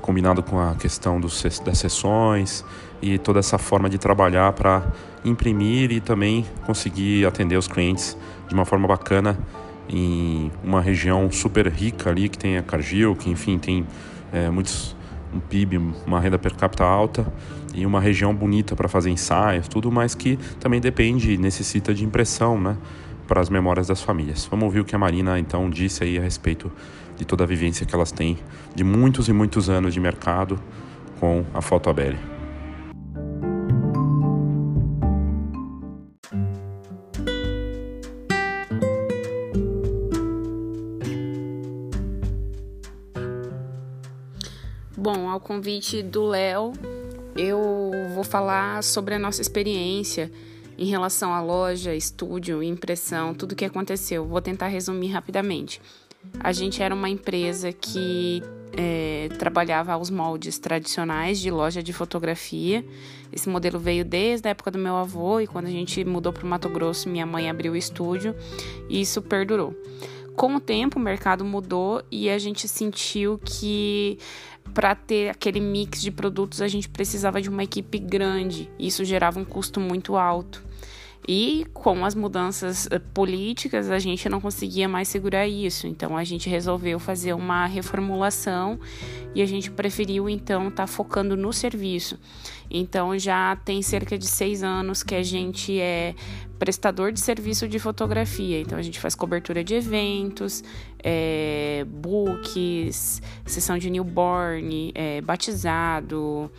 combinado 0.02 0.42
com 0.44 0.60
a 0.60 0.76
questão 0.76 1.20
dos, 1.20 1.44
das 1.64 1.78
sessões 1.78 2.64
e 3.02 3.18
toda 3.18 3.40
essa 3.40 3.58
forma 3.58 3.90
de 3.90 3.98
trabalhar 3.98 4.54
para 4.54 4.84
imprimir 5.24 5.92
e 5.92 6.00
também 6.00 6.46
conseguir 6.66 7.26
atender 7.26 7.58
os 7.58 7.68
clientes 7.68 8.18
de 8.48 8.54
uma 8.54 8.66
forma 8.66 8.88
bacana 8.88 9.38
em 9.88 10.52
uma 10.64 10.82
região 10.82 11.30
super 11.32 11.68
rica 11.68 12.10
ali 12.10 12.30
que 12.30 12.38
tem 12.38 12.58
a 12.58 12.64
Cargill, 12.64 13.16
que 13.16 13.30
enfim 13.30 13.58
tem 13.58 13.86
é, 14.32 14.50
muitos 14.50 14.96
um 15.34 15.40
PIB, 15.40 15.78
uma 16.06 16.20
renda 16.20 16.38
per 16.38 16.56
capita 16.56 16.84
alta 16.84 17.26
e 17.74 17.86
uma 17.86 18.00
região 18.00 18.34
bonita 18.34 18.76
para 18.76 18.88
fazer 18.88 19.10
ensaios, 19.10 19.68
tudo, 19.68 19.92
mas 19.92 20.16
que 20.16 20.38
também 20.60 20.80
depende 20.80 21.38
necessita 21.38 21.94
de 21.94 22.06
impressão, 22.06 22.60
né, 22.60 22.78
para 23.28 23.42
as 23.42 23.50
memórias 23.50 23.88
das 23.88 24.02
famílias. 24.02 24.48
Vamos 24.50 24.66
ouvir 24.66 24.80
o 24.80 24.86
que 24.86 24.96
a 24.96 25.00
Marina 25.00 25.38
então 25.38 25.70
disse 25.70 26.04
aí 26.04 26.18
a 26.18 26.22
respeito 26.22 26.72
de 27.18 27.26
toda 27.26 27.44
a 27.44 27.48
vivência 27.48 27.86
que 27.86 27.96
elas 27.96 28.12
têm 28.12 28.38
de 28.74 28.84
muitos 28.84 29.28
e 29.28 29.34
muitos 29.34 29.70
anos 29.70 29.94
de 29.94 30.00
mercado 30.00 30.60
com 31.20 31.46
a 31.54 31.62
Fotoabelli. 31.62 32.18
Bom, 44.98 45.30
ao 45.30 45.40
convite 45.40 46.02
do 46.02 46.26
Léo, 46.26 46.74
eu 47.36 47.92
vou 48.16 48.24
falar 48.24 48.82
sobre 48.82 49.14
a 49.14 49.20
nossa 49.20 49.42
experiência 49.42 50.32
em 50.78 50.86
relação 50.86 51.34
à 51.34 51.42
loja, 51.42 51.94
estúdio, 51.94 52.64
impressão, 52.64 53.34
tudo 53.34 53.52
o 53.52 53.56
que 53.56 53.66
aconteceu. 53.66 54.26
Vou 54.26 54.42
tentar 54.42 54.68
resumir 54.68 55.10
rapidamente. 55.10 55.82
A 56.40 56.52
gente 56.52 56.82
era 56.82 56.94
uma 56.94 57.10
empresa 57.10 57.72
que 57.72 58.42
é, 58.78 59.30
trabalhava 59.38 59.94
aos 59.94 60.10
moldes 60.10 60.60
tradicionais 60.60 61.40
de 61.40 61.50
loja 61.50 61.82
de 61.82 61.94
fotografia. 61.94 62.86
Esse 63.32 63.50
modelo 63.50 63.80
veio 63.80 64.04
desde 64.06 64.48
a 64.48 64.52
época 64.52 64.72
do 64.72 64.78
meu 64.78 64.96
avô 64.96 65.40
e 65.40 65.48
quando 65.48 65.68
a 65.68 65.72
gente 65.72 66.04
mudou 66.04 66.32
para 66.32 66.46
o 66.46 66.48
Mato 66.48 66.70
Grosso, 66.70 67.10
minha 67.10 67.26
mãe 67.26 67.50
abriu 67.50 67.74
o 67.74 67.76
estúdio 67.76 68.36
e 68.90 69.02
isso 69.02 69.22
perdurou. 69.22 69.76
Com 70.36 70.56
o 70.56 70.60
tempo, 70.60 71.00
o 71.00 71.02
mercado 71.02 71.46
mudou 71.46 72.04
e 72.12 72.30
a 72.30 72.38
gente 72.38 72.68
sentiu 72.68 73.40
que 73.44 74.20
para 74.74 74.94
ter 74.94 75.30
aquele 75.30 75.62
mix 75.62 76.02
de 76.02 76.12
produtos 76.12 76.62
a 76.62 76.68
gente 76.68 76.90
precisava 76.90 77.42
de 77.42 77.50
uma 77.50 77.64
equipe 77.64 77.98
grande. 77.98 78.70
Isso 78.78 79.06
gerava 79.06 79.40
um 79.40 79.46
custo 79.46 79.80
muito 79.80 80.18
alto. 80.18 80.62
E 81.28 81.66
com 81.74 82.06
as 82.06 82.14
mudanças 82.14 82.88
eh, 82.92 83.00
políticas, 83.00 83.90
a 83.90 83.98
gente 83.98 84.30
não 84.30 84.40
conseguia 84.40 84.88
mais 84.88 85.08
segurar 85.08 85.48
isso. 85.48 85.88
Então 85.88 86.16
a 86.16 86.24
gente 86.24 86.48
resolveu 86.50 87.00
fazer 87.00 87.34
uma 87.34 87.66
reformulação 87.66 88.80
e 89.34 89.42
a 89.42 89.46
gente 89.46 89.72
preferiu 89.72 90.30
então 90.30 90.68
estar 90.68 90.84
tá 90.84 90.88
focando 90.88 91.36
no 91.36 91.52
serviço. 91.52 92.20
Então 92.70 93.18
já 93.18 93.56
tem 93.56 93.82
cerca 93.82 94.18
de 94.18 94.28
seis 94.28 94.62
anos 94.62 95.02
que 95.02 95.16
a 95.16 95.24
gente 95.24 95.80
é 95.80 96.14
prestador 96.60 97.12
de 97.12 97.20
serviço 97.20 97.68
de 97.68 97.80
fotografia. 97.80 98.62
Então 98.62 98.78
a 98.78 98.82
gente 98.82 99.00
faz 99.00 99.16
cobertura 99.16 99.64
de 99.64 99.74
eventos, 99.74 100.64
é, 101.04 101.86
books, 101.88 103.22
sessão 103.46 103.78
de 103.80 103.90
newborn, 103.90 104.92
é, 104.94 105.22
batizado. 105.22 106.52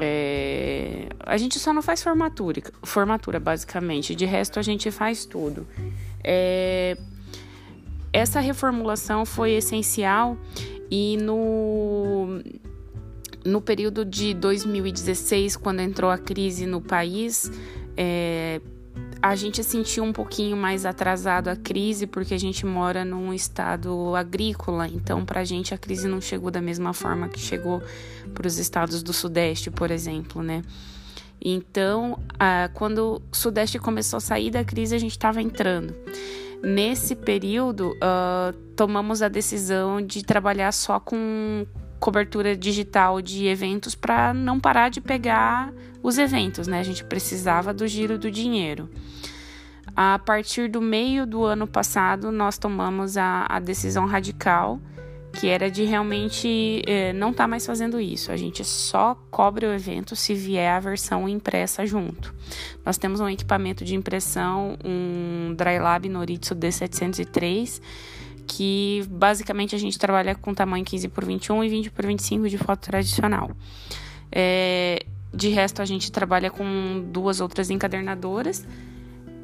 É, 0.00 1.08
a 1.20 1.36
gente 1.36 1.58
só 1.58 1.72
não 1.72 1.82
faz 1.82 2.02
formatura, 2.02 2.62
formatura, 2.82 3.40
basicamente. 3.40 4.14
De 4.14 4.24
resto, 4.24 4.58
a 4.58 4.62
gente 4.62 4.90
faz 4.90 5.24
tudo. 5.24 5.66
É, 6.22 6.96
essa 8.12 8.40
reformulação 8.40 9.26
foi 9.26 9.52
essencial 9.52 10.38
e 10.90 11.16
no, 11.18 12.40
no 13.44 13.60
período 13.60 14.04
de 14.04 14.34
2016, 14.34 15.56
quando 15.56 15.80
entrou 15.80 16.10
a 16.10 16.18
crise 16.18 16.66
no 16.66 16.80
país, 16.80 17.50
é, 17.96 18.60
a 19.22 19.34
gente 19.34 19.64
sentiu 19.64 20.04
um 20.04 20.12
pouquinho 20.12 20.56
mais 20.56 20.84
atrasado 20.86 21.48
a 21.48 21.56
crise 21.56 22.06
porque 22.06 22.34
a 22.34 22.38
gente 22.38 22.64
mora 22.64 23.04
num 23.04 23.32
estado 23.32 24.14
agrícola, 24.14 24.86
então 24.88 25.24
para 25.24 25.40
a 25.40 25.44
gente 25.44 25.74
a 25.74 25.78
crise 25.78 26.06
não 26.06 26.20
chegou 26.20 26.50
da 26.50 26.60
mesma 26.60 26.92
forma 26.92 27.28
que 27.28 27.40
chegou 27.40 27.82
para 28.34 28.46
os 28.46 28.58
estados 28.58 29.02
do 29.02 29.12
Sudeste, 29.12 29.70
por 29.70 29.90
exemplo, 29.90 30.42
né? 30.42 30.62
Então, 31.40 32.18
quando 32.74 33.22
o 33.30 33.36
Sudeste 33.36 33.78
começou 33.78 34.16
a 34.16 34.20
sair 34.20 34.50
da 34.50 34.64
crise, 34.64 34.94
a 34.94 34.98
gente 34.98 35.12
estava 35.12 35.40
entrando. 35.40 35.94
Nesse 36.62 37.14
período, 37.14 37.96
tomamos 38.74 39.22
a 39.22 39.28
decisão 39.28 40.00
de 40.00 40.24
trabalhar 40.24 40.72
só 40.72 40.98
com 40.98 41.66
cobertura 42.00 42.56
digital 42.56 43.22
de 43.22 43.46
eventos 43.46 43.94
para 43.94 44.34
não 44.34 44.58
parar 44.58 44.88
de 44.88 45.00
pegar 45.00 45.72
os 46.06 46.18
eventos, 46.18 46.68
né? 46.68 46.78
A 46.78 46.84
gente 46.84 47.02
precisava 47.02 47.74
do 47.74 47.84
giro 47.88 48.16
do 48.16 48.30
dinheiro. 48.30 48.88
A 49.96 50.20
partir 50.20 50.68
do 50.68 50.80
meio 50.80 51.26
do 51.26 51.44
ano 51.44 51.66
passado, 51.66 52.30
nós 52.30 52.56
tomamos 52.56 53.16
a, 53.16 53.44
a 53.48 53.58
decisão 53.58 54.06
radical 54.06 54.80
que 55.32 55.48
era 55.48 55.70
de 55.70 55.84
realmente 55.84 56.82
eh, 56.86 57.12
não 57.12 57.30
estar 57.30 57.44
tá 57.44 57.48
mais 57.48 57.66
fazendo 57.66 58.00
isso. 58.00 58.32
A 58.32 58.36
gente 58.38 58.64
só 58.64 59.14
cobre 59.30 59.66
o 59.66 59.72
evento 59.74 60.16
se 60.16 60.32
vier 60.32 60.72
a 60.72 60.80
versão 60.80 61.28
impressa 61.28 61.84
junto. 61.84 62.32
Nós 62.84 62.96
temos 62.96 63.20
um 63.20 63.28
equipamento 63.28 63.84
de 63.84 63.94
impressão, 63.94 64.78
um 64.82 65.54
Drylab 65.54 66.08
Noritsu 66.08 66.54
D703 66.54 67.82
que 68.46 69.04
basicamente 69.10 69.74
a 69.74 69.78
gente 69.78 69.98
trabalha 69.98 70.34
com 70.36 70.54
tamanho 70.54 70.84
15 70.84 71.08
por 71.08 71.24
21 71.24 71.64
e 71.64 71.68
20 71.68 71.90
por 71.90 72.06
25 72.06 72.48
de 72.48 72.56
foto 72.56 72.80
tradicional. 72.80 73.50
É, 74.30 75.04
de 75.32 75.48
resto, 75.48 75.82
a 75.82 75.84
gente 75.84 76.10
trabalha 76.10 76.50
com 76.50 77.04
duas 77.12 77.40
outras 77.40 77.70
encadernadoras 77.70 78.66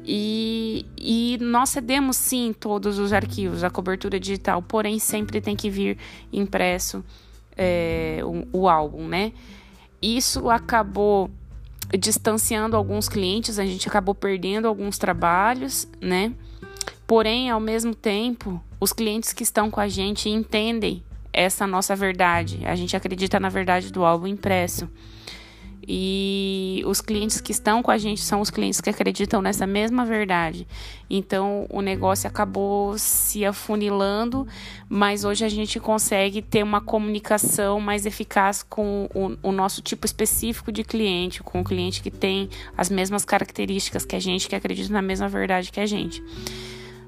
e, 0.05 0.85
e 0.97 1.37
nós 1.39 1.69
cedemos 1.69 2.17
sim 2.17 2.53
todos 2.57 2.99
os 2.99 3.13
arquivos, 3.13 3.63
a 3.63 3.69
cobertura 3.69 4.19
digital, 4.19 4.61
porém 4.61 4.99
sempre 4.99 5.39
tem 5.39 5.55
que 5.55 5.69
vir 5.69 5.97
impresso 6.31 7.03
é, 7.55 8.19
o, 8.23 8.61
o 8.61 8.69
álbum, 8.69 9.07
né? 9.07 9.31
Isso 10.01 10.49
acabou 10.49 11.31
distanciando 11.97 12.75
alguns 12.75 13.07
clientes, 13.07 13.59
a 13.59 13.65
gente 13.65 13.87
acabou 13.87 14.13
perdendo 14.13 14.67
alguns 14.67 14.97
trabalhos, 14.97 15.87
né? 16.01 16.33
Porém, 17.07 17.49
ao 17.49 17.59
mesmo 17.59 17.93
tempo, 17.93 18.61
os 18.79 18.91
clientes 18.91 19.31
que 19.31 19.43
estão 19.43 19.69
com 19.69 19.79
a 19.79 19.87
gente 19.87 20.29
entendem 20.29 21.03
essa 21.31 21.65
nossa 21.65 21.95
verdade. 21.95 22.65
A 22.65 22.75
gente 22.75 22.95
acredita 22.95 23.39
na 23.39 23.49
verdade 23.49 23.91
do 23.91 24.03
álbum 24.03 24.27
impresso. 24.27 24.89
E 25.87 26.81
os 26.85 27.01
clientes 27.01 27.41
que 27.41 27.51
estão 27.51 27.83
com 27.83 27.91
a 27.91 27.97
gente 27.97 28.21
são 28.21 28.39
os 28.41 28.49
clientes 28.49 28.79
que 28.79 28.89
acreditam 28.89 29.41
nessa 29.41 29.67
mesma 29.67 30.05
verdade. 30.05 30.67
Então 31.09 31.65
o 31.69 31.81
negócio 31.81 32.27
acabou 32.27 32.97
se 32.97 33.45
afunilando, 33.45 34.47
mas 34.87 35.23
hoje 35.23 35.43
a 35.43 35.49
gente 35.49 35.79
consegue 35.79 36.41
ter 36.41 36.63
uma 36.63 36.81
comunicação 36.81 37.79
mais 37.79 38.05
eficaz 38.05 38.63
com 38.63 39.09
o, 39.13 39.49
o 39.49 39.51
nosso 39.51 39.81
tipo 39.81 40.05
específico 40.05 40.71
de 40.71 40.83
cliente, 40.83 41.43
com 41.43 41.61
o 41.61 41.63
cliente 41.63 42.01
que 42.01 42.11
tem 42.11 42.49
as 42.77 42.89
mesmas 42.89 43.25
características 43.25 44.05
que 44.05 44.15
a 44.15 44.19
gente, 44.19 44.47
que 44.47 44.55
acredita 44.55 44.91
na 44.93 45.01
mesma 45.01 45.27
verdade 45.27 45.71
que 45.71 45.79
a 45.79 45.85
gente. 45.85 46.23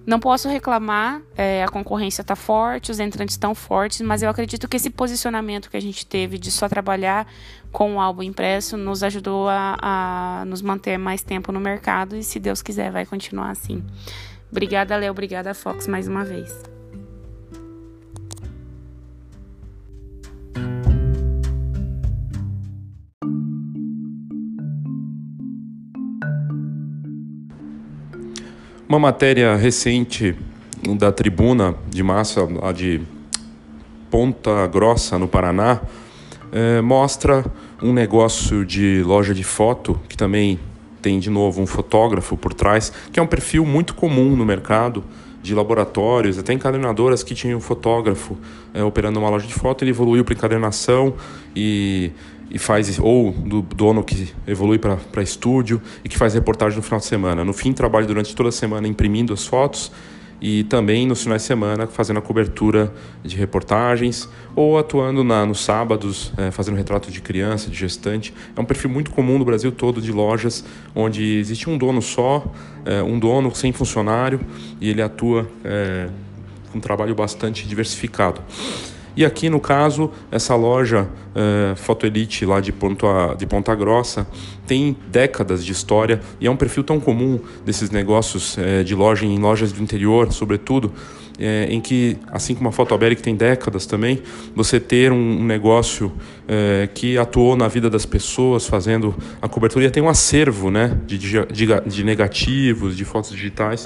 Não 0.05 0.19
posso 0.19 0.47
reclamar, 0.47 1.21
é, 1.35 1.63
a 1.63 1.67
concorrência 1.67 2.21
está 2.21 2.35
forte, 2.35 2.91
os 2.91 2.99
entrantes 2.99 3.33
estão 3.33 3.55
fortes, 3.55 4.01
mas 4.01 4.21
eu 4.21 4.29
acredito 4.29 4.67
que 4.67 4.77
esse 4.77 4.91
posicionamento 4.91 5.69
que 5.69 5.77
a 5.77 5.81
gente 5.81 6.05
teve 6.05 6.37
de 6.37 6.51
só 6.51 6.69
trabalhar 6.69 7.27
com 7.71 7.95
o 7.95 7.99
álbum 7.99 8.21
impresso 8.21 8.77
nos 8.77 9.01
ajudou 9.01 9.49
a, 9.49 9.77
a 9.81 10.45
nos 10.45 10.61
manter 10.61 10.97
mais 10.99 11.23
tempo 11.23 11.51
no 11.51 11.59
mercado 11.59 12.15
e, 12.15 12.23
se 12.23 12.39
Deus 12.39 12.61
quiser, 12.61 12.91
vai 12.91 13.05
continuar 13.05 13.49
assim. 13.49 13.83
Obrigada, 14.51 14.95
Léo. 14.95 15.11
Obrigada, 15.11 15.53
Fox, 15.55 15.87
mais 15.87 16.07
uma 16.07 16.23
vez. 16.23 16.74
Uma 28.87 28.99
matéria 28.99 29.55
recente 29.55 30.35
da 30.99 31.11
Tribuna 31.11 31.73
de 31.89 32.03
Massa, 32.03 32.43
lá 32.43 32.71
de 32.71 33.01
Ponta 34.11 34.67
Grossa, 34.67 35.17
no 35.17 35.27
Paraná, 35.27 35.81
é, 36.51 36.81
mostra 36.81 37.43
um 37.81 37.91
negócio 37.91 38.63
de 38.63 39.01
loja 39.01 39.33
de 39.33 39.43
foto, 39.43 39.99
que 40.07 40.15
também 40.15 40.59
tem 41.01 41.17
de 41.17 41.31
novo 41.31 41.63
um 41.63 41.65
fotógrafo 41.65 42.37
por 42.37 42.53
trás, 42.53 42.93
que 43.11 43.19
é 43.19 43.23
um 43.23 43.27
perfil 43.27 43.65
muito 43.65 43.95
comum 43.95 44.35
no 44.35 44.45
mercado 44.45 45.03
de 45.41 45.55
laboratórios, 45.55 46.37
até 46.37 46.53
encadernadoras 46.53 47.23
que 47.23 47.33
tinham 47.33 47.57
um 47.57 47.61
fotógrafo 47.61 48.37
é, 48.71 48.83
operando 48.83 49.19
uma 49.19 49.29
loja 49.29 49.47
de 49.47 49.53
foto, 49.55 49.83
ele 49.83 49.91
evoluiu 49.91 50.23
para 50.23 50.35
encadernação 50.35 51.15
e 51.55 52.11
e 52.49 52.59
faz 52.59 52.99
ou 52.99 53.31
do 53.31 53.61
dono 53.61 54.03
que 54.03 54.33
evolui 54.47 54.77
para 54.79 55.21
estúdio 55.21 55.81
e 56.03 56.09
que 56.09 56.17
faz 56.17 56.33
reportagem 56.33 56.77
no 56.77 56.83
final 56.83 56.99
de 56.99 57.05
semana. 57.05 57.43
No 57.43 57.53
fim, 57.53 57.73
trabalha 57.73 58.05
durante 58.05 58.35
toda 58.35 58.49
a 58.49 58.51
semana 58.51 58.87
imprimindo 58.87 59.33
as 59.33 59.45
fotos 59.45 59.91
e 60.41 60.63
também 60.65 61.07
nos 61.07 61.23
finais 61.23 61.41
de 61.41 61.47
semana 61.47 61.87
fazendo 61.87 62.17
a 62.17 62.21
cobertura 62.21 62.93
de 63.23 63.35
reportagens 63.35 64.29
ou 64.55 64.77
atuando 64.77 65.23
na, 65.23 65.45
nos 65.45 65.63
sábados 65.63 66.31
é, 66.37 66.51
fazendo 66.51 66.75
retrato 66.75 67.09
de 67.09 67.21
criança, 67.21 67.69
de 67.69 67.75
gestante. 67.75 68.33
É 68.55 68.59
um 68.59 68.65
perfil 68.65 68.89
muito 68.89 69.11
comum 69.11 69.37
no 69.37 69.45
Brasil 69.45 69.71
todo 69.71 70.01
de 70.01 70.11
lojas 70.11 70.63
onde 70.93 71.37
existe 71.37 71.69
um 71.69 71.77
dono 71.77 72.01
só, 72.01 72.45
é, 72.85 73.01
um 73.01 73.17
dono 73.17 73.53
sem 73.55 73.71
funcionário 73.71 74.39
e 74.79 74.89
ele 74.89 75.01
atua 75.01 75.49
é, 75.63 76.09
com 76.71 76.77
um 76.77 76.81
trabalho 76.81 77.15
bastante 77.15 77.67
diversificado. 77.67 78.41
E 79.15 79.23
aqui, 79.23 79.49
no 79.49 79.59
caso, 79.59 80.11
essa 80.29 80.55
loja 80.55 81.03
uh, 81.03 81.75
Foto 81.75 82.05
Elite 82.05 82.45
lá 82.45 82.59
de 82.59 82.71
Ponta, 82.71 83.33
de 83.37 83.45
Ponta 83.45 83.73
Grossa 83.73 84.27
tem 84.67 84.97
décadas 85.07 85.63
de 85.63 85.71
história 85.71 86.19
e 86.39 86.47
é 86.47 86.51
um 86.51 86.57
perfil 86.57 86.83
tão 86.83 86.99
comum 86.99 87.39
desses 87.65 87.89
negócios 87.89 88.57
uh, 88.57 88.83
de 88.83 88.93
loja 88.93 89.25
em 89.25 89.37
lojas 89.39 89.71
do 89.71 89.81
interior, 89.81 90.33
sobretudo, 90.33 90.91
é, 91.37 91.67
em 91.69 91.81
que, 91.81 92.17
assim 92.31 92.55
como 92.55 92.69
a 92.69 92.71
Fotoberic 92.71 93.21
tem 93.21 93.35
décadas 93.35 93.85
também, 93.85 94.21
você 94.55 94.79
ter 94.79 95.11
um, 95.11 95.41
um 95.41 95.43
negócio 95.43 96.11
é, 96.47 96.87
que 96.93 97.17
atuou 97.17 97.55
na 97.55 97.67
vida 97.67 97.89
das 97.89 98.05
pessoas, 98.05 98.65
fazendo 98.65 99.13
a 99.41 99.47
cobertura, 99.47 99.85
e 99.85 99.91
tem 99.91 100.01
um 100.01 100.09
acervo 100.09 100.71
né, 100.71 100.97
de, 101.05 101.17
de, 101.17 101.65
de 101.85 102.03
negativos, 102.03 102.95
de 102.95 103.03
fotos 103.03 103.31
digitais, 103.31 103.85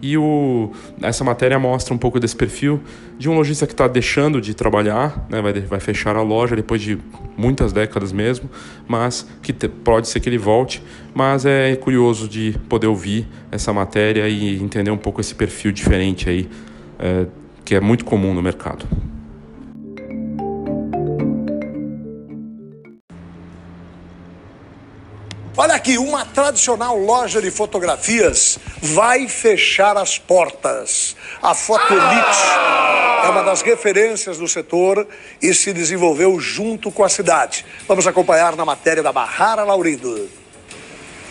e 0.00 0.16
o, 0.16 0.70
essa 1.02 1.24
matéria 1.24 1.58
mostra 1.58 1.94
um 1.94 1.98
pouco 1.98 2.20
desse 2.20 2.36
perfil 2.36 2.80
de 3.18 3.28
um 3.28 3.34
lojista 3.34 3.66
que 3.66 3.72
está 3.72 3.88
deixando 3.88 4.40
de 4.40 4.54
trabalhar, 4.54 5.26
né, 5.30 5.40
vai, 5.40 5.52
vai 5.54 5.80
fechar 5.80 6.16
a 6.16 6.22
loja 6.22 6.54
depois 6.54 6.82
de 6.82 6.98
muitas 7.36 7.72
décadas 7.72 8.12
mesmo, 8.12 8.50
mas 8.86 9.26
que 9.42 9.52
te, 9.52 9.68
pode 9.68 10.08
ser 10.08 10.20
que 10.20 10.28
ele 10.28 10.38
volte. 10.38 10.82
Mas 11.14 11.46
é 11.46 11.74
curioso 11.76 12.28
de 12.28 12.58
poder 12.68 12.86
ouvir 12.86 13.26
essa 13.50 13.72
matéria 13.72 14.28
e 14.28 14.62
entender 14.62 14.90
um 14.90 14.98
pouco 14.98 15.20
esse 15.20 15.34
perfil 15.34 15.72
diferente 15.72 16.28
aí, 16.28 16.48
é, 16.98 17.26
que 17.64 17.74
é 17.74 17.80
muito 17.80 18.04
comum 18.04 18.34
no 18.34 18.42
mercado. 18.42 18.86
Aqui, 25.86 25.98
uma 25.98 26.24
tradicional 26.24 26.98
loja 26.98 27.40
de 27.40 27.48
fotografias 27.48 28.58
vai 28.82 29.28
fechar 29.28 29.96
as 29.96 30.18
portas. 30.18 31.14
A 31.40 31.54
Foto 31.54 31.92
Elite 31.92 33.24
é 33.24 33.28
uma 33.28 33.44
das 33.44 33.62
referências 33.62 34.36
do 34.36 34.48
setor 34.48 35.06
e 35.40 35.54
se 35.54 35.72
desenvolveu 35.72 36.40
junto 36.40 36.90
com 36.90 37.04
a 37.04 37.08
cidade. 37.08 37.64
Vamos 37.86 38.04
acompanhar 38.04 38.56
na 38.56 38.64
matéria 38.64 39.00
da 39.00 39.12
Barrara 39.12 39.62
Laurindo. 39.62 40.28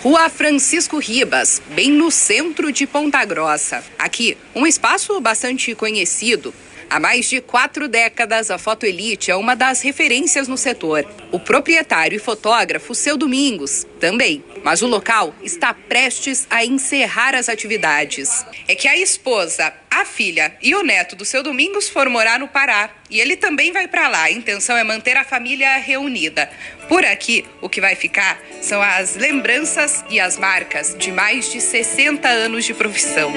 Rua 0.01 0.29
Francisco 0.29 0.99
Ribas, 0.99 1.61
bem 1.71 1.91
no 1.91 2.09
centro 2.09 2.71
de 2.71 2.87
Ponta 2.87 3.25
Grossa. 3.25 3.83
Aqui, 3.99 4.37
um 4.55 4.65
espaço 4.65 5.19
bastante 5.19 5.75
conhecido 5.75 6.53
Há 6.89 6.99
mais 6.99 7.29
de 7.29 7.41
quatro 7.41 7.87
décadas, 7.87 8.51
a 8.51 8.57
Foto 8.57 8.85
Elite 8.85 9.31
é 9.31 9.35
uma 9.35 9.55
das 9.55 9.81
referências 9.81 10.47
no 10.47 10.57
setor. 10.57 11.05
O 11.31 11.39
proprietário 11.39 12.15
e 12.15 12.19
fotógrafo, 12.19 12.93
seu 12.93 13.17
Domingos, 13.17 13.85
também. 13.99 14.43
Mas 14.63 14.81
o 14.81 14.87
local 14.87 15.33
está 15.41 15.73
prestes 15.73 16.47
a 16.49 16.63
encerrar 16.63 17.35
as 17.35 17.49
atividades. 17.49 18.45
É 18.67 18.75
que 18.75 18.87
a 18.87 18.97
esposa, 18.97 19.73
a 19.89 20.05
filha 20.05 20.55
e 20.61 20.75
o 20.75 20.83
neto 20.83 21.15
do 21.15 21.25
seu 21.25 21.41
Domingos 21.41 21.89
foram 21.89 22.11
morar 22.11 22.39
no 22.39 22.47
Pará. 22.47 22.89
E 23.09 23.19
ele 23.19 23.35
também 23.35 23.71
vai 23.71 23.87
para 23.87 24.07
lá. 24.07 24.23
A 24.23 24.31
intenção 24.31 24.77
é 24.77 24.83
manter 24.83 25.17
a 25.17 25.23
família 25.23 25.77
reunida. 25.77 26.49
Por 26.87 27.03
aqui, 27.03 27.45
o 27.61 27.69
que 27.69 27.81
vai 27.81 27.95
ficar 27.95 28.39
são 28.61 28.81
as 28.81 29.15
lembranças 29.15 30.03
e 30.09 30.19
as 30.19 30.37
marcas 30.37 30.95
de 30.97 31.11
mais 31.11 31.51
de 31.51 31.59
60 31.59 32.27
anos 32.27 32.63
de 32.63 32.73
profissão. 32.73 33.33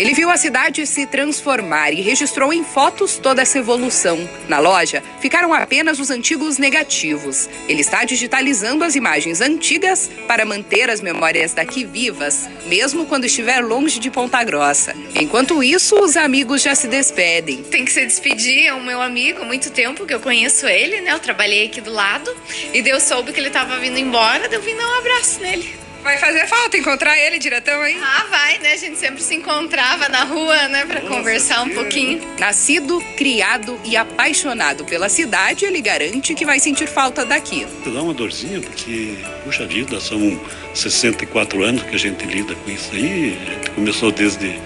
Ele 0.00 0.14
viu 0.14 0.30
a 0.30 0.36
cidade 0.38 0.86
se 0.86 1.04
transformar 1.04 1.92
e 1.92 2.00
registrou 2.00 2.54
em 2.54 2.64
fotos 2.64 3.18
toda 3.18 3.42
essa 3.42 3.58
evolução. 3.58 4.28
Na 4.48 4.58
loja, 4.58 5.02
ficaram 5.20 5.52
apenas 5.52 6.00
os 6.00 6.08
antigos 6.08 6.56
negativos. 6.56 7.50
Ele 7.68 7.82
está 7.82 8.02
digitalizando 8.02 8.82
as 8.82 8.96
imagens 8.96 9.42
antigas 9.42 10.10
para 10.26 10.46
manter 10.46 10.88
as 10.88 11.02
memórias 11.02 11.52
daqui 11.52 11.84
vivas, 11.84 12.48
mesmo 12.64 13.04
quando 13.04 13.26
estiver 13.26 13.60
longe 13.60 14.00
de 14.00 14.10
Ponta 14.10 14.42
Grossa. 14.42 14.96
Enquanto 15.14 15.62
isso, 15.62 15.94
os 15.96 16.16
amigos 16.16 16.62
já 16.62 16.74
se 16.74 16.88
despedem. 16.88 17.62
Tem 17.64 17.84
que 17.84 17.92
se 17.92 18.06
despedir, 18.06 18.68
é 18.68 18.72
o 18.72 18.82
meu 18.82 19.02
amigo, 19.02 19.42
há 19.42 19.44
muito 19.44 19.70
tempo 19.70 20.06
que 20.06 20.14
eu 20.14 20.20
conheço 20.20 20.66
ele, 20.66 21.02
né? 21.02 21.12
Eu 21.12 21.20
trabalhei 21.20 21.66
aqui 21.66 21.82
do 21.82 21.92
lado 21.92 22.34
e 22.72 22.80
Deus 22.80 23.02
soube 23.02 23.32
que 23.32 23.38
ele 23.38 23.48
estava 23.48 23.78
vindo 23.78 23.98
embora, 23.98 24.48
eu 24.50 24.62
vim 24.62 24.74
dar 24.74 24.88
um 24.88 24.98
abraço 24.98 25.40
nele. 25.40 25.89
Vai 26.02 26.16
fazer 26.16 26.46
falta 26.46 26.76
encontrar 26.78 27.18
ele 27.18 27.38
diretão, 27.38 27.86
hein? 27.86 27.98
Ah, 28.02 28.26
vai, 28.30 28.58
né? 28.58 28.72
A 28.72 28.76
gente 28.76 28.98
sempre 28.98 29.22
se 29.22 29.34
encontrava 29.34 30.08
na 30.08 30.24
rua, 30.24 30.68
né? 30.68 30.86
Pra 30.86 31.02
conversar 31.02 31.62
um 31.62 31.68
pouquinho. 31.68 32.20
Nascido, 32.38 33.00
criado 33.16 33.78
e 33.84 33.96
apaixonado 33.96 34.84
pela 34.84 35.08
cidade, 35.08 35.66
ele 35.66 35.80
garante 35.80 36.34
que 36.34 36.46
vai 36.46 36.58
sentir 36.58 36.86
falta 36.86 37.24
daqui. 37.24 37.66
Dá 37.84 38.02
uma 38.02 38.14
dorzinha, 38.14 38.60
porque, 38.60 39.14
puxa 39.44 39.66
vida, 39.66 40.00
são 40.00 40.40
64 40.74 41.62
anos 41.62 41.82
que 41.82 41.94
a 41.94 41.98
gente 41.98 42.24
lida 42.24 42.54
com 42.54 42.70
isso 42.70 42.90
aí. 42.92 43.38
A 43.46 43.54
gente 43.54 43.70
começou 43.70 44.10
desde 44.10 44.58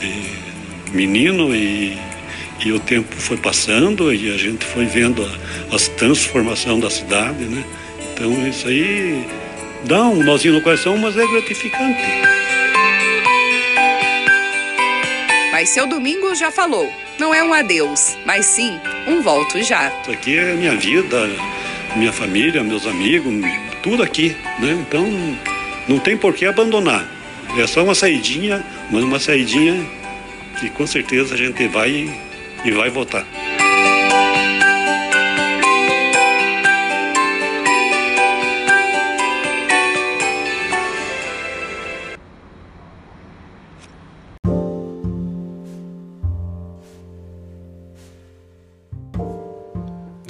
de 0.00 0.92
menino 0.92 1.54
e, 1.54 1.96
e 2.64 2.72
o 2.72 2.80
tempo 2.80 3.14
foi 3.16 3.36
passando 3.36 4.12
e 4.12 4.32
a 4.32 4.36
gente 4.36 4.64
foi 4.64 4.86
vendo 4.86 5.24
a, 5.24 5.74
as 5.74 5.88
transformações 5.88 6.80
da 6.80 6.90
cidade, 6.90 7.44
né? 7.44 7.64
Então, 8.12 8.46
isso 8.46 8.68
aí 8.68 9.24
dá 9.84 10.02
um 10.04 10.22
nozinho 10.22 10.54
no 10.54 10.62
coração, 10.62 10.96
mas 10.96 11.16
é 11.16 11.26
gratificante. 11.26 12.02
Mas 15.52 15.68
seu 15.68 15.86
domingo 15.86 16.34
já 16.34 16.50
falou, 16.50 16.90
não 17.18 17.32
é 17.32 17.42
um 17.42 17.52
adeus, 17.54 18.16
mas 18.26 18.46
sim 18.46 18.78
um 19.06 19.22
volto 19.22 19.62
já. 19.62 19.92
Isso 20.02 20.10
aqui 20.10 20.36
é 20.36 20.54
minha 20.54 20.74
vida, 20.76 21.30
minha 21.96 22.12
família, 22.12 22.64
meus 22.64 22.86
amigos, 22.86 23.32
tudo 23.82 24.02
aqui, 24.02 24.36
né? 24.58 24.72
Então 24.80 25.06
não 25.86 25.98
tem 25.98 26.16
por 26.16 26.34
que 26.34 26.46
abandonar. 26.46 27.08
É 27.56 27.66
só 27.66 27.84
uma 27.84 27.94
saidinha, 27.94 28.64
mas 28.90 29.04
uma 29.04 29.20
saidinha 29.20 29.86
que 30.58 30.68
com 30.70 30.86
certeza 30.86 31.34
a 31.34 31.38
gente 31.38 31.68
vai 31.68 32.12
e 32.64 32.70
vai 32.72 32.90
voltar. 32.90 33.24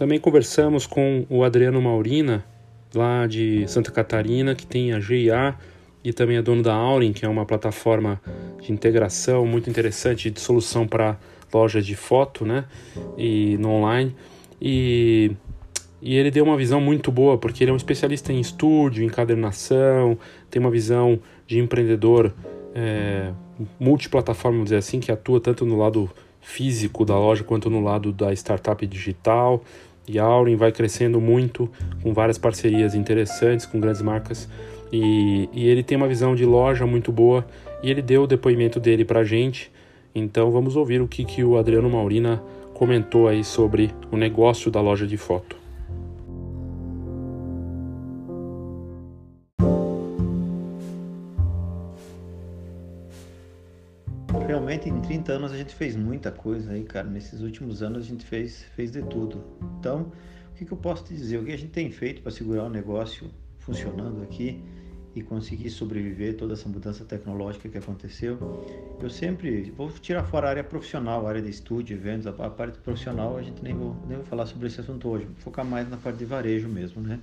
Também 0.05 0.20
conversamos 0.20 0.86
com 0.86 1.24
o 1.30 1.44
Adriano 1.44 1.80
Maurina, 1.80 2.44
lá 2.94 3.26
de 3.26 3.66
Santa 3.66 3.90
Catarina, 3.90 4.55
que 4.55 4.66
tem 4.66 4.92
a 4.92 5.00
GIA 5.00 5.55
e 6.05 6.12
também 6.12 6.36
é 6.36 6.42
dono 6.42 6.62
da 6.62 6.74
Aurin, 6.74 7.11
que 7.11 7.24
é 7.24 7.28
uma 7.28 7.46
plataforma 7.46 8.20
de 8.61 8.70
integração 8.70 9.46
muito 9.46 9.70
interessante 9.70 10.30
de 10.30 10.38
solução 10.38 10.86
para 10.86 11.16
lojas 11.50 11.86
de 11.86 11.96
foto, 11.96 12.44
né? 12.44 12.66
E 13.16 13.57
no 13.57 13.70
online. 13.70 14.14
E, 14.61 15.32
e 16.02 16.16
ele 16.16 16.30
deu 16.30 16.44
uma 16.44 16.59
visão 16.59 16.82
muito 16.82 17.11
boa, 17.11 17.38
porque 17.38 17.64
ele 17.64 17.70
é 17.70 17.72
um 17.72 17.78
especialista 17.78 18.30
em 18.30 18.40
estúdio, 18.40 19.02
encadernação, 19.02 20.18
tem 20.50 20.61
uma 20.61 20.70
visão 20.70 21.18
de 21.46 21.59
empreendedor 21.59 22.30
é, 22.74 23.32
multiplataforma, 23.80 24.59
vamos 24.59 24.66
dizer 24.66 24.76
assim, 24.76 25.00
que 25.00 25.11
atua 25.11 25.40
tanto 25.40 25.64
no 25.64 25.78
lado 25.78 26.11
físico 26.42 27.07
da 27.07 27.18
loja 27.18 27.42
quanto 27.42 27.70
no 27.70 27.80
lado 27.80 28.12
da 28.12 28.30
startup 28.34 28.86
digital 28.86 29.64
E 30.07 30.18
Aurin 30.18 30.57
vai 30.57 30.70
crescendo 30.70 31.20
muito, 31.20 31.70
com 32.02 32.12
várias 32.12 32.38
parcerias 32.38 32.94
interessantes, 32.94 33.64
com 33.64 33.80
grandes 33.80 34.02
marcas. 34.02 34.48
E, 34.92 35.48
e 35.52 35.66
ele 35.68 35.82
tem 35.82 35.96
uma 35.96 36.07
visão 36.07 36.34
de 36.34 36.44
loja 36.44 36.86
muito 36.86 37.11
boa 37.11 37.44
e 37.82 37.90
ele 37.90 38.02
deu 38.02 38.24
o 38.24 38.26
depoimento 38.26 38.78
dele 38.78 39.05
para 39.05 39.20
a 39.20 39.24
gente. 39.24 39.72
Então 40.14 40.50
vamos 40.50 40.76
ouvir 40.76 41.00
o 41.00 41.09
que, 41.09 41.24
que 41.24 41.42
o 41.42 41.57
Adriano 41.57 41.90
Maurina 41.90 42.42
comentou 42.74 43.28
aí 43.28 43.42
sobre 43.42 43.90
o 44.11 44.16
negócio 44.16 44.70
da 44.70 44.80
loja 44.80 45.07
de 45.07 45.16
foto. 45.16 45.63
Realmente 54.85 54.89
em 54.91 55.01
30 55.01 55.32
anos 55.32 55.53
a 55.53 55.57
gente 55.57 55.74
fez 55.74 55.97
muita 55.97 56.30
coisa 56.30 56.72
aí, 56.72 56.85
cara. 56.85 57.09
Nesses 57.09 57.41
últimos 57.41 57.82
anos 57.82 58.05
a 58.05 58.09
gente 58.09 58.24
fez, 58.24 58.64
fez 58.76 58.91
de 58.91 59.03
tudo. 59.03 59.43
Então, 59.78 60.12
o 60.53 60.55
que, 60.55 60.64
que 60.64 60.72
eu 60.72 60.76
posso 60.76 61.05
te 61.05 61.14
dizer? 61.14 61.39
O 61.39 61.45
que 61.45 61.53
a 61.53 61.57
gente 61.57 61.72
tem 61.72 61.91
feito 61.91 62.20
para 62.20 62.30
segurar 62.30 62.64
o 62.64 62.68
negócio 62.68 63.30
funcionando 63.59 64.22
aqui 64.22 64.62
e 65.14 65.22
conseguir 65.22 65.70
sobreviver 65.70 66.37
toda 66.37 66.53
essa 66.53 66.68
mudança 66.68 67.05
tecnológica 67.05 67.68
que 67.68 67.78
aconteceu. 67.78 68.37
Eu 69.01 69.09
sempre 69.09 69.70
vou 69.70 69.91
tirar 69.91 70.24
fora 70.24 70.49
a 70.49 70.51
área 70.51 70.64
profissional, 70.64 71.24
a 71.24 71.30
área 71.30 71.41
de 71.41 71.49
estúdio, 71.49 71.97
eventos, 71.97 72.26
a, 72.26 72.32
parte 72.32 72.78
profissional 72.78 73.39
a 73.39 73.43
gente 73.43 73.62
nem 73.62 73.74
vou, 73.74 73.97
nem 74.07 74.18
vou 74.18 74.26
falar 74.26 74.45
sobre 74.45 74.66
esse 74.66 74.80
assunto 74.80 75.09
hoje, 75.09 75.24
vou 75.24 75.37
focar 75.37 75.64
mais 75.64 75.89
na 75.89 75.97
parte 75.97 76.18
de 76.18 76.24
varejo 76.24 76.68
mesmo, 76.68 77.01
né? 77.01 77.20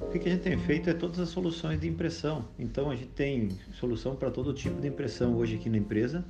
O 0.00 0.06
que 0.06 0.28
a 0.28 0.32
gente 0.32 0.42
tem 0.42 0.56
feito 0.56 0.88
é 0.88 0.94
todas 0.94 1.18
as 1.18 1.28
soluções 1.28 1.80
de 1.80 1.88
impressão. 1.88 2.44
Então 2.58 2.90
a 2.90 2.94
gente 2.94 3.08
tem 3.08 3.50
solução 3.74 4.14
para 4.14 4.30
todo 4.30 4.54
tipo 4.54 4.80
de 4.80 4.88
impressão 4.88 5.34
hoje 5.34 5.56
aqui 5.56 5.68
na 5.68 5.78
empresa 5.78 6.24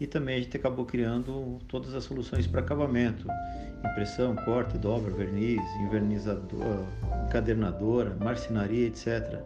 e 0.00 0.06
também 0.06 0.36
a 0.36 0.40
gente 0.40 0.56
acabou 0.56 0.84
criando 0.84 1.58
todas 1.68 1.94
as 1.94 2.04
soluções 2.04 2.46
para 2.46 2.60
acabamento, 2.60 3.26
impressão, 3.84 4.34
corte, 4.36 4.76
dobra, 4.78 5.10
verniz, 5.10 5.62
invernizador, 5.86 6.84
encadernadora, 7.26 8.16
marcenaria, 8.20 8.86
etc. 8.86 9.40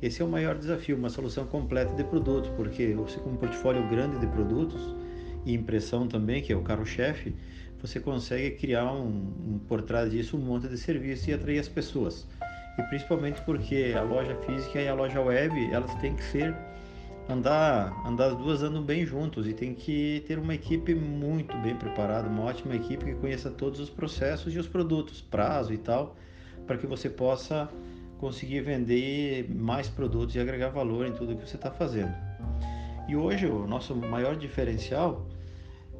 Esse 0.00 0.22
é 0.22 0.24
o 0.24 0.28
maior 0.28 0.56
desafio, 0.56 0.96
uma 0.96 1.10
solução 1.10 1.46
completa 1.46 1.94
de 1.94 2.04
produtos, 2.04 2.50
porque 2.56 2.94
você 2.94 3.18
com 3.20 3.30
um 3.30 3.36
portfólio 3.36 3.86
grande 3.88 4.18
de 4.18 4.26
produtos 4.28 4.96
e 5.44 5.54
impressão 5.54 6.08
também, 6.08 6.42
que 6.42 6.52
é 6.52 6.56
o 6.56 6.62
carro-chefe, 6.62 7.34
você 7.82 8.00
consegue 8.00 8.56
criar 8.56 8.92
um, 8.92 9.08
um, 9.08 9.60
por 9.66 9.82
trás 9.82 10.10
disso 10.10 10.36
um 10.36 10.40
monte 10.40 10.68
de 10.68 10.78
serviço 10.78 11.28
e 11.30 11.34
atrair 11.34 11.58
as 11.58 11.68
pessoas. 11.68 12.26
E 12.78 12.82
principalmente 12.84 13.40
porque 13.42 13.94
a 13.96 14.02
loja 14.02 14.34
física 14.46 14.80
e 14.80 14.88
a 14.88 14.94
loja 14.94 15.20
web, 15.20 15.54
elas 15.72 15.94
têm 15.96 16.14
que 16.14 16.22
ser 16.24 16.54
andar, 17.32 18.06
andar 18.06 18.26
as 18.26 18.36
duas 18.36 18.62
andam 18.62 18.82
bem 18.82 19.06
juntos 19.06 19.46
e 19.46 19.54
tem 19.54 19.74
que 19.74 20.24
ter 20.26 20.38
uma 20.38 20.54
equipe 20.54 20.94
muito 20.94 21.56
bem 21.58 21.76
preparada, 21.76 22.28
uma 22.28 22.44
ótima 22.44 22.74
equipe 22.74 23.04
que 23.04 23.14
conheça 23.14 23.50
todos 23.50 23.80
os 23.80 23.88
processos 23.88 24.54
e 24.54 24.58
os 24.58 24.66
produtos, 24.66 25.20
prazo 25.20 25.72
e 25.72 25.78
tal, 25.78 26.16
para 26.66 26.76
que 26.76 26.86
você 26.86 27.08
possa 27.08 27.68
conseguir 28.18 28.60
vender 28.60 29.48
mais 29.48 29.88
produtos 29.88 30.34
e 30.34 30.40
agregar 30.40 30.68
valor 30.68 31.06
em 31.06 31.12
tudo 31.12 31.36
que 31.36 31.48
você 31.48 31.56
está 31.56 31.70
fazendo. 31.70 32.14
E 33.08 33.16
hoje 33.16 33.46
o 33.46 33.66
nosso 33.66 33.94
maior 33.94 34.36
diferencial 34.36 35.26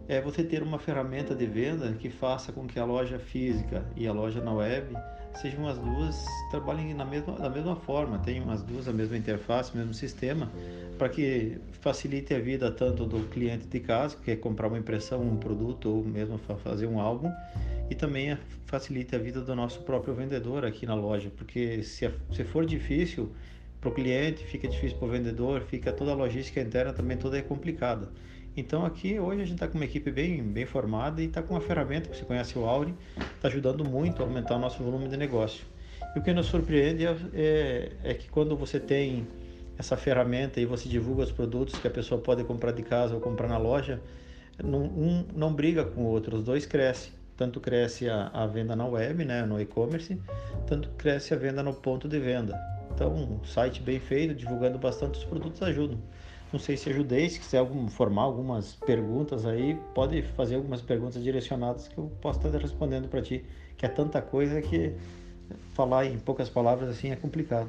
é 0.07 0.21
você 0.21 0.43
ter 0.43 0.63
uma 0.63 0.79
ferramenta 0.79 1.35
de 1.35 1.47
venda 1.47 1.93
que 1.93 2.11
faça 2.11 2.53
com 2.53 2.67
que 2.67 2.79
a 2.79 2.85
loja 2.85 3.19
física 3.19 3.87
e 3.97 4.07
a 4.07 4.13
loja 4.13 4.43
na 4.43 4.53
web 4.53 4.95
sejam 5.35 5.67
as 5.69 5.79
duas 5.79 6.25
trabalhem 6.51 6.95
na 6.95 7.05
mesma, 7.05 7.35
da 7.35 7.49
mesma 7.49 7.77
forma, 7.77 8.19
tenham 8.19 8.51
as 8.51 8.63
duas 8.63 8.89
a 8.89 8.93
mesma 8.93 9.17
interface, 9.17 9.73
o 9.73 9.77
mesmo 9.77 9.95
sistema, 9.95 10.51
para 10.99 11.09
que 11.09 11.59
facilite 11.81 12.35
a 12.35 12.39
vida 12.39 12.71
tanto 12.71 13.07
do 13.07 13.21
cliente 13.29 13.67
de 13.67 13.81
casa, 13.81 14.17
que 14.17 14.25
quer 14.25 14.37
comprar 14.37 14.69
uma 14.69 14.79
impressão, 14.79 15.23
um 15.23 15.37
produto 15.37 15.89
ou 15.91 16.05
mesmo 16.05 16.39
fazer 16.39 16.87
um 16.87 17.01
álbum, 17.01 17.33
e 17.89 17.95
também 17.95 18.37
facilite 18.67 19.17
a 19.17 19.19
vida 19.19 19.41
do 19.41 19.55
nosso 19.55 19.81
próprio 19.81 20.15
vendedor 20.15 20.65
aqui 20.65 20.87
na 20.87 20.95
loja, 20.95 21.31
porque 21.37 21.83
se, 21.83 22.09
se 22.33 22.45
for 22.45 22.65
difícil 22.65 23.33
para 23.81 23.89
o 23.89 23.93
cliente, 23.93 24.45
fica 24.45 24.69
difícil 24.69 24.99
para 24.99 25.09
o 25.09 25.11
vendedor, 25.11 25.63
fica 25.63 25.93
toda 25.93 26.13
a 26.13 26.15
logística 26.15 26.61
interna 26.61 26.93
também 26.93 27.17
toda 27.17 27.39
é 27.39 27.43
complicada. 27.43 28.09
Então 28.57 28.85
aqui 28.85 29.19
hoje 29.19 29.43
a 29.43 29.45
gente 29.45 29.55
está 29.55 29.69
com 29.69 29.79
uma 29.79 29.85
equipe 29.85 30.11
bem, 30.11 30.43
bem 30.43 30.67
formada 30.67 31.23
e 31.23 31.27
está 31.27 31.43
com 31.43 31.55
uma 31.55 31.61
ferramenta 31.61 32.09
que 32.09 32.17
você 32.17 32.25
conhece 32.25 32.59
o 32.59 32.65
Auri, 32.65 32.95
está 33.37 33.49
ajudando 33.49 33.85
muito 33.85 34.23
a 34.23 34.27
aumentar 34.27 34.57
o 34.57 34.59
nosso 34.59 34.83
volume 34.83 35.09
de 35.09 35.17
negócio. 35.17 35.65
E 36.15 36.19
o 36.19 36.23
que 36.23 36.33
nos 36.33 36.47
surpreende 36.47 37.07
é, 37.07 37.17
é, 37.33 37.93
é, 38.03 38.15
que 38.15 38.29
quando 38.29 38.57
você 38.57 38.81
tem 38.81 39.27
essa 39.79 39.97
ferramenta 39.97 40.61
e 40.61 40.67
você 40.67 40.89
divulga 40.89 41.23
os 41.23 41.31
produtos 41.31 41.79
que 41.79 41.87
a 41.87 41.91
pessoa 41.91 42.21
pode 42.21 42.43
comprar 42.45 42.73
de 42.73 42.83
casa 42.83 43.15
ou 43.15 43.21
comprar 43.21 43.49
na 43.49 43.57
loja, 43.57 44.01
não, 44.63 44.83
um 44.83 45.25
não 45.35 45.53
briga 45.53 45.85
com 45.85 46.03
o 46.03 46.07
outro, 46.07 46.37
os 46.37 46.43
dois 46.43 46.67
crescem. 46.67 47.13
Tanto 47.37 47.59
cresce 47.59 48.07
a, 48.09 48.27
a 48.35 48.47
venda 48.47 48.77
na 48.77 48.85
web, 48.87 49.25
né, 49.25 49.47
no 49.47 49.59
e-commerce, 49.59 50.21
tanto 50.67 50.91
cresce 50.91 51.33
a 51.33 51.37
venda 51.39 51.63
no 51.63 51.73
ponto 51.73 52.07
de 52.07 52.19
venda. 52.19 52.61
Então, 52.93 53.15
um 53.15 53.45
site 53.45 53.81
bem 53.81 53.99
feito, 53.99 54.35
divulgando 54.35 54.79
bastante 54.79 55.19
os 55.19 55.25
produtos 55.25 55.63
ajudam. 55.63 55.99
Não 56.53 56.59
sei 56.59 56.77
se 56.77 56.91
ajudei, 56.91 57.29
se 57.31 57.39
quiser 57.39 57.59
algum, 57.59 57.87
formar 57.89 58.23
algumas 58.23 58.75
perguntas 58.75 59.47
aí, 59.47 59.79
pode 59.95 60.23
fazer 60.37 60.57
algumas 60.57 60.83
perguntas 60.83 61.23
direcionadas 61.23 61.87
que 61.87 61.97
eu 61.97 62.11
posso 62.21 62.45
estar 62.45 62.59
respondendo 62.59 63.09
para 63.09 63.23
ti, 63.23 63.45
que 63.77 63.87
é 63.87 63.89
tanta 63.89 64.21
coisa 64.21 64.61
que 64.61 64.93
falar 65.75 66.07
em 66.07 66.19
poucas 66.19 66.49
palavras 66.49 66.89
assim 66.89 67.11
é 67.11 67.17
complicado. 67.17 67.69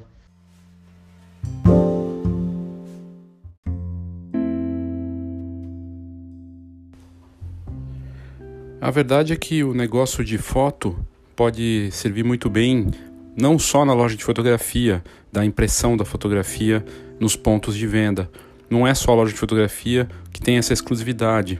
A 8.82 8.90
verdade 8.90 9.32
é 9.32 9.36
que 9.36 9.64
o 9.64 9.76
negócio 9.76 10.26
de 10.26 10.40
foto 10.40 10.98
pode 11.36 11.92
servir 11.92 12.24
muito 12.24 12.50
bem 12.50 12.90
não 13.38 13.60
só 13.60 13.86
na 13.86 13.94
loja 13.94 14.16
de 14.16 14.24
fotografia, 14.24 15.04
da 15.32 15.46
impressão 15.46 15.96
da 15.96 16.04
fotografia 16.04 16.84
nos 17.20 17.36
pontos 17.36 17.78
de 17.78 17.86
venda, 17.86 18.30
não 18.72 18.88
é 18.88 18.94
só 18.94 19.12
a 19.12 19.16
loja 19.16 19.34
de 19.34 19.38
fotografia 19.38 20.08
que 20.32 20.40
tem 20.40 20.58
essa 20.58 20.72
exclusividade. 20.72 21.60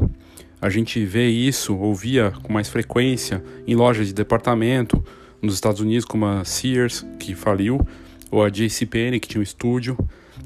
A 0.62 0.70
gente 0.70 1.04
vê 1.04 1.28
isso, 1.28 1.76
ouvia 1.76 2.32
com 2.42 2.54
mais 2.54 2.70
frequência 2.70 3.44
em 3.68 3.76
lojas 3.76 4.08
de 4.08 4.14
departamento, 4.14 5.04
nos 5.42 5.56
Estados 5.56 5.82
Unidos, 5.82 6.06
como 6.06 6.26
a 6.26 6.46
Sears, 6.46 7.06
que 7.20 7.36
faliu, 7.36 7.86
ou 8.30 8.42
a 8.42 8.50
JCPenney, 8.50 9.20
que 9.20 9.28
tinha 9.28 9.40
um 9.40 9.44
estúdio, 9.44 9.98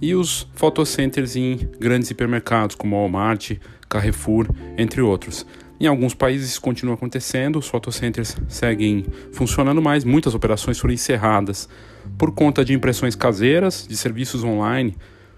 e 0.01 0.15
os 0.15 0.47
photocenters 0.55 1.35
em 1.35 1.69
grandes 1.79 2.09
hipermercados, 2.09 2.75
como 2.75 2.95
Walmart, 2.95 3.51
Carrefour, 3.87 4.47
entre 4.77 5.01
outros. 5.01 5.45
Em 5.79 5.85
alguns 5.85 6.15
países 6.15 6.51
isso 6.51 6.61
continua 6.61 6.95
acontecendo, 6.95 7.59
os 7.59 7.67
photocenters 7.67 8.37
seguem 8.47 9.05
funcionando, 9.33 9.81
mas 9.81 10.03
muitas 10.03 10.33
operações 10.33 10.79
foram 10.79 10.93
encerradas 10.93 11.69
por 12.17 12.31
conta 12.31 12.65
de 12.65 12.73
impressões 12.73 13.13
caseiras, 13.13 13.85
de 13.87 13.95
serviços 13.95 14.43
online, 14.43 14.95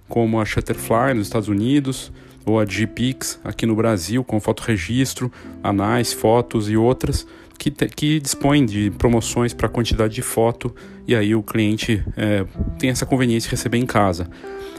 como 0.08 0.40
a 0.40 0.46
Shutterfly 0.46 1.14
nos 1.14 1.28
Estados 1.28 1.50
Unidos, 1.50 2.12
ou 2.46 2.60
a 2.60 2.66
GPix 2.66 3.40
aqui 3.44 3.66
no 3.66 3.76
Brasil, 3.76 4.24
com 4.24 4.40
fotoregistro, 4.40 5.32
a 5.62 5.74
Nice, 5.74 6.16
Fotos 6.16 6.70
e 6.70 6.78
outras, 6.78 7.28
que, 7.58 7.70
te, 7.70 7.88
que 7.88 8.20
dispõem 8.20 8.66
de 8.66 8.92
promoções 8.92 9.54
para 9.54 9.68
quantidade 9.68 10.14
de 10.14 10.22
foto 10.22 10.74
e 11.08 11.16
aí 11.16 11.34
o 11.36 11.44
cliente 11.44 12.04
é, 12.16 12.46
tem 12.78 12.90
essa 12.90 13.06
conveniência 13.06 13.50
de 13.50 13.56
receber 13.56 13.78
em 13.78 13.86
casa. 13.86 14.30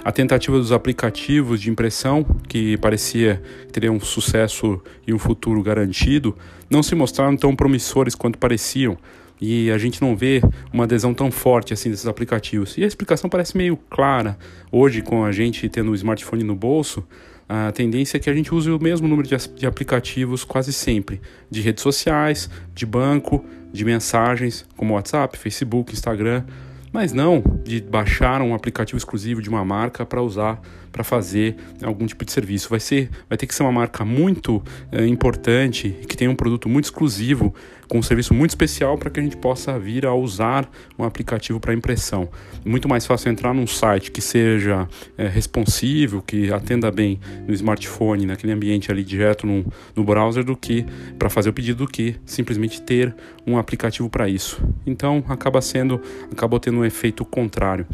A 0.05 0.13
tentativa 0.13 0.57
dos 0.57 0.73
aplicativos 0.73 1.61
de 1.61 1.71
impressão, 1.71 2.25
que 2.49 2.77
parecia 2.79 3.43
ter 3.73 3.91
um 3.91 4.01
sucesso 4.01 4.81
e 5.07 5.13
um 5.13 5.19
futuro 5.19 5.63
garantido, 5.63 6.37
não 6.71 6.83
se 6.83 6.95
mostraram 6.95 7.37
tão 7.37 7.55
promissores 7.55 8.15
quanto 8.15 8.39
pareciam 8.39 8.97
e 9.41 9.71
a 9.71 9.79
gente 9.79 10.01
não 10.01 10.17
vê 10.17 10.41
uma 10.73 10.85
adesão 10.85 11.15
tão 11.15 11.31
forte 11.31 11.73
assim 11.73 11.91
desses 11.91 12.07
aplicativos. 12.07 12.77
E 12.77 12.85
a 12.85 12.87
explicação 12.87 13.31
parece 13.31 13.57
meio 13.57 13.77
clara. 13.77 14.39
Hoje, 14.71 15.03
com 15.03 15.25
a 15.25 15.33
gente 15.33 15.69
tendo 15.69 15.91
o 15.91 15.95
smartphone 15.95 16.45
no 16.45 16.55
bolso, 16.55 17.07
a 17.49 17.73
tendência 17.73 18.17
é 18.17 18.21
que 18.21 18.29
a 18.29 18.35
gente 18.35 18.55
use 18.55 18.71
o 18.71 18.79
mesmo 18.79 19.09
número 19.09 19.27
de, 19.27 19.37
de 19.55 19.67
aplicativos 19.67 20.45
quase 20.45 20.73
sempre, 20.73 21.21
de 21.51 21.61
redes 21.61 21.83
sociais, 21.83 22.51
de 22.75 22.85
banco, 22.85 23.45
de 23.73 23.85
mensagens, 23.85 24.67
como 24.77 24.95
WhatsApp, 24.95 25.39
Facebook, 25.39 25.93
Instagram 25.93 26.45
mas 26.93 27.13
não 27.13 27.43
de 27.65 27.81
baixar 27.81 28.41
um 28.43 28.55
aplicativo 28.55 28.97
exclusivo 28.97 29.43
de 29.43 29.49
uma 29.49 29.65
marca 29.65 30.07
para 30.07 30.23
usar 30.23 30.61
para 30.91 31.05
fazer 31.05 31.57
algum 31.83 32.07
tipo 32.07 32.25
de 32.25 32.33
serviço. 32.33 32.71
Vai 32.71 32.81
ser, 32.81 33.11
vai 33.29 33.37
ter 33.37 33.47
que 33.47 33.55
ser 33.55 33.63
uma 33.63 33.73
marca 33.73 34.05
muito 34.05 34.63
é, 34.91 35.07
importante 35.07 35.91
que 36.09 36.17
tenha 36.17 36.31
um 36.31 36.35
produto 36.35 36.69
muito 36.69 36.87
exclusivo 36.87 37.55
com 37.89 37.99
um 37.99 38.03
serviço 38.03 38.35
muito 38.35 38.51
especial 38.51 38.99
para 38.99 39.11
que 39.11 39.19
a 39.19 39.23
gente 39.23 39.37
possa 39.37 39.79
vir 39.79 40.05
a 40.05 40.15
usar 40.15 40.71
um 40.99 41.05
aplicativo 41.05 41.59
para 41.59 41.73
impressão. 41.73 42.29
Muito 42.65 42.89
mais 42.89 43.07
fácil 43.07 43.31
entrar 43.31 43.55
num 43.55 43.67
site 43.67 44.11
que 44.11 44.21
seja 44.21 44.87
é, 45.17 45.27
responsivo, 45.27 46.23
que 46.23 46.53
atenda 46.53 46.91
bem 46.91 47.19
no 47.47 47.55
smartphone, 47.55 48.27
naquele 48.27 48.53
ambiente 48.53 48.91
ali 48.91 49.03
direto 49.03 49.47
no, 49.47 49.65
no 49.97 50.05
browser, 50.05 50.45
do 50.45 50.57
que 50.57 50.85
para 51.19 51.31
fazer 51.31 51.49
o 51.49 51.53
pedido, 51.53 51.87
do 51.87 51.91
que 51.91 52.17
simplesmente 52.27 52.83
ter 52.83 53.15
um 53.47 53.57
aplicativo 53.57 54.09
para 54.11 54.29
isso. 54.29 54.63
Então 54.87 55.25
acaba 55.29 55.61
sendo, 55.63 56.01
acabou 56.31 56.61
tendo 56.61 56.79
um 56.79 56.85
efeito 56.85 57.25
contrário. 57.25 57.87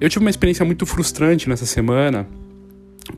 Eu 0.00 0.08
tive 0.08 0.24
uma 0.24 0.30
experiência 0.30 0.64
muito 0.64 0.84
frustrante 0.84 1.48
nessa 1.48 1.66
semana 1.66 2.26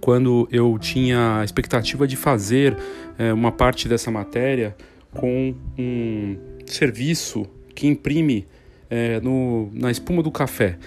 quando 0.00 0.48
eu 0.52 0.78
tinha 0.78 1.40
a 1.40 1.44
expectativa 1.44 2.06
de 2.06 2.16
fazer 2.16 2.76
é, 3.18 3.32
uma 3.32 3.50
parte 3.50 3.88
dessa 3.88 4.10
matéria 4.10 4.76
com 5.12 5.54
um 5.78 6.36
serviço 6.66 7.46
que 7.74 7.86
imprime 7.86 8.46
é, 8.88 9.20
no, 9.20 9.70
na 9.72 9.90
espuma 9.90 10.22
do 10.22 10.30
café. 10.30 10.78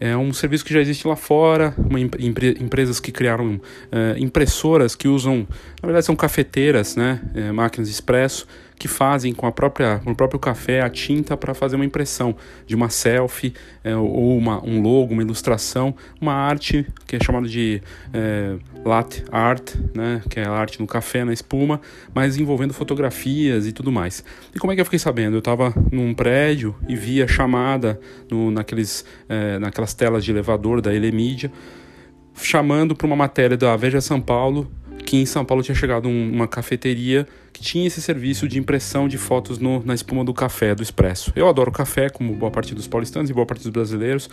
É 0.00 0.16
um 0.16 0.32
serviço 0.32 0.64
que 0.64 0.74
já 0.74 0.80
existe 0.80 1.06
lá 1.06 1.16
fora, 1.16 1.74
uma, 1.78 2.00
empre, 2.00 2.56
empresas 2.60 2.98
que 3.00 3.12
criaram 3.12 3.60
é, 3.90 4.18
impressoras 4.18 4.94
que 4.94 5.08
usam, 5.08 5.46
na 5.80 5.86
verdade 5.86 6.04
são 6.04 6.16
cafeteiras, 6.16 6.96
né, 6.96 7.22
é, 7.34 7.52
máquinas 7.52 7.88
expresso, 7.88 8.46
que 8.84 8.88
fazem 8.88 9.32
com 9.32 9.46
a 9.46 9.50
própria, 9.50 9.98
com 10.04 10.10
o 10.10 10.14
próprio 10.14 10.38
café 10.38 10.82
a 10.82 10.90
tinta 10.90 11.38
para 11.38 11.54
fazer 11.54 11.74
uma 11.74 11.86
impressão 11.86 12.36
de 12.66 12.74
uma 12.74 12.90
selfie 12.90 13.54
é, 13.82 13.96
ou 13.96 14.36
uma, 14.36 14.62
um 14.62 14.82
logo, 14.82 15.14
uma 15.14 15.22
ilustração, 15.22 15.94
uma 16.20 16.34
arte 16.34 16.86
que 17.06 17.16
é 17.16 17.18
chamada 17.18 17.48
de 17.48 17.80
é, 18.12 18.56
latte 18.84 19.24
art, 19.32 19.74
né, 19.94 20.20
que 20.28 20.38
é 20.38 20.44
a 20.44 20.50
arte 20.50 20.78
no 20.80 20.86
café, 20.86 21.24
na 21.24 21.32
espuma, 21.32 21.80
mas 22.14 22.36
envolvendo 22.36 22.74
fotografias 22.74 23.66
e 23.66 23.72
tudo 23.72 23.90
mais. 23.90 24.22
E 24.54 24.58
como 24.58 24.70
é 24.70 24.74
que 24.74 24.82
eu 24.82 24.84
fiquei 24.84 24.98
sabendo? 24.98 25.36
Eu 25.36 25.38
estava 25.38 25.72
num 25.90 26.12
prédio 26.12 26.76
e 26.86 26.94
via 26.94 27.26
chamada 27.26 27.98
no, 28.30 28.50
naqueles, 28.50 29.02
é, 29.30 29.58
naquelas 29.58 29.94
telas 29.94 30.22
de 30.22 30.30
elevador 30.30 30.82
da 30.82 30.92
Elemídia, 30.92 31.50
chamando 32.34 32.94
para 32.94 33.06
uma 33.06 33.16
matéria 33.16 33.56
da 33.56 33.74
Veja 33.76 34.02
São 34.02 34.20
Paulo 34.20 34.70
em 35.16 35.26
São 35.26 35.44
Paulo 35.44 35.62
tinha 35.62 35.74
chegado 35.74 36.08
um, 36.08 36.32
uma 36.32 36.48
cafeteria 36.48 37.26
que 37.52 37.62
tinha 37.62 37.86
esse 37.86 38.02
serviço 38.02 38.48
de 38.48 38.58
impressão 38.58 39.06
de 39.06 39.16
fotos 39.16 39.58
no, 39.58 39.84
na 39.84 39.94
espuma 39.94 40.24
do 40.24 40.34
café, 40.34 40.74
do 40.74 40.82
expresso. 40.82 41.32
Eu 41.36 41.48
adoro 41.48 41.70
café, 41.70 42.08
como 42.08 42.34
boa 42.34 42.50
parte 42.50 42.74
dos 42.74 42.88
paulistanos 42.88 43.30
e 43.30 43.32
boa 43.32 43.46
parte 43.46 43.62
dos 43.62 43.70
brasileiros, 43.70 44.28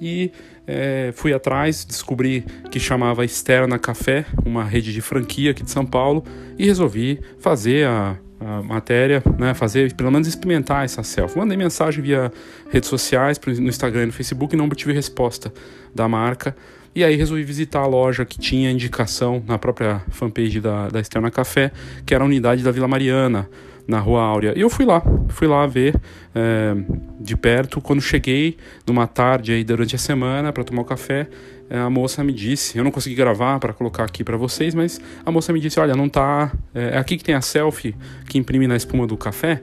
e 0.00 0.30
é, 0.66 1.12
fui 1.16 1.34
atrás, 1.34 1.84
descobri 1.84 2.44
que 2.70 2.78
chamava 2.78 3.24
Externa 3.24 3.78
Café, 3.78 4.24
uma 4.44 4.62
rede 4.62 4.92
de 4.92 5.00
franquia 5.00 5.50
aqui 5.50 5.64
de 5.64 5.70
São 5.70 5.84
Paulo, 5.84 6.24
e 6.56 6.64
resolvi 6.64 7.18
fazer 7.40 7.86
a, 7.88 8.16
a 8.38 8.62
matéria, 8.62 9.22
né, 9.36 9.52
fazer, 9.52 9.92
pelo 9.94 10.12
menos 10.12 10.28
experimentar 10.28 10.84
essa 10.84 11.02
selfie. 11.02 11.38
Mandei 11.38 11.56
mensagem 11.56 12.02
via 12.02 12.32
redes 12.70 12.88
sociais, 12.88 13.40
no 13.44 13.68
Instagram 13.68 14.04
e 14.04 14.06
no 14.06 14.12
Facebook, 14.12 14.54
e 14.54 14.56
não 14.56 14.66
obtive 14.66 14.92
resposta 14.92 15.52
da 15.92 16.06
marca. 16.08 16.56
E 16.94 17.04
aí 17.04 17.14
resolvi 17.14 17.44
visitar 17.44 17.80
a 17.80 17.86
loja 17.86 18.24
que 18.24 18.38
tinha 18.38 18.70
indicação 18.70 19.42
na 19.46 19.58
própria 19.58 20.02
fanpage 20.10 20.60
da, 20.60 20.88
da 20.88 21.00
Externa 21.00 21.30
Café, 21.30 21.70
que 22.04 22.14
era 22.14 22.24
a 22.24 22.26
unidade 22.26 22.64
da 22.64 22.72
Vila 22.72 22.88
Mariana, 22.88 23.48
na 23.86 23.98
Rua 23.98 24.22
Áurea. 24.22 24.54
E 24.56 24.60
eu 24.60 24.70
fui 24.70 24.84
lá, 24.84 25.02
fui 25.28 25.46
lá 25.46 25.66
ver 25.66 25.94
é, 26.34 26.74
de 27.20 27.36
perto. 27.36 27.80
Quando 27.80 28.00
cheguei, 28.00 28.56
numa 28.86 29.06
tarde 29.06 29.52
aí 29.52 29.64
durante 29.64 29.94
a 29.94 29.98
semana, 29.98 30.52
para 30.52 30.64
tomar 30.64 30.82
o 30.82 30.84
café, 30.84 31.28
é, 31.68 31.78
a 31.78 31.90
moça 31.90 32.24
me 32.24 32.32
disse, 32.32 32.76
eu 32.76 32.82
não 32.82 32.90
consegui 32.90 33.14
gravar 33.14 33.58
para 33.60 33.72
colocar 33.72 34.04
aqui 34.04 34.24
para 34.24 34.36
vocês, 34.36 34.74
mas 34.74 35.00
a 35.24 35.30
moça 35.30 35.52
me 35.52 35.60
disse, 35.60 35.78
olha, 35.78 35.94
não 35.94 36.08
tá, 36.08 36.52
é, 36.74 36.96
é 36.96 36.98
aqui 36.98 37.16
que 37.16 37.24
tem 37.24 37.34
a 37.34 37.40
selfie 37.40 37.94
que 38.28 38.38
imprime 38.38 38.66
na 38.66 38.76
espuma 38.76 39.06
do 39.06 39.16
café. 39.16 39.62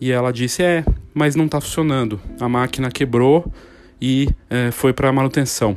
E 0.00 0.10
ela 0.10 0.32
disse, 0.32 0.62
é, 0.62 0.84
mas 1.14 1.36
não 1.36 1.46
tá 1.46 1.60
funcionando. 1.60 2.20
A 2.40 2.48
máquina 2.48 2.90
quebrou 2.90 3.50
e 4.02 4.28
é, 4.50 4.72
foi 4.72 4.92
para 4.92 5.12
manutenção. 5.12 5.76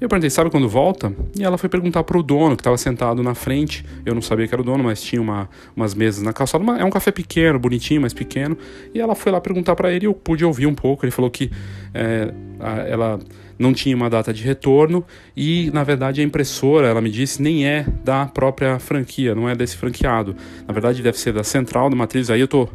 Eu 0.00 0.08
perguntei, 0.08 0.30
sabe 0.30 0.48
quando 0.48 0.66
volta? 0.66 1.12
E 1.38 1.44
ela 1.44 1.58
foi 1.58 1.68
perguntar 1.68 2.02
para 2.04 2.16
o 2.16 2.22
dono, 2.22 2.56
que 2.56 2.62
estava 2.62 2.78
sentado 2.78 3.22
na 3.22 3.34
frente. 3.34 3.84
Eu 4.04 4.14
não 4.14 4.22
sabia 4.22 4.48
que 4.48 4.54
era 4.54 4.62
o 4.62 4.64
dono, 4.64 4.82
mas 4.82 5.02
tinha 5.02 5.20
uma, 5.20 5.46
umas 5.76 5.94
mesas 5.94 6.22
na 6.22 6.32
calçada. 6.32 6.64
Uma, 6.64 6.78
é 6.78 6.84
um 6.84 6.90
café 6.90 7.12
pequeno, 7.12 7.58
bonitinho, 7.58 8.00
mas 8.00 8.14
pequeno. 8.14 8.56
E 8.94 9.00
ela 9.00 9.14
foi 9.14 9.30
lá 9.30 9.42
perguntar 9.42 9.76
para 9.76 9.92
ele 9.92 10.06
e 10.06 10.08
eu 10.08 10.14
pude 10.14 10.42
ouvir 10.42 10.66
um 10.66 10.74
pouco. 10.74 11.04
Ele 11.04 11.12
falou 11.12 11.30
que 11.30 11.50
é, 11.92 12.32
a, 12.58 12.78
ela 12.80 13.18
não 13.58 13.74
tinha 13.74 13.94
uma 13.94 14.08
data 14.08 14.32
de 14.32 14.42
retorno 14.42 15.04
e, 15.36 15.70
na 15.72 15.84
verdade, 15.84 16.20
a 16.20 16.24
impressora, 16.24 16.86
ela 16.86 17.00
me 17.00 17.10
disse, 17.10 17.42
nem 17.42 17.66
é 17.66 17.86
da 18.04 18.26
própria 18.26 18.78
franquia, 18.78 19.34
não 19.34 19.48
é 19.48 19.54
desse 19.54 19.76
franqueado. 19.76 20.34
Na 20.66 20.72
verdade, 20.72 21.02
deve 21.02 21.18
ser 21.18 21.32
da 21.32 21.44
central, 21.44 21.90
da 21.90 21.96
matriz. 21.96 22.30
Aí 22.30 22.40
eu 22.40 22.46
estou 22.46 22.70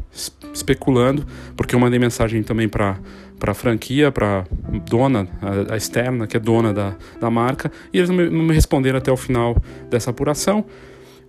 especulando, 0.54 1.26
porque 1.56 1.74
eu 1.74 1.80
mandei 1.80 2.00
mensagem 2.00 2.44
também 2.44 2.68
para 2.68 3.00
para 3.42 3.54
a 3.54 3.56
franquia, 3.56 4.12
para 4.12 4.46
dona, 4.88 5.28
a, 5.72 5.76
externa, 5.76 6.28
que 6.28 6.38
é 6.38 6.40
dona 6.40 6.72
da, 6.72 6.96
da 7.20 7.32
marca, 7.32 7.72
e 7.92 7.98
eles 7.98 8.08
não 8.08 8.16
me, 8.16 8.30
não 8.30 8.44
me 8.44 8.54
responderam 8.54 9.00
até 9.00 9.12
o 9.12 9.18
final 9.18 9.58
dessa 9.90 10.12
apuração. 10.12 10.64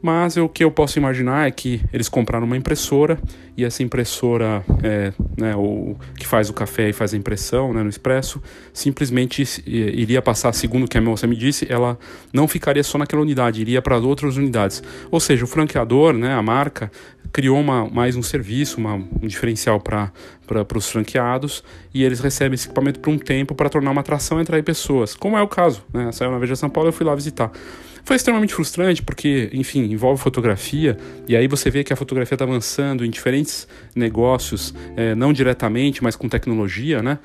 Mas 0.03 0.37
o 0.37 0.49
que 0.49 0.65
eu 0.65 0.71
posso 0.71 0.99
imaginar 0.99 1.47
é 1.47 1.51
que 1.53 1.81
eles 1.93 2.09
compraram 2.09 2.45
uma 2.45 2.57
impressora 2.57 3.21
e 3.57 3.65
essa 3.65 3.85
impressora, 3.85 4.65
é, 4.83 5.13
né, 5.39 5.55
o, 5.55 5.97
que 6.19 6.27
faz 6.27 6.51
o 6.51 6.53
café 6.53 6.89
e 6.89 6.93
faz 6.93 7.15
a 7.15 7.17
impressão 7.17 7.73
né, 7.73 7.85
no 7.85 7.89
expresso, 7.89 8.43
simplesmente 8.73 9.45
iria 9.65 10.21
passar, 10.21 10.53
segundo 10.55 10.85
o 10.85 10.89
que 10.89 10.99
a 10.99 11.01
moça 11.01 11.25
me 11.29 11.37
disse, 11.37 11.67
ela 11.71 11.97
não 12.33 12.49
ficaria 12.49 12.83
só 12.83 12.99
naquela 12.99 13.23
unidade, 13.23 13.61
iria 13.61 13.81
para 13.81 13.97
outras 13.99 14.37
unidades. 14.37 14.83
Ou 15.09 15.21
seja, 15.21 15.45
o 15.45 15.47
franqueador, 15.47 16.13
né, 16.15 16.35
a 16.35 16.43
marca, 16.43 16.91
criou 17.33 17.59
uma, 17.59 17.89
mais 17.89 18.15
um 18.15 18.23
serviço, 18.23 18.79
uma, 18.79 18.95
um 18.95 19.27
diferencial 19.27 19.81
para 19.81 20.13
os 20.77 20.89
franqueados 20.91 21.65
e 21.95 22.05
eles 22.05 22.21
recebem 22.21 22.55
esse 22.55 22.67
equipamento 22.67 23.01
por 23.01 23.11
um 23.11 23.19
tempo 23.19 23.55
para 23.55 23.69
tornar 23.69 23.91
uma 23.91 24.03
atração 24.03 24.39
e 24.39 24.43
atrair 24.43 24.63
pessoas, 24.63 25.15
como 25.15 25.37
é 25.37 25.43
o 25.43 25.49
caso. 25.49 25.83
Né? 25.93 26.13
Saiu 26.13 26.31
na 26.31 26.39
Veja 26.39 26.55
São 26.55 26.69
Paulo, 26.69 26.91
eu 26.91 26.93
fui 26.93 27.07
lá 27.07 27.15
visitar. 27.15 27.51
Foi 28.05 28.17
extremamente 28.17 28.53
frustrante 28.53 29.01
porque, 29.01 29.49
enfim, 29.53 29.85
envolve 29.85 30.21
fotografia 30.21 30.97
e 31.27 31.37
aí 31.37 31.47
você 31.47 31.71
vê 31.71 31.85
que 31.85 31.93
a 31.93 31.97
fotografia 31.97 32.35
está 32.35 32.45
avançando 32.45 33.05
em 33.05 33.11
diferentes 33.11 33.67
negócios, 33.95 34.75
é, 34.97 35.15
não 35.15 35.33
diretamente, 35.33 36.03
mas 36.03 36.17
com 36.17 36.29
tecnologia, 36.29 37.01
né? 37.01 37.19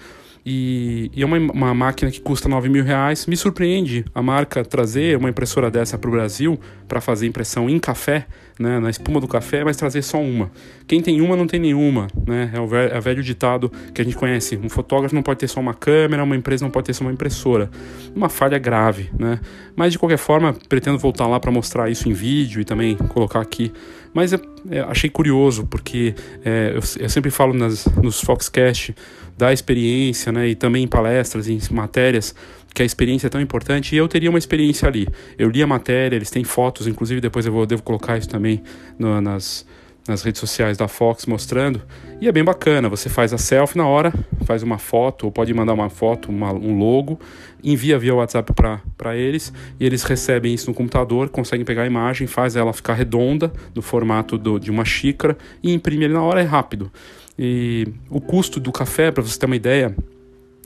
E, 0.50 1.12
e, 1.14 1.22
é 1.22 1.26
uma, 1.26 1.36
uma 1.38 1.74
máquina 1.74 2.10
que 2.10 2.22
custa 2.22 2.48
9 2.48 2.70
mil 2.70 2.82
reais. 2.82 3.26
Me 3.26 3.36
surpreende 3.36 4.06
a 4.16 4.22
marca 4.22 4.64
trazer 4.64 5.18
uma 5.18 5.30
impressora 5.30 5.70
dessa 5.70 5.98
para 5.98 6.08
o 6.08 6.12
Brasil 6.12 6.58
para 6.88 7.02
fazer 7.02 7.28
impressão 7.28 7.70
em 7.70 7.78
café, 7.78 8.26
né, 8.58 8.80
na 8.80 8.90
espuma 8.90 9.20
do 9.20 9.28
café, 9.28 9.66
mas 9.66 9.76
trazer 9.76 10.02
só 10.02 10.22
uma. 10.22 10.50
Quem 10.88 11.02
tem 11.02 11.20
uma 11.20 11.36
não 11.36 11.46
tem 11.46 11.60
nenhuma, 11.60 12.08
né? 12.26 12.50
É 12.54 12.62
o 12.62 12.66
velho, 12.66 12.94
é 12.94 12.98
o 12.98 13.02
velho 13.02 13.22
ditado 13.22 13.70
que 13.94 14.02
a 14.02 14.06
gente 14.06 14.16
conhece. 14.16 14.56
Um 14.56 14.70
fotógrafo 14.70 15.14
não 15.14 15.22
pode 15.22 15.40
ter 15.40 15.50
só 15.50 15.60
uma 15.60 15.74
câmera, 15.74 16.24
uma 16.24 16.36
empresa 16.36 16.64
não 16.64 16.72
pode 16.72 16.86
ter 16.86 16.94
só 16.94 17.04
uma 17.04 17.12
impressora. 17.12 17.70
Uma 18.16 18.30
falha 18.30 18.58
grave, 18.58 19.12
né? 19.20 19.42
Mas 19.76 19.92
de 19.92 20.00
qualquer 20.00 20.18
forma, 20.18 20.56
pretendo 20.70 20.98
voltar 20.98 21.28
lá 21.28 21.42
para 21.42 21.52
mostrar 21.52 21.90
isso 21.90 22.08
em 22.08 22.14
vídeo 22.14 22.62
e 22.62 22.64
também 22.64 22.96
colocar 22.96 23.42
aqui. 23.42 23.74
Mas 24.14 24.34
é, 24.34 24.40
é, 24.72 24.80
achei 24.80 25.10
curioso 25.10 25.68
porque 25.68 26.16
é, 26.44 26.72
eu, 26.74 27.04
eu, 27.04 27.10
sempre 27.10 27.30
falo 27.30 27.54
nas, 27.54 27.86
nos 28.02 28.22
Foxcast 28.22 28.96
da 29.38 29.54
experiência, 29.54 30.32
né? 30.32 30.48
E 30.48 30.56
também 30.56 30.84
em 30.84 30.88
palestras, 30.88 31.48
em 31.48 31.60
matérias 31.72 32.34
que 32.74 32.82
a 32.82 32.86
experiência 32.86 33.28
é 33.28 33.30
tão 33.30 33.42
importante 33.42 33.96
e 33.96 33.98
eu 33.98 34.08
teria 34.08 34.30
uma 34.30 34.40
experiência 34.40 34.88
ali. 34.88 35.08
Eu 35.38 35.50
li 35.50 35.64
a 35.64 35.68
matéria, 35.68 36.16
eles 36.16 36.30
têm 36.30 36.44
fotos, 36.44 36.88
inclusive 36.88 37.22
depois 37.22 37.46
eu 37.46 37.52
vou, 37.52 37.66
devo 37.66 37.82
colocar 37.82 38.18
isso 38.18 38.30
também 38.30 38.62
no, 39.00 39.20
nas, 39.20 39.66
nas 40.08 40.22
redes 40.22 40.40
sociais 40.40 40.78
da 40.78 40.88
Fox 40.88 41.26
mostrando. 41.26 41.82
E 42.22 42.28
é 42.28 42.32
bem 42.32 42.44
bacana, 42.44 42.88
você 42.88 43.10
faz 43.10 43.34
a 43.34 43.38
selfie 43.38 43.78
na 43.78 43.88
hora, 43.88 44.14
faz 44.46 44.64
uma 44.64 44.78
foto, 44.78 45.26
ou 45.26 45.32
pode 45.32 45.54
mandar 45.54 45.74
uma 45.74 45.90
foto, 45.90 46.30
uma, 46.30 46.52
um 46.54 46.78
logo, 46.78 47.20
envia 47.64 47.98
via 47.98 48.14
WhatsApp 48.14 48.54
para 48.96 49.16
eles, 49.16 49.52
e 49.80 49.86
eles 49.86 50.04
recebem 50.04 50.54
isso 50.54 50.68
no 50.68 50.74
computador, 50.74 51.30
conseguem 51.30 51.66
pegar 51.66 51.84
a 51.84 51.88
imagem, 51.88 52.28
faz 52.28 52.56
ela 52.56 52.74
ficar 52.74 52.94
redonda, 52.94 53.52
no 53.76 53.82
formato 53.82 54.38
do, 54.38 54.60
de 54.60 54.72
uma 54.72 54.86
xícara, 54.86 55.38
e 55.62 55.74
imprime 55.74 56.06
ali 56.06 56.14
na 56.14 56.24
hora, 56.24 56.42
é 56.42 56.46
rápido. 56.46 56.92
E 57.38 57.88
o 58.10 58.20
custo 58.20 58.60
do 58.60 58.72
café, 58.72 59.12
para 59.12 59.24
você 59.24 59.38
ter 59.38 59.46
uma 59.46 59.56
ideia, 59.56 59.96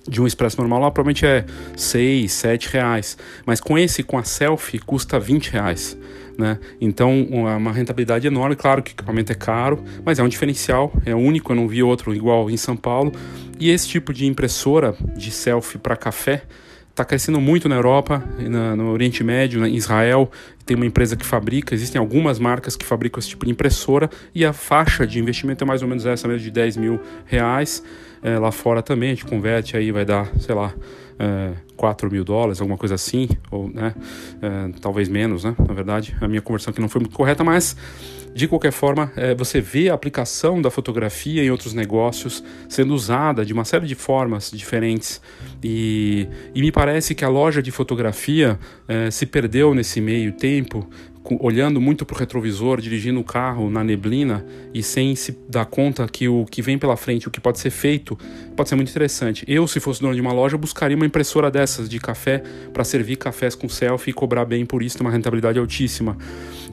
de 0.08 0.22
um 0.22 0.28
expresso 0.28 0.58
normal 0.58 0.80
lá 0.80 0.92
provavelmente 0.92 1.26
é 1.26 1.46
6, 1.76 2.32
7 2.32 2.70
reais. 2.70 3.18
Mas 3.46 3.60
com 3.60 3.78
esse, 3.78 4.04
com 4.04 4.18
a 4.18 4.24
selfie, 4.24 4.80
custa 4.80 5.20
20 5.20 5.52
reais. 5.52 5.98
Né? 6.38 6.58
Então, 6.80 7.24
uma 7.24 7.72
rentabilidade 7.72 8.26
enorme. 8.26 8.56
Claro 8.56 8.82
que 8.82 8.92
o 8.92 8.94
equipamento 8.94 9.32
é 9.32 9.36
caro, 9.36 9.84
mas 10.04 10.18
é 10.18 10.24
um 10.24 10.28
diferencial, 10.28 10.92
é 11.06 11.14
único. 11.14 11.52
Eu 11.52 11.56
não 11.56 11.68
vi 11.68 11.84
outro 11.84 12.16
igual 12.16 12.50
em 12.50 12.58
São 12.58 12.76
Paulo. 12.76 13.12
E 13.60 13.70
esse 13.70 13.88
tipo 13.88 14.14
de 14.14 14.26
impressora 14.26 14.96
de 15.16 15.30
selfie 15.30 15.78
para 15.78 15.96
café 15.96 16.44
está 16.92 17.06
crescendo 17.06 17.42
muito 17.42 17.68
na 17.68 17.76
Europa, 17.76 18.24
na, 18.38 18.76
no 18.76 18.92
Oriente 18.92 19.24
Médio, 19.24 19.66
em 19.66 19.76
Israel. 19.76 20.30
Tem 20.66 20.76
uma 20.76 20.86
empresa 20.86 21.16
que 21.16 21.26
fabrica, 21.26 21.74
existem 21.74 22.00
algumas 22.00 22.38
marcas 22.38 22.76
que 22.76 22.86
fabricam 22.86 23.20
esse 23.20 23.30
tipo 23.30 23.46
de 23.46 23.52
impressora 23.52 24.10
e 24.36 24.46
a 24.46 24.54
faixa 24.54 25.08
de 25.08 25.20
investimento 25.20 25.64
é 25.64 25.68
mais 25.68 25.82
ou 25.82 25.88
menos 25.88 26.06
essa 26.06 26.28
mesmo, 26.28 26.44
de 26.44 26.52
10 26.52 26.78
mil 26.78 27.00
reais. 27.26 27.84
É, 28.22 28.38
lá 28.38 28.52
fora 28.52 28.84
também 28.84 29.12
a 29.12 29.14
gente 29.16 29.26
converte 29.26 29.76
aí, 29.76 29.92
vai 29.92 30.06
dar, 30.06 30.30
sei 30.40 30.54
lá, 30.54 30.74
é, 31.18 31.54
4 31.76 32.12
mil 32.12 32.24
dólares, 32.24 32.62
alguma 32.62 32.78
coisa 32.78 32.96
assim, 32.96 33.28
ou 33.50 33.70
né, 33.70 33.96
é, 34.42 34.80
talvez 34.80 35.10
menos, 35.10 35.44
né? 35.44 35.56
Na 35.68 35.74
verdade, 35.74 36.16
a 36.22 36.28
minha 36.28 36.42
conversão 36.42 36.72
aqui 36.72 36.82
não 36.82 36.90
foi 36.90 37.02
muito 37.02 37.16
correta, 37.16 37.44
mas 37.44 37.76
de 38.34 38.48
qualquer 38.48 38.72
forma, 38.72 39.12
é, 39.16 39.36
você 39.36 39.60
vê 39.60 39.90
a 39.90 39.94
aplicação 39.94 40.62
da 40.62 40.70
fotografia 40.70 41.44
em 41.44 41.52
outros 41.52 41.74
negócios 41.74 42.44
sendo 42.70 42.94
usada 42.94 43.46
de 43.46 43.52
uma 43.52 43.66
série 43.66 43.86
de 43.86 43.96
formas 43.96 44.50
diferentes. 44.52 45.22
E, 45.62 46.28
e 46.56 46.62
me 46.62 46.72
parece 46.72 47.14
que 47.14 47.26
a 47.26 47.30
loja 47.30 47.62
de 47.62 47.72
fotografia 47.72 48.58
é, 48.88 49.12
se 49.12 49.26
perdeu 49.26 49.74
nesse 49.74 50.00
meio 50.00 50.32
tempo 50.32 50.90
olhando 51.40 51.82
muito 51.82 52.06
para 52.06 52.16
o 52.16 52.20
retrovisor, 52.20 52.80
dirigindo 52.80 53.20
o 53.20 53.24
carro 53.24 53.70
na 53.70 53.84
neblina 53.84 54.46
e 54.74 54.82
sem 54.82 55.16
se 55.16 55.38
dar 55.50 55.66
conta 55.66 56.08
que 56.08 56.28
o 56.28 56.46
que 56.46 56.62
vem 56.62 56.78
pela 56.78 56.96
frente, 56.96 57.28
o 57.28 57.32
que 57.32 57.40
pode 57.40 57.60
ser 57.60 57.70
feito, 57.70 58.18
pode 58.56 58.70
ser 58.70 58.76
muito 58.76 58.90
interessante. 58.90 59.44
Eu, 59.48 59.68
se 59.68 59.80
fosse 59.80 60.02
dono 60.02 60.14
de 60.14 60.22
uma 60.22 60.32
loja, 60.32 60.58
buscaria 60.58 60.96
uma 60.96 61.06
impressora 61.06 61.50
dessa 61.50 61.72
peças 61.82 61.90
de 61.90 62.00
café 62.00 62.44
para 62.74 62.84
servir 62.84 63.16
cafés 63.16 63.56
com 63.56 63.70
selfie 63.70 64.12
e 64.12 64.14
cobrar 64.14 64.46
bem 64.46 64.66
por 64.66 64.84
isso, 64.84 64.98
uma 65.02 65.12
rentabilidade 65.12 65.58
altíssima. 65.58 66.18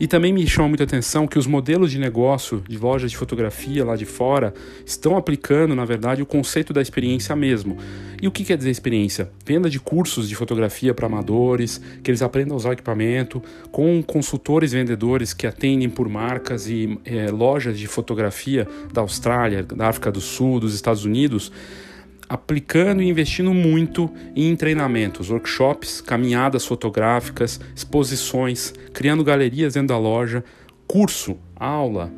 E 0.01 0.07
também 0.07 0.33
me 0.33 0.47
chama 0.47 0.69
muita 0.69 0.85
atenção 0.85 1.27
que 1.27 1.39
os 1.39 1.47
modelos 1.47 1.91
de 1.91 1.99
negócio 1.99 2.63
de 2.69 2.77
lojas 2.79 3.11
de 3.11 3.17
fotografia 3.17 3.85
lá 3.85 3.97
de 3.97 4.05
fora 4.05 4.53
estão 4.85 5.17
aplicando, 5.17 5.75
na 5.75 5.85
verdade, 5.85 6.23
o 6.23 6.27
conceito 6.27 6.73
da 6.73 6.83
experiência 6.83 7.35
mesmo. 7.35 7.77
E 8.21 8.27
o 8.27 8.33
que 8.33 8.45
quer 8.45 8.57
dizer 8.57 8.71
experiência? 8.71 9.31
Venda 9.45 9.71
de 9.71 9.79
cursos 9.79 10.29
de 10.29 10.35
fotografia 10.35 10.93
para 10.93 11.07
amadores, 11.07 11.81
que 12.03 12.11
eles 12.11 12.23
aprendam 12.23 12.55
a 12.55 12.57
usar 12.57 12.73
equipamento, 12.73 13.43
com 13.71 14.03
consultores 14.03 14.38
vendedores 14.73 15.33
que 15.33 15.47
atendem 15.47 15.91
por 15.91 16.09
marcas 16.09 16.69
e 16.69 16.99
é, 17.05 17.31
lojas 17.31 17.79
de 17.79 17.87
fotografia 17.87 18.67
da 18.93 19.01
Austrália, 19.01 19.63
da 19.63 19.89
África 19.89 20.11
do 20.11 20.21
Sul, 20.21 20.61
dos 20.61 20.75
Estados 20.75 21.05
Unidos 21.05 21.53
aplicando 22.29 23.01
e 23.01 23.09
investindo 23.09 23.55
muito 23.55 24.11
em 24.37 24.55
treinamentos, 24.55 25.31
workshops, 25.31 26.01
caminhadas 26.01 26.67
fotográficas, 26.67 27.59
exposições, 27.75 28.75
criando 28.93 29.25
galerias 29.25 29.75
dentro 29.75 29.89
da 29.89 29.99
loja, 29.99 30.45
curso, 30.87 31.39
aula, 31.57 32.13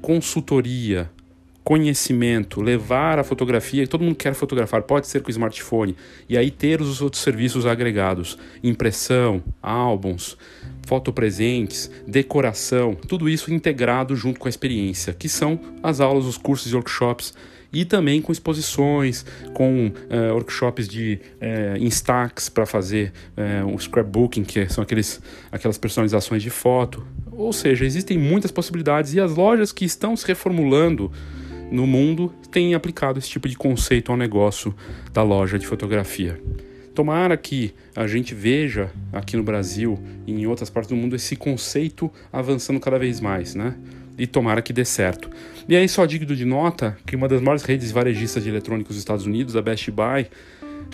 consultoria, 0.00 1.10
conhecimento, 1.64 2.60
levar 2.60 3.18
a 3.18 3.24
fotografia, 3.24 3.86
todo 3.86 4.04
mundo 4.04 4.16
quer 4.16 4.34
fotografar, 4.34 4.82
pode 4.82 5.06
ser 5.06 5.22
com 5.22 5.28
o 5.28 5.30
smartphone, 5.30 5.96
e 6.28 6.36
aí 6.36 6.50
ter 6.50 6.80
os 6.80 7.00
outros 7.00 7.22
serviços 7.22 7.66
agregados, 7.66 8.36
impressão, 8.62 9.42
álbuns, 9.62 10.36
fotopresentes, 10.86 11.90
decoração, 12.06 12.94
tudo 12.94 13.28
isso 13.28 13.52
integrado 13.52 14.16
junto 14.16 14.40
com 14.40 14.48
a 14.48 14.50
experiência, 14.50 15.12
que 15.12 15.28
são 15.28 15.58
as 15.82 16.00
aulas, 16.00 16.24
os 16.24 16.36
cursos 16.36 16.72
e 16.72 16.74
workshops 16.74 17.34
e 17.72 17.84
também 17.84 18.20
com 18.20 18.30
exposições, 18.30 19.24
com 19.54 19.86
uh, 19.86 20.34
workshops 20.34 20.86
de 20.86 21.18
uh, 21.40 21.78
instax 21.78 22.50
para 22.50 22.66
fazer 22.66 23.12
uh, 23.34 23.66
um 23.66 23.78
scrapbooking, 23.78 24.44
que 24.44 24.68
são 24.68 24.82
aqueles, 24.82 25.22
aquelas 25.50 25.78
personalizações 25.78 26.42
de 26.42 26.50
foto. 26.50 27.06
Ou 27.30 27.52
seja, 27.52 27.86
existem 27.86 28.18
muitas 28.18 28.50
possibilidades 28.50 29.14
e 29.14 29.20
as 29.20 29.34
lojas 29.34 29.72
que 29.72 29.86
estão 29.86 30.14
se 30.14 30.26
reformulando 30.26 31.10
no 31.72 31.86
mundo 31.86 32.32
têm 32.50 32.74
aplicado 32.74 33.18
esse 33.18 33.28
tipo 33.28 33.48
de 33.48 33.56
conceito 33.56 34.12
ao 34.12 34.18
negócio 34.18 34.74
da 35.12 35.22
loja 35.22 35.58
de 35.58 35.66
fotografia. 35.66 36.40
Tomara 36.94 37.36
que 37.36 37.74
a 37.96 38.06
gente 38.06 38.34
veja 38.34 38.90
aqui 39.12 39.36
no 39.36 39.42
Brasil 39.42 39.98
e 40.26 40.32
em 40.32 40.46
outras 40.46 40.68
partes 40.68 40.90
do 40.90 40.96
mundo 40.96 41.16
esse 41.16 41.34
conceito 41.34 42.12
avançando 42.30 42.78
cada 42.78 42.98
vez 42.98 43.18
mais, 43.18 43.54
né? 43.54 43.74
e 44.18 44.26
tomara 44.26 44.62
que 44.62 44.72
dê 44.72 44.84
certo. 44.84 45.30
E 45.68 45.76
aí, 45.76 45.88
só 45.88 46.04
digno 46.04 46.34
de 46.34 46.44
nota 46.44 46.96
que 47.06 47.16
uma 47.16 47.28
das 47.28 47.40
maiores 47.40 47.62
redes 47.62 47.90
varejistas 47.90 48.42
de 48.42 48.50
eletrônicos 48.50 48.90
dos 48.94 48.98
Estados 48.98 49.26
Unidos, 49.26 49.56
a 49.56 49.62
Best 49.62 49.90
Buy, 49.90 50.26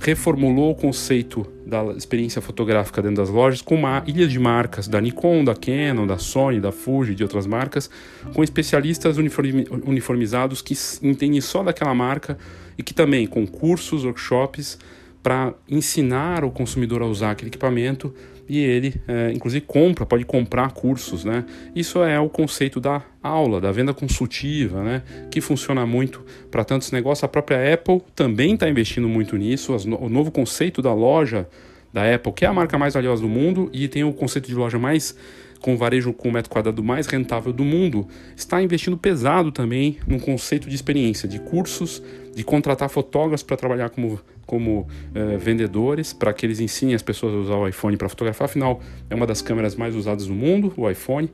reformulou 0.00 0.70
o 0.70 0.74
conceito 0.74 1.46
da 1.66 1.84
experiência 1.92 2.40
fotográfica 2.40 3.02
dentro 3.02 3.16
das 3.16 3.28
lojas 3.28 3.60
com 3.60 3.74
uma 3.74 4.02
ilha 4.06 4.26
de 4.26 4.38
marcas 4.38 4.88
da 4.88 5.00
Nikon, 5.00 5.44
da 5.44 5.54
Canon, 5.54 6.06
da 6.06 6.18
Sony, 6.18 6.60
da 6.60 6.72
Fuji 6.72 7.12
e 7.12 7.14
de 7.14 7.22
outras 7.22 7.46
marcas, 7.46 7.90
com 8.32 8.42
especialistas 8.42 9.16
uniformizados 9.18 10.62
que 10.62 10.74
entendem 11.02 11.40
só 11.40 11.62
daquela 11.62 11.94
marca 11.94 12.38
e 12.76 12.82
que 12.82 12.94
também 12.94 13.26
com 13.26 13.46
cursos, 13.46 14.04
workshops 14.04 14.78
para 15.22 15.52
ensinar 15.68 16.44
o 16.44 16.50
consumidor 16.50 17.02
a 17.02 17.06
usar 17.06 17.32
aquele 17.32 17.50
equipamento 17.50 18.14
e 18.48 18.58
ele, 18.58 18.94
é, 19.06 19.32
inclusive, 19.32 19.64
compra, 19.66 20.06
pode 20.06 20.24
comprar 20.24 20.72
cursos, 20.72 21.24
né? 21.24 21.44
Isso 21.74 22.02
é 22.02 22.18
o 22.18 22.28
conceito 22.28 22.80
da 22.80 23.02
aula, 23.22 23.60
da 23.60 23.70
venda 23.70 23.92
consultiva, 23.92 24.82
né? 24.82 25.02
Que 25.30 25.40
funciona 25.40 25.84
muito 25.84 26.24
para 26.50 26.64
tantos 26.64 26.90
negócios. 26.90 27.24
A 27.24 27.28
própria 27.28 27.74
Apple 27.74 28.00
também 28.14 28.54
está 28.54 28.68
investindo 28.68 29.08
muito 29.08 29.36
nisso. 29.36 29.76
O 30.00 30.08
novo 30.08 30.30
conceito 30.30 30.80
da 30.80 30.94
loja 30.94 31.46
da 31.92 32.14
Apple, 32.14 32.32
que 32.32 32.44
é 32.44 32.48
a 32.48 32.52
marca 32.52 32.78
mais 32.78 32.94
valiosa 32.94 33.22
do 33.22 33.28
mundo 33.28 33.70
e 33.72 33.88
tem 33.88 34.04
o 34.04 34.12
conceito 34.12 34.46
de 34.46 34.54
loja 34.54 34.78
mais 34.78 35.14
com 35.60 35.76
varejo 35.76 36.12
com 36.12 36.30
metro 36.30 36.50
quadrado 36.50 36.82
mais 36.82 37.06
rentável 37.06 37.52
do 37.52 37.64
mundo, 37.64 38.06
está 38.36 38.62
investindo 38.62 38.96
pesado 38.96 39.50
também 39.50 39.98
num 40.06 40.18
conceito 40.18 40.68
de 40.68 40.74
experiência, 40.74 41.28
de 41.28 41.38
cursos, 41.38 42.02
de 42.34 42.44
contratar 42.44 42.88
fotógrafos 42.88 43.42
para 43.42 43.56
trabalhar 43.56 43.90
como, 43.90 44.20
como 44.46 44.80
uh, 44.80 45.38
vendedores, 45.38 46.12
para 46.12 46.32
que 46.32 46.46
eles 46.46 46.60
ensinem 46.60 46.94
as 46.94 47.02
pessoas 47.02 47.34
a 47.34 47.36
usar 47.36 47.56
o 47.56 47.68
iPhone 47.68 47.96
para 47.96 48.08
fotografar. 48.08 48.46
Afinal, 48.46 48.80
é 49.10 49.14
uma 49.14 49.26
das 49.26 49.42
câmeras 49.42 49.74
mais 49.74 49.94
usadas 49.94 50.26
do 50.26 50.34
mundo, 50.34 50.72
o 50.76 50.88
iPhone, 50.88 51.30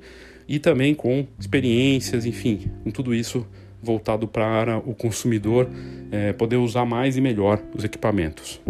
e 0.48 0.58
também 0.58 0.94
com 0.94 1.26
experiências, 1.38 2.26
enfim, 2.26 2.70
com 2.82 2.90
tudo 2.90 3.14
isso 3.14 3.46
voltado 3.82 4.26
para 4.26 4.78
o 4.78 4.94
consumidor 4.94 5.68
eh, 6.10 6.32
poder 6.32 6.56
usar 6.56 6.86
mais 6.86 7.16
e 7.16 7.20
melhor 7.20 7.62
os 7.74 7.84
equipamentos. 7.84 8.60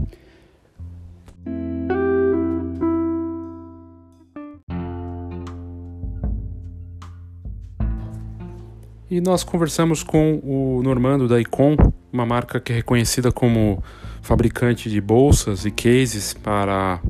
E 9.15 9.21
nós 9.21 9.45
conversamos 9.45 10.03
com 10.03 10.41
o 10.43 10.83
Normando 10.83 11.29
da 11.29 11.41
Icon, 11.41 11.77
uma 12.13 12.27
marca 12.27 12.59
que 12.59 12.73
é 12.73 12.75
reconhecida 12.75 13.31
como 13.31 13.81
fabricante 14.21 14.91
de 14.91 15.01
bolsas 15.01 15.65
e 15.65 15.71
cases 15.71 16.35
para 16.35 17.01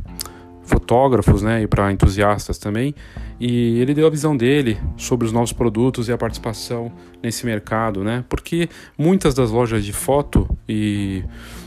fotógrafos 0.64 1.40
né, 1.40 1.62
e 1.62 1.66
para 1.66 1.90
entusiastas 1.90 2.58
também. 2.58 2.94
E 3.40 3.80
ele 3.80 3.94
deu 3.94 4.06
a 4.06 4.10
visão 4.10 4.36
dele 4.36 4.78
sobre 4.98 5.26
os 5.26 5.32
novos 5.32 5.50
produtos 5.50 6.06
e 6.06 6.12
a 6.12 6.18
participação 6.18 6.92
nesse 7.22 7.46
mercado, 7.46 8.04
né? 8.04 8.22
Porque 8.28 8.68
muitas 8.98 9.32
das 9.32 9.50
lojas 9.50 9.82
de 9.82 9.94
foto 9.94 10.46
e 10.68 11.24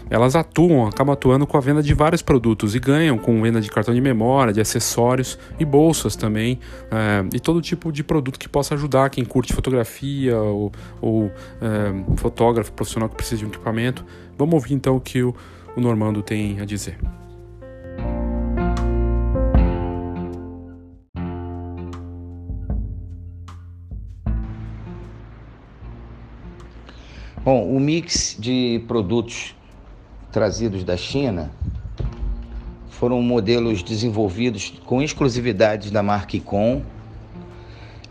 elas 0.10 0.36
atuam, 0.36 0.88
acabam 0.88 1.14
atuando 1.14 1.45
com 1.45 1.58
a 1.58 1.60
venda 1.60 1.84
de 1.84 1.93
vários 1.93 2.22
produtos 2.22 2.76
e 2.76 2.80
ganham 2.80 3.18
com 3.18 3.41
venda 3.41 3.60
de 3.60 3.70
cartão 3.70 3.93
de 3.93 4.01
memória, 4.01 4.53
de 4.53 4.62
acessórios 4.62 5.38
e 5.60 5.66
bolsas 5.66 6.16
também, 6.16 6.60
é, 6.91 7.36
e 7.36 7.39
todo 7.39 7.62
tipo 7.62 7.91
de 7.91 8.03
produto 8.03 8.39
que 8.39 8.47
possa 8.47 8.76
ajudar 8.76 9.10
quem 9.10 9.26
curte 9.26 9.53
fotografia 9.53 10.38
ou, 10.38 10.72
ou 11.01 11.32
é, 11.62 12.18
fotógrafo 12.18 12.72
profissional 12.72 13.10
que 13.10 13.16
precisa 13.16 13.38
de 13.38 13.45
um 13.45 13.49
equipamento. 13.49 14.05
Vamos 14.38 14.53
ouvir 14.53 14.74
então 14.74 14.95
o 14.95 15.01
que 15.01 15.22
o, 15.24 15.36
o 15.76 15.82
Normando 15.82 16.22
tem 16.22 16.60
a 16.60 16.66
dizer. 16.66 16.97
Bom, 27.47 27.66
o 27.74 27.80
mix 27.80 28.36
de 28.38 28.84
produtos 28.89 29.55
trazidos 30.38 30.84
da 30.84 30.96
China 30.96 31.50
foram 32.92 33.24
modelos 33.24 33.82
desenvolvidos 33.82 34.72
com 34.86 35.02
exclusividade 35.02 35.92
da 35.92 36.04
marca 36.04 36.38
Icon. 36.38 36.84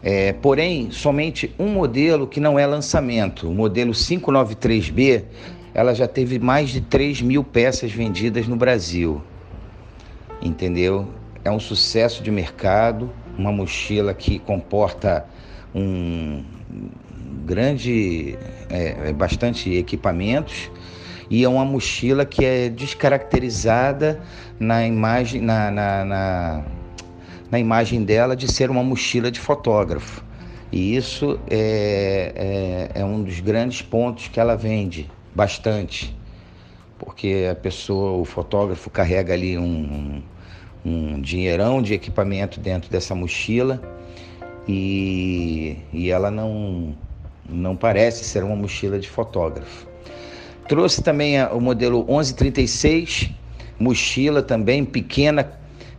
É, 0.02 0.32
porém, 0.32 0.90
somente 0.90 1.54
um 1.56 1.68
modelo 1.68 2.26
que 2.26 2.40
não 2.40 2.58
é 2.58 2.66
lançamento, 2.66 3.48
o 3.48 3.54
modelo 3.54 3.92
593B, 3.92 5.22
ela 5.72 5.94
já 5.94 6.08
teve 6.08 6.40
mais 6.40 6.70
de 6.70 6.80
3 6.80 7.22
mil 7.22 7.44
peças 7.44 7.92
vendidas 7.92 8.48
no 8.48 8.56
Brasil. 8.56 9.22
Entendeu? 10.42 11.06
É 11.44 11.50
um 11.52 11.60
sucesso 11.60 12.24
de 12.24 12.32
mercado, 12.32 13.08
uma 13.38 13.52
mochila 13.52 14.12
que 14.12 14.40
comporta 14.40 15.28
um 15.72 16.42
grande, 17.44 18.36
é, 18.68 19.12
bastante 19.12 19.72
equipamentos 19.72 20.68
e 21.28 21.44
é 21.44 21.48
uma 21.48 21.64
mochila 21.64 22.24
que 22.24 22.44
é 22.44 22.68
descaracterizada 22.68 24.20
na 24.58 24.86
imagem, 24.86 25.40
na, 25.40 25.70
na, 25.70 26.04
na, 26.04 26.64
na 27.50 27.58
imagem 27.58 28.04
dela 28.04 28.36
de 28.36 28.50
ser 28.50 28.70
uma 28.70 28.82
mochila 28.82 29.30
de 29.30 29.40
fotógrafo. 29.40 30.24
E 30.70 30.96
isso 30.96 31.38
é, 31.48 32.90
é, 32.94 33.00
é 33.00 33.04
um 33.04 33.22
dos 33.22 33.40
grandes 33.40 33.82
pontos 33.82 34.28
que 34.28 34.38
ela 34.38 34.56
vende 34.56 35.08
bastante, 35.34 36.16
porque 36.98 37.48
a 37.50 37.54
pessoa, 37.54 38.20
o 38.20 38.24
fotógrafo, 38.24 38.90
carrega 38.90 39.32
ali 39.32 39.56
um, 39.56 40.22
um 40.84 41.20
dinheirão 41.20 41.82
de 41.82 41.94
equipamento 41.94 42.60
dentro 42.60 42.90
dessa 42.90 43.14
mochila 43.14 43.80
e, 44.66 45.78
e 45.92 46.10
ela 46.10 46.30
não, 46.30 46.96
não 47.48 47.76
parece 47.76 48.24
ser 48.24 48.42
uma 48.42 48.56
mochila 48.56 48.98
de 48.98 49.08
fotógrafo. 49.08 49.85
Trouxe 50.68 51.00
também 51.00 51.40
o 51.46 51.60
modelo 51.60 51.98
1136, 51.98 53.30
mochila 53.78 54.42
também 54.42 54.84
pequena, 54.84 55.52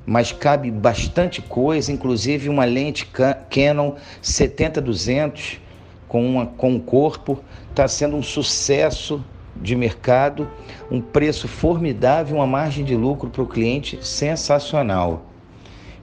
mas 0.06 0.34
cabe 0.34 0.70
bastante 0.70 1.42
coisa, 1.42 1.92
inclusive 1.92 2.50
uma 2.50 2.66
lente 2.66 3.10
Canon 3.50 3.94
70-200 4.22 5.60
com, 6.08 6.26
uma, 6.26 6.46
com 6.46 6.80
corpo. 6.80 7.40
Está 7.70 7.88
sendo 7.88 8.18
um 8.18 8.24
sucesso 8.24 9.24
de 9.56 9.76
mercado, 9.76 10.50
um 10.92 11.00
preço 11.00 11.48
formidável, 11.48 12.38
uma 12.38 12.48
margem 12.48 12.84
de 12.84 12.96
lucro 12.96 13.30
para 13.30 13.42
o 13.42 13.48
cliente 13.48 13.98
sensacional. 14.06 15.26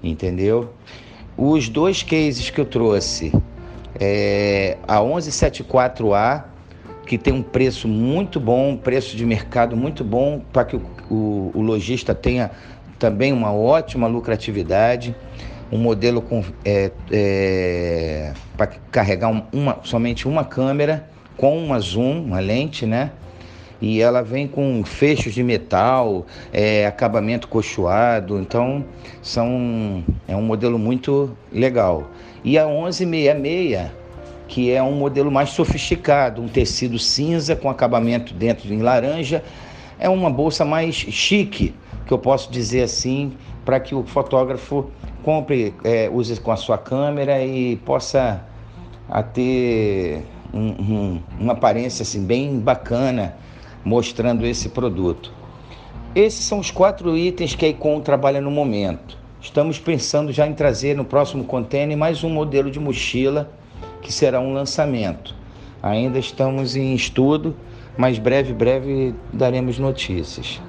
Entendeu? 0.03 0.73
Os 1.37 1.69
dois 1.69 2.03
cases 2.03 2.49
que 2.49 2.61
eu 2.61 2.65
trouxe, 2.65 3.33
é, 4.01 4.79
a 4.87 5.01
1174A 5.01 6.54
que 7.07 7.19
tem 7.19 7.33
um 7.33 7.43
preço 7.43 7.87
muito 7.87 8.41
bom, 8.41 8.77
preço 8.77 9.17
de 9.17 9.25
mercado 9.25 9.77
muito 9.77 10.03
bom, 10.03 10.41
para 10.53 10.65
que 10.65 10.77
o, 10.77 10.83
o, 11.11 11.51
o 11.55 11.61
lojista 11.61 12.15
tenha 12.15 12.51
também 12.99 13.33
uma 13.33 13.53
ótima 13.53 14.07
lucratividade 14.07 15.15
um 15.71 15.79
modelo 15.79 16.23
com 16.23 16.45
é, 16.65 16.91
é, 17.11 18.33
para 18.57 18.69
carregar 18.91 19.29
uma, 19.53 19.79
somente 19.83 20.29
uma 20.29 20.45
câmera 20.45 21.09
com 21.37 21.59
uma 21.59 21.81
zoom, 21.81 22.25
uma 22.25 22.39
lente, 22.39 22.87
né? 22.87 23.11
E 23.81 24.01
ela 24.01 24.23
vem 24.23 24.47
com 24.47 24.85
fechos 24.85 25.35
de 25.35 25.43
metal, 25.43 26.27
é, 26.53 26.87
acabamento 26.87 27.49
cochoado, 27.49 28.39
então 28.39 28.85
são, 29.21 30.05
é 30.29 30.37
um 30.37 30.43
modelo 30.43 30.79
muito 30.79 31.37
legal. 31.53 32.09
E 32.45 32.57
a 32.57 32.67
1166, 32.67 33.91
que 34.55 34.71
é 34.71 34.81
um 34.81 34.93
modelo 34.93 35.33
mais 35.33 35.51
sofisticado, 35.51 36.41
um 36.41 36.47
tecido 36.47 36.97
cinza 36.97 37.57
com 37.57 37.69
acabamento 37.69 38.33
dentro 38.33 38.73
em 38.73 38.83
laranja, 38.83 39.43
é 39.99 40.09
uma 40.09 40.31
bolsa 40.31 40.65
mais 40.65 40.95
chique, 40.95 41.75
que 42.07 42.13
eu 42.13 42.21
posso 42.21 42.53
dizer 42.53 42.83
assim, 42.83 43.33
para 43.65 43.81
que 43.81 43.97
o 43.97 44.05
fotógrafo 44.05 44.93
compre, 45.25 45.75
é, 45.83 46.09
use 46.09 46.41
com 46.41 46.53
a 46.53 46.57
sua 46.57 46.79
câmera 46.79 47.45
e 47.45 47.75
possa 47.79 48.45
a 49.09 49.25
ter 49.25 50.23
um, 50.53 50.69
um, 50.69 51.23
uma 51.41 51.55
aparência 51.55 52.05
assim, 52.05 52.25
bem 52.25 52.61
bacana 52.61 53.35
mostrando 53.85 54.47
esse 54.47 54.69
produto. 54.69 55.33
Esses 56.15 56.45
são 56.45 56.61
os 56.61 56.71
quatro 56.71 57.19
itens 57.19 57.57
que 57.57 57.67
a 57.67 57.69
Icon 57.71 58.01
trabalha 58.01 58.41
no 58.41 58.53
momento. 58.53 59.19
Estamos 59.41 59.81
pensando 59.81 60.31
já 60.31 60.47
em 60.47 60.55
trazer 60.55 60.95
no 60.95 61.05
próximo 61.05 61.43
container 61.43 61.99
mais 61.99 62.23
um 62.23 62.31
modelo 62.31 62.71
de 62.71 62.79
mochila 62.79 63.51
que 64.05 64.13
será 64.13 64.39
um 64.39 64.53
lançamento. 64.53 65.35
Ainda 65.83 66.19
estamos 66.19 66.77
em 66.77 66.95
estudo, 66.95 67.57
mas 67.97 68.19
breve, 68.19 68.53
breve 68.53 69.15
daremos 69.33 69.79
notícias. 69.79 70.61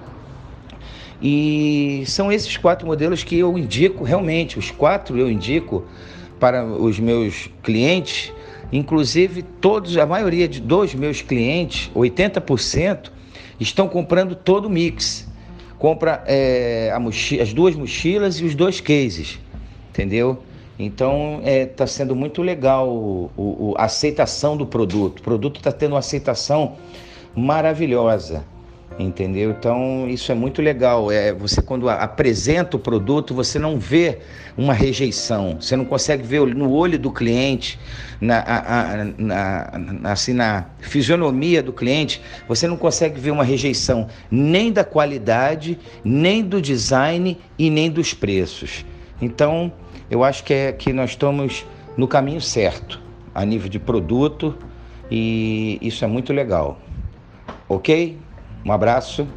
E 1.21 2.03
são 2.07 2.31
esses 2.31 2.57
quatro 2.57 2.87
modelos 2.87 3.23
que 3.23 3.37
eu 3.37 3.57
indico 3.57 4.03
realmente, 4.03 4.57
os 4.57 4.71
quatro 4.71 5.17
eu 5.17 5.29
indico 5.29 5.85
para 6.39 6.65
os 6.65 6.99
meus 6.99 7.49
clientes, 7.61 8.33
inclusive 8.71 9.41
todos, 9.41 9.97
a 9.97 10.05
maioria 10.05 10.47
de 10.47 10.61
dos 10.61 10.95
meus 10.95 11.21
clientes, 11.21 11.91
80%, 11.93 13.11
estão 13.59 13.87
comprando 13.87 14.35
todo 14.35 14.65
o 14.65 14.69
mix. 14.69 15.27
Compra 15.77 16.23
é, 16.25 16.91
as 17.41 17.53
duas 17.53 17.75
mochilas 17.75 18.39
e 18.39 18.45
os 18.45 18.55
dois 18.55 18.79
cases, 18.79 19.39
entendeu? 19.89 20.41
Então 20.77 21.39
está 21.39 21.49
é, 21.49 21.65
tá 21.65 21.87
sendo 21.87 22.15
muito 22.15 22.41
legal 22.41 22.89
o, 22.89 23.73
a 23.77 23.85
aceitação 23.85 24.57
do 24.57 24.65
produto. 24.65 25.19
O 25.19 25.23
produto 25.23 25.57
está 25.57 25.71
tendo 25.71 25.93
uma 25.93 25.99
aceitação 25.99 26.75
maravilhosa 27.35 28.43
entendeu? 28.97 29.51
Então 29.51 30.07
isso 30.07 30.31
é 30.31 30.35
muito 30.35 30.61
legal. 30.61 31.11
É 31.11 31.33
você 31.33 31.61
quando 31.61 31.89
apresenta 31.89 32.77
o 32.77 32.79
produto, 32.79 33.33
você 33.33 33.59
não 33.59 33.77
vê 33.77 34.19
uma 34.57 34.73
rejeição, 34.73 35.57
você 35.59 35.75
não 35.75 35.85
consegue 35.85 36.23
ver 36.23 36.41
no 36.55 36.71
olho 36.71 36.97
do 36.97 37.11
cliente, 37.11 37.77
na, 38.21 38.39
a, 38.39 39.05
na, 39.17 39.79
na, 39.79 40.11
assim 40.11 40.33
na 40.33 40.65
fisionomia 40.79 41.61
do 41.61 41.73
cliente, 41.73 42.21
você 42.47 42.67
não 42.67 42.77
consegue 42.77 43.19
ver 43.19 43.31
uma 43.31 43.43
rejeição 43.43 44.07
nem 44.31 44.71
da 44.71 44.83
qualidade, 44.83 45.77
nem 46.03 46.43
do 46.43 46.61
design 46.61 47.37
e 47.59 47.69
nem 47.69 47.91
dos 47.91 48.13
preços. 48.13 48.85
Então 49.21 49.71
eu 50.09 50.23
acho 50.23 50.43
que 50.43 50.53
é 50.53 50.71
que 50.71 50.93
nós 50.93 51.11
estamos 51.11 51.65
no 51.97 52.07
caminho 52.07 52.41
certo 52.41 53.01
a 53.33 53.43
nível 53.45 53.69
de 53.69 53.79
produto 53.79 54.55
e 55.09 55.77
isso 55.81 56.03
é 56.03 56.07
muito 56.07 56.33
legal. 56.33 56.79
Ok? 57.67 58.17
Um 58.65 58.71
abraço. 58.71 59.27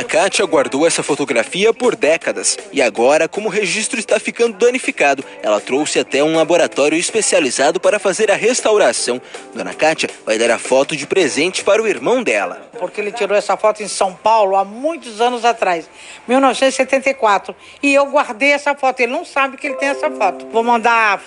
Dona 0.00 0.08
Kátia 0.08 0.46
guardou 0.46 0.86
essa 0.86 1.02
fotografia 1.02 1.74
por 1.74 1.94
décadas 1.94 2.56
e 2.72 2.80
agora, 2.80 3.28
como 3.28 3.48
o 3.48 3.52
registro 3.52 4.00
está 4.00 4.18
ficando 4.18 4.56
danificado, 4.56 5.22
ela 5.42 5.60
trouxe 5.60 5.98
até 5.98 6.24
um 6.24 6.36
laboratório 6.36 6.96
especializado 6.96 7.78
para 7.78 7.98
fazer 7.98 8.30
a 8.30 8.34
restauração. 8.34 9.20
Dona 9.54 9.74
Kátia 9.74 10.08
vai 10.24 10.38
dar 10.38 10.52
a 10.52 10.58
foto 10.58 10.96
de 10.96 11.06
presente 11.06 11.62
para 11.62 11.82
o 11.82 11.86
irmão 11.86 12.22
dela. 12.22 12.66
Porque 12.78 12.98
ele 12.98 13.12
tirou 13.12 13.36
essa 13.36 13.58
foto 13.58 13.82
em 13.82 13.88
São 13.88 14.14
Paulo 14.14 14.56
há 14.56 14.64
muitos 14.64 15.20
anos 15.20 15.44
atrás, 15.44 15.86
1974, 16.26 17.54
e 17.82 17.92
eu 17.92 18.06
guardei 18.06 18.52
essa 18.52 18.74
foto. 18.74 19.00
Ele 19.00 19.12
não 19.12 19.26
sabe 19.26 19.58
que 19.58 19.66
ele 19.66 19.76
tem 19.76 19.90
essa 19.90 20.10
foto. 20.10 20.46
Vou 20.46 20.64
mandar 20.64 21.22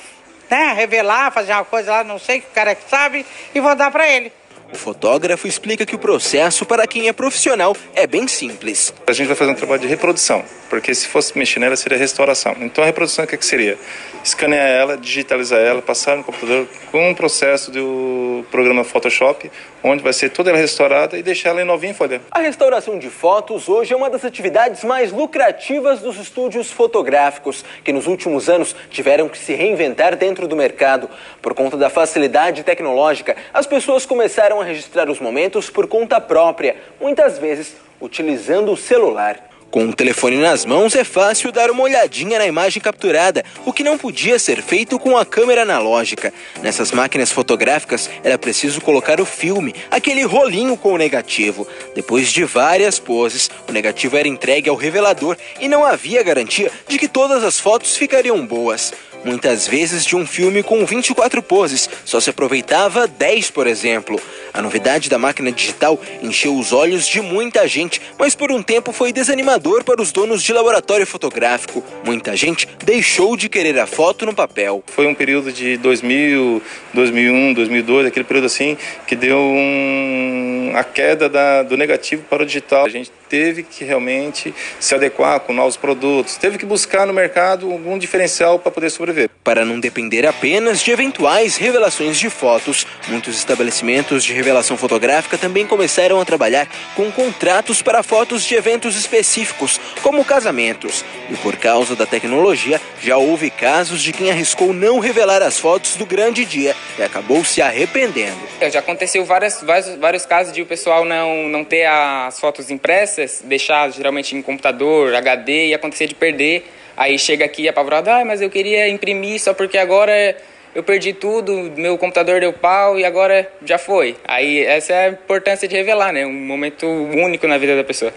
né, 0.50 0.74
revelar, 0.74 1.32
fazer 1.32 1.54
uma 1.54 1.64
coisa 1.64 1.92
lá, 1.92 2.04
não 2.04 2.18
sei, 2.18 2.40
que 2.40 2.48
o 2.48 2.56
cara 2.56 2.74
que 2.74 2.90
sabe, 2.90 3.24
e 3.54 3.60
vou 3.60 3.76
dar 3.76 3.92
para 3.92 4.10
ele. 4.10 4.34
O 4.74 4.76
fotógrafo 4.76 5.48
explica 5.48 5.86
que 5.86 5.94
o 5.94 6.00
processo 6.00 6.66
para 6.66 6.88
quem 6.88 7.08
é 7.08 7.14
profissional 7.14 7.78
é 7.94 8.08
bem 8.08 8.28
simples. 8.28 8.92
A 9.06 9.14
gente 9.14 9.28
vai 9.28 9.36
fazer 9.36 9.52
um 9.52 9.56
trabalho 9.56 9.80
de 9.80 9.88
reprodução, 9.88 10.44
porque 10.68 10.96
se 10.96 11.08
fosse 11.08 11.38
mexer 11.38 11.60
nela 11.60 11.76
seria 11.76 11.96
restauração. 11.96 12.56
Então 12.60 12.84
a 12.84 12.88
reprodução 12.88 13.24
o 13.24 13.28
que, 13.28 13.36
é 13.36 13.38
que 13.38 13.46
seria? 13.46 13.78
Escanear 14.24 14.68
ela, 14.68 14.98
digitalizar 14.98 15.60
ela, 15.60 15.80
passar 15.80 16.18
no 16.18 16.24
computador 16.24 16.68
com 16.92 17.08
um 17.08 17.14
processo 17.14 17.70
do 17.70 18.44
programa 18.50 18.84
Photoshop, 18.84 19.52
onde 19.84 20.02
vai 20.02 20.12
ser 20.12 20.30
toda 20.30 20.50
ela 20.50 20.58
restaurada 20.58 21.18
e 21.18 21.22
deixar 21.22 21.50
ela 21.50 21.62
em 21.62 21.66
novinha 21.66 21.92
em 21.92 21.96
folha. 21.96 22.22
A 22.32 22.40
restauração 22.40 22.98
de 22.98 23.10
fotos 23.10 23.70
hoje 23.70 23.94
é 23.94 23.96
uma 23.96 24.10
das 24.10 24.26
atividades 24.26 24.84
mais 24.84 25.12
lucrativas 25.12 26.00
dos 26.00 26.18
estúdios 26.18 26.72
fotográficos, 26.72 27.64
que 27.84 27.94
nos 27.94 28.08
últimos 28.08 28.50
anos 28.50 28.76
tiveram 28.90 29.30
que 29.30 29.38
se 29.38 29.54
reinventar 29.54 30.16
dentro 30.16 30.48
do 30.48 30.56
mercado. 30.56 31.10
Por 31.42 31.54
conta 31.54 31.78
da 31.78 31.92
facilidade 31.92 32.64
tecnológica, 32.64 33.36
as 33.54 33.68
pessoas 33.68 34.06
começaram 34.06 34.60
a 34.60 34.63
registrar 34.64 35.10
os 35.10 35.20
momentos 35.20 35.70
por 35.70 35.88
conta 35.88 36.20
própria, 36.20 36.76
muitas 37.00 37.38
vezes 37.38 37.76
utilizando 38.02 38.72
o 38.72 38.78
celular. 38.78 39.54
Com 39.74 39.90
o 39.90 39.94
telefone 39.94 40.38
nas 40.38 40.66
mãos 40.66 40.96
é 40.96 41.04
fácil 41.04 41.52
dar 41.52 41.72
uma 41.72 41.82
olhadinha 41.82 42.38
na 42.38 42.46
imagem 42.46 42.80
capturada, 42.80 43.44
o 43.66 43.74
que 43.74 43.84
não 43.84 43.98
podia 43.98 44.38
ser 44.38 44.62
feito 44.62 45.00
com 45.00 45.18
a 45.18 45.26
câmera 45.26 45.64
analógica. 45.64 46.32
Nessas 46.62 46.92
máquinas 46.92 47.32
fotográficas 47.32 48.08
era 48.24 48.38
preciso 48.38 48.80
colocar 48.82 49.20
o 49.20 49.26
filme, 49.26 49.74
aquele 49.90 50.22
rolinho 50.26 50.78
com 50.78 50.94
o 50.94 50.98
negativo. 50.98 51.68
Depois 51.96 52.32
de 52.32 52.44
várias 52.44 53.00
poses, 53.00 53.50
o 53.68 53.72
negativo 53.72 54.16
era 54.16 54.28
entregue 54.28 54.70
ao 54.70 54.76
revelador 54.76 55.36
e 55.60 55.68
não 55.68 55.84
havia 55.84 56.22
garantia 56.22 56.72
de 56.88 57.00
que 57.00 57.08
todas 57.08 57.44
as 57.44 57.60
fotos 57.60 57.98
ficariam 57.98 58.46
boas. 58.46 58.94
Muitas 59.26 59.68
vezes 59.68 60.06
de 60.06 60.16
um 60.16 60.26
filme 60.26 60.62
com 60.62 60.86
24 60.86 61.42
poses, 61.42 61.90
só 62.04 62.20
se 62.20 62.30
aproveitava 62.30 63.08
10, 63.08 63.52
por 63.52 63.68
exemplo. 63.68 64.20
A 64.54 64.62
novidade 64.62 65.10
da 65.10 65.18
máquina 65.18 65.52
digital 65.52 66.00
encheu 66.22 66.56
os 66.56 66.72
olhos 66.74 67.08
de 67.08 67.22
muita 67.22 67.68
gente, 67.68 68.02
mas 68.20 68.36
por 68.36 68.52
um 68.52 68.62
tempo 68.62 68.92
foi 68.92 69.12
desanimador 69.12 69.84
para 69.84 70.02
os 70.02 70.12
donos 70.12 70.44
de 70.44 70.54
laboratório 70.54 71.08
fotográfico. 71.08 71.84
Muita 72.06 72.36
gente 72.36 72.68
deixou 72.84 73.36
de 73.36 73.50
querer 73.50 73.80
a 73.80 73.88
foto 73.88 74.26
no 74.26 74.34
papel. 74.34 74.84
Foi 74.88 75.08
um 75.08 75.16
período 75.16 75.52
de 75.52 75.78
2000, 75.78 76.62
2001, 76.94 77.54
2002, 77.54 78.08
aquele 78.08 78.26
período 78.26 78.46
assim 78.46 78.78
que 79.08 79.16
deu 79.16 79.38
um, 79.38 80.74
a 80.76 80.84
queda 80.84 81.30
da, 81.30 81.64
do 81.64 81.78
negativo 81.78 82.24
para 82.30 82.44
o 82.44 82.46
digital. 82.46 82.86
A 82.86 82.90
gente 82.90 83.12
teve 83.34 83.64
que 83.64 83.84
realmente 83.84 84.54
se 84.80 84.94
adequar 84.94 85.40
com 85.40 85.54
novos 85.54 85.76
produtos, 85.76 86.38
teve 86.38 86.60
que 86.60 86.68
buscar 86.68 87.08
no 87.08 87.14
mercado 87.14 87.72
algum 87.72 87.98
diferencial 87.98 88.60
para 88.60 88.72
poder 88.72 88.92
sobreviver 88.92 89.32
para 89.44 89.66
não 89.66 89.80
depender 89.80 90.26
apenas 90.26 90.82
de 90.82 90.92
eventuais 90.92 91.58
revelações 91.58 92.18
de 92.18 92.30
fotos, 92.30 92.88
muitos 93.08 93.36
estabelecimentos 93.36 94.24
de 94.24 94.34
revelação 94.34 94.78
fotográfica 94.78 95.38
também 95.38 95.68
começaram 95.68 96.20
a 96.20 96.26
trabalhar 96.26 96.68
com 96.96 97.12
contratos 97.12 97.82
para 97.82 98.02
fotos 98.02 98.46
de 98.46 98.56
eventos 98.56 98.96
específicos, 98.96 99.80
como 100.02 100.24
casamentos. 100.24 101.04
E 101.30 101.36
por 101.36 101.58
causa 101.58 101.96
da 101.96 102.06
tecnologia, 102.06 102.80
já 103.02 103.18
houve 103.18 103.50
casos 103.50 104.02
de 104.02 104.14
quem 104.14 104.32
arriscou 104.32 104.72
não 104.74 105.00
revelar 105.00 105.42
as 105.42 105.60
fotos 105.60 105.96
do 105.96 106.06
grande 106.06 106.46
dia 106.46 106.76
e 106.98 107.04
acabou 107.04 107.44
se 107.44 107.62
arrependendo. 107.62 108.38
É, 108.62 108.72
já 108.72 108.80
aconteceu 108.80 109.26
várias, 109.26 109.62
vários, 109.62 109.96
vários 109.96 110.26
casos 110.26 110.54
de 110.54 110.62
o 110.62 110.66
pessoal 110.66 111.04
não, 111.04 111.50
não 111.50 111.66
ter 111.66 111.86
as 111.86 112.40
fotos 112.40 112.70
impressas, 112.70 113.23
deixar 113.44 113.90
geralmente 113.92 114.36
em 114.36 114.42
computador, 114.42 115.14
HD 115.16 115.68
e 115.68 115.74
acontecer 115.74 116.08
de 116.08 116.16
perder 116.16 116.66
Aí 116.96 117.18
chega 117.18 117.44
aqui 117.46 117.68
apavorado, 117.68 118.10
ah, 118.10 118.24
mas 118.24 118.42
eu 118.42 118.50
queria 118.50 118.88
imprimir 118.88 119.40
só 119.40 119.54
porque 119.54 119.78
agora 119.78 120.36
eu 120.76 120.84
perdi 120.84 121.12
tudo, 121.12 121.72
meu 121.76 121.98
computador 121.98 122.40
deu 122.40 122.54
pau 122.54 123.00
e 123.00 123.06
agora 123.06 123.52
já 123.66 123.78
foi. 123.78 124.16
Aí 124.24 124.64
essa 124.64 124.94
é 124.94 125.08
a 125.08 125.10
importância 125.10 125.68
de 125.68 125.76
revelar, 125.76 126.14
né? 126.14 126.26
Um 126.26 126.32
momento 126.32 126.86
único 126.86 127.48
na 127.48 127.58
vida 127.58 127.76
da 127.76 127.84
pessoa. 127.84 128.14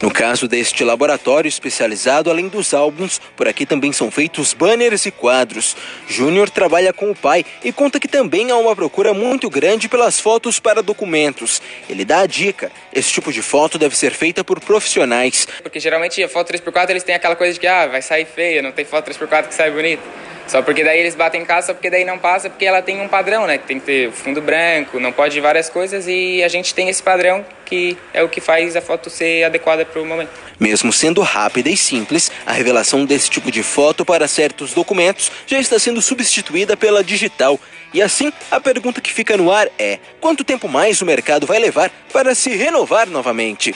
No 0.00 0.12
caso 0.12 0.46
deste 0.46 0.84
laboratório 0.84 1.48
especializado, 1.48 2.30
além 2.30 2.46
dos 2.46 2.72
álbuns, 2.72 3.20
por 3.36 3.48
aqui 3.48 3.66
também 3.66 3.92
são 3.92 4.12
feitos 4.12 4.54
banners 4.54 5.06
e 5.06 5.10
quadros. 5.10 5.76
Júnior 6.06 6.48
trabalha 6.50 6.92
com 6.92 7.10
o 7.10 7.16
pai 7.16 7.44
e 7.64 7.72
conta 7.72 7.98
que 7.98 8.06
também 8.06 8.50
há 8.52 8.56
uma 8.56 8.76
procura 8.76 9.12
muito 9.12 9.50
grande 9.50 9.88
pelas 9.88 10.20
fotos 10.20 10.60
para 10.60 10.82
documentos. 10.82 11.60
Ele 11.88 12.04
dá 12.04 12.20
a 12.20 12.26
dica: 12.26 12.70
esse 12.92 13.12
tipo 13.12 13.32
de 13.32 13.42
foto 13.42 13.76
deve 13.76 13.96
ser 13.96 14.12
feita 14.12 14.44
por 14.44 14.60
profissionais. 14.60 15.48
Porque 15.62 15.80
geralmente 15.80 16.22
a 16.22 16.28
foto 16.28 16.52
3x4 16.52 16.90
eles 16.90 17.02
têm 17.02 17.16
aquela 17.16 17.34
coisa 17.34 17.54
de 17.54 17.60
que 17.60 17.66
ah, 17.66 17.88
vai 17.88 18.00
sair 18.00 18.24
feia, 18.24 18.62
não 18.62 18.70
tem 18.70 18.84
foto 18.84 19.10
3x4 19.10 19.48
que 19.48 19.54
sai 19.54 19.70
bonita. 19.72 20.02
Só 20.48 20.62
porque 20.62 20.82
daí 20.82 20.98
eles 20.98 21.14
batem 21.14 21.42
em 21.42 21.44
casa, 21.44 21.68
só 21.68 21.74
porque 21.74 21.90
daí 21.90 22.04
não 22.04 22.18
passa, 22.18 22.48
porque 22.48 22.64
ela 22.64 22.80
tem 22.80 23.00
um 23.00 23.06
padrão, 23.08 23.46
né? 23.46 23.58
Que 23.58 23.66
tem 23.66 23.78
que 23.78 23.86
ter 23.86 24.10
fundo 24.10 24.40
branco, 24.40 24.98
não 24.98 25.12
pode 25.12 25.38
várias 25.40 25.68
coisas 25.68 26.06
e 26.08 26.42
a 26.42 26.48
gente 26.48 26.74
tem 26.74 26.88
esse 26.88 27.02
padrão 27.02 27.44
que 27.66 27.98
é 28.14 28.22
o 28.22 28.28
que 28.30 28.40
faz 28.40 28.74
a 28.74 28.80
foto 28.80 29.10
ser 29.10 29.44
adequada 29.44 29.84
para 29.84 30.00
o 30.00 30.06
momento. 30.06 30.30
Mesmo 30.58 30.90
sendo 30.90 31.20
rápida 31.20 31.68
e 31.68 31.76
simples, 31.76 32.32
a 32.46 32.52
revelação 32.52 33.04
desse 33.04 33.28
tipo 33.28 33.50
de 33.50 33.62
foto 33.62 34.06
para 34.06 34.26
certos 34.26 34.72
documentos 34.72 35.30
já 35.46 35.60
está 35.60 35.78
sendo 35.78 36.00
substituída 36.00 36.76
pela 36.76 37.04
digital. 37.04 37.60
E 37.92 38.00
assim, 38.00 38.32
a 38.50 38.58
pergunta 38.58 39.02
que 39.02 39.12
fica 39.12 39.36
no 39.36 39.52
ar 39.52 39.68
é: 39.78 39.98
quanto 40.20 40.44
tempo 40.44 40.66
mais 40.66 41.00
o 41.02 41.06
mercado 41.06 41.46
vai 41.46 41.58
levar 41.58 41.90
para 42.12 42.34
se 42.34 42.50
renovar 42.56 43.06
novamente? 43.06 43.74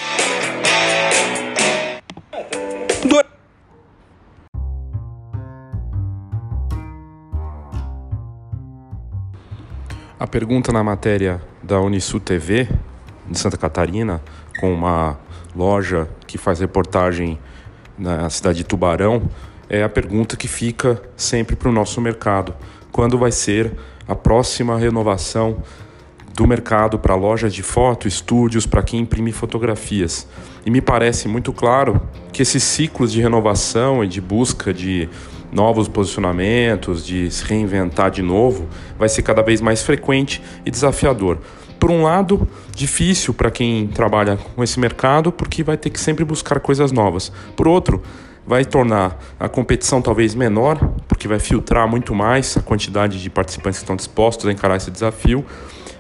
A 10.23 10.27
pergunta 10.29 10.71
na 10.71 10.85
matéria 10.85 11.43
da 11.61 11.81
Unisul 11.81 12.21
TV 12.21 12.69
de 13.29 13.37
Santa 13.37 13.57
Catarina, 13.57 14.23
com 14.61 14.73
uma 14.73 15.19
loja 15.53 16.09
que 16.29 16.39
faz 16.39 16.61
reportagem 16.61 17.41
na 17.99 18.31
cidade 18.31 18.59
de 18.59 18.65
Tubarão, 18.65 19.29
é 19.69 19.83
a 19.83 19.89
pergunta 19.89 20.37
que 20.37 20.47
fica 20.47 21.03
sempre 21.17 21.57
para 21.57 21.69
o 21.69 21.73
nosso 21.73 22.01
mercado. 22.01 22.55
Quando 22.93 23.19
vai 23.19 23.33
ser 23.33 23.73
a 24.07 24.15
próxima 24.15 24.79
renovação 24.79 25.61
do 26.37 26.47
mercado 26.47 27.01
para 27.01 27.17
lojas 27.17 27.53
de 27.53 27.65
foto, 27.65 28.07
estúdios, 28.07 28.65
para 28.65 28.85
quem 28.85 29.01
imprime 29.01 29.33
fotografias? 29.33 30.29
E 30.65 30.71
me 30.71 30.81
parece 30.81 31.27
muito 31.27 31.53
claro 31.53 32.01
que 32.33 32.43
esses 32.43 32.63
ciclos 32.63 33.11
de 33.11 33.21
renovação 33.21 34.05
e 34.05 34.07
de 34.07 34.21
busca 34.21 34.73
de 34.73 35.09
novos 35.53 35.87
posicionamentos, 35.87 37.05
de 37.05 37.31
se 37.31 37.45
reinventar 37.45 38.11
de 38.11 38.23
novo, 38.23 38.67
vai 38.99 39.09
ser 39.09 39.23
cada 39.23 39.43
vez 39.43 39.61
mais 39.61 39.83
frequente 39.83 40.43
e 40.65 40.71
desafiador. 40.71 41.39
Por 41.79 41.91
um 41.91 42.03
lado, 42.03 42.49
difícil 42.75 43.35
para 43.35 43.51
quem 43.51 43.89
trabalha 43.89 44.37
com 44.37 44.65
esse 44.65 44.81
mercado, 44.81 45.31
porque 45.31 45.63
vai 45.63 45.77
ter 45.77 45.91
que 45.91 46.01
sempre 46.01 46.25
buscar 46.25 46.59
coisas 46.61 46.93
novas. 46.93 47.31
Por 47.55 47.69
outro, 47.69 48.03
vai 48.47 48.65
tornar 48.65 49.19
a 49.39 49.49
competição 49.49 50.01
talvez 50.01 50.35
menor, 50.35 50.79
porque 51.07 51.29
vai 51.29 51.39
filtrar 51.39 51.89
muito 51.89 52.15
mais 52.15 52.57
a 52.57 52.63
quantidade 52.63 53.21
de 53.21 53.29
participantes 53.29 53.81
que 53.81 53.85
estão 53.85 53.97
dispostos 53.97 54.47
a 54.47 54.53
encarar 54.53 54.77
esse 54.77 54.91
desafio. 54.91 55.45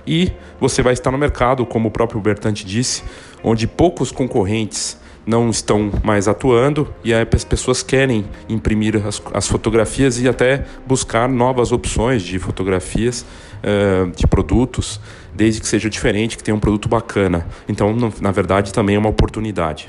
E 0.06 0.32
você 0.60 0.82
vai 0.82 0.92
estar 0.92 1.10
no 1.10 1.18
mercado, 1.18 1.66
como 1.66 1.88
o 1.88 1.90
próprio 1.90 2.20
Bertante 2.20 2.64
disse, 2.64 3.02
onde 3.42 3.66
poucos 3.66 4.10
concorrentes 4.10 5.01
não 5.26 5.50
estão 5.50 5.90
mais 6.02 6.26
atuando 6.26 6.92
e 7.04 7.14
as 7.14 7.44
pessoas 7.44 7.82
querem 7.82 8.24
imprimir 8.48 8.96
as, 9.06 9.22
as 9.32 9.46
fotografias 9.46 10.20
e 10.20 10.28
até 10.28 10.64
buscar 10.86 11.28
novas 11.28 11.72
opções 11.72 12.22
de 12.22 12.38
fotografias 12.38 13.24
uh, 13.62 14.10
de 14.10 14.26
produtos, 14.26 15.00
desde 15.34 15.60
que 15.60 15.68
seja 15.68 15.88
diferente, 15.88 16.36
que 16.36 16.42
tenha 16.42 16.54
um 16.54 16.60
produto 16.60 16.88
bacana. 16.88 17.46
Então, 17.68 17.94
na 18.20 18.30
verdade, 18.30 18.72
também 18.72 18.96
é 18.96 18.98
uma 18.98 19.10
oportunidade. 19.10 19.88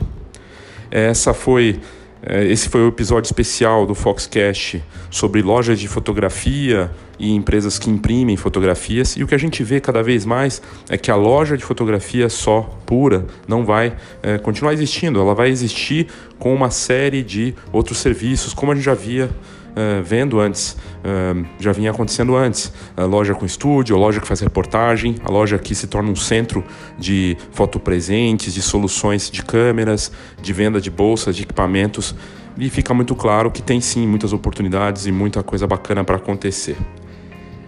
Essa 0.91 1.33
foi 1.33 1.79
esse 2.25 2.69
foi 2.69 2.81
o 2.81 2.87
episódio 2.87 3.27
especial 3.27 3.85
do 3.85 3.93
Foxcast 3.93 4.81
sobre 5.09 5.41
lojas 5.41 5.77
de 5.77 5.89
fotografia 5.89 6.89
e 7.19 7.31
empresas 7.31 7.77
que 7.77 7.89
imprimem 7.89 8.37
fotografias. 8.37 9.17
E 9.17 9.23
o 9.23 9.27
que 9.27 9.35
a 9.35 9.37
gente 9.37 9.61
vê 9.63 9.81
cada 9.81 10.01
vez 10.01 10.25
mais 10.25 10.61
é 10.89 10.97
que 10.97 11.11
a 11.11 11.15
loja 11.15 11.57
de 11.57 11.63
fotografia 11.65 12.29
só 12.29 12.61
pura 12.85 13.25
não 13.45 13.65
vai 13.65 13.95
é, 14.21 14.37
continuar 14.37 14.73
existindo. 14.73 15.19
Ela 15.19 15.35
vai 15.35 15.49
existir 15.49 16.07
com 16.39 16.53
uma 16.53 16.71
série 16.71 17.23
de 17.23 17.53
outros 17.71 17.97
serviços, 17.97 18.53
como 18.53 18.71
a 18.71 18.75
gente 18.75 18.85
já 18.85 18.93
via 18.93 19.29
Uh, 19.73 20.03
vendo 20.03 20.39
antes, 20.39 20.73
uh, 20.73 21.45
já 21.59 21.71
vinha 21.71 21.89
acontecendo 21.89 22.35
antes. 22.35 22.71
A 22.95 23.05
loja 23.05 23.33
com 23.33 23.43
estúdio, 23.43 23.95
a 23.95 23.99
loja 23.99 24.21
que 24.21 24.27
faz 24.27 24.39
reportagem, 24.39 25.15
a 25.25 25.31
loja 25.31 25.57
que 25.57 25.73
se 25.73 25.87
torna 25.87 26.11
um 26.11 26.15
centro 26.15 26.63
de 26.97 27.35
fotopresentes, 27.51 28.53
de 28.53 28.61
soluções 28.61 29.31
de 29.31 29.41
câmeras, 29.41 30.11
de 30.41 30.53
venda 30.53 30.79
de 30.79 30.91
bolsas, 30.91 31.35
de 31.35 31.41
equipamentos. 31.41 32.15
E 32.55 32.69
fica 32.69 32.93
muito 32.93 33.15
claro 33.15 33.49
que 33.49 33.63
tem 33.63 33.81
sim 33.81 34.07
muitas 34.07 34.31
oportunidades 34.31 35.07
e 35.07 35.11
muita 35.11 35.41
coisa 35.41 35.65
bacana 35.65 36.03
para 36.03 36.17
acontecer. 36.17 36.77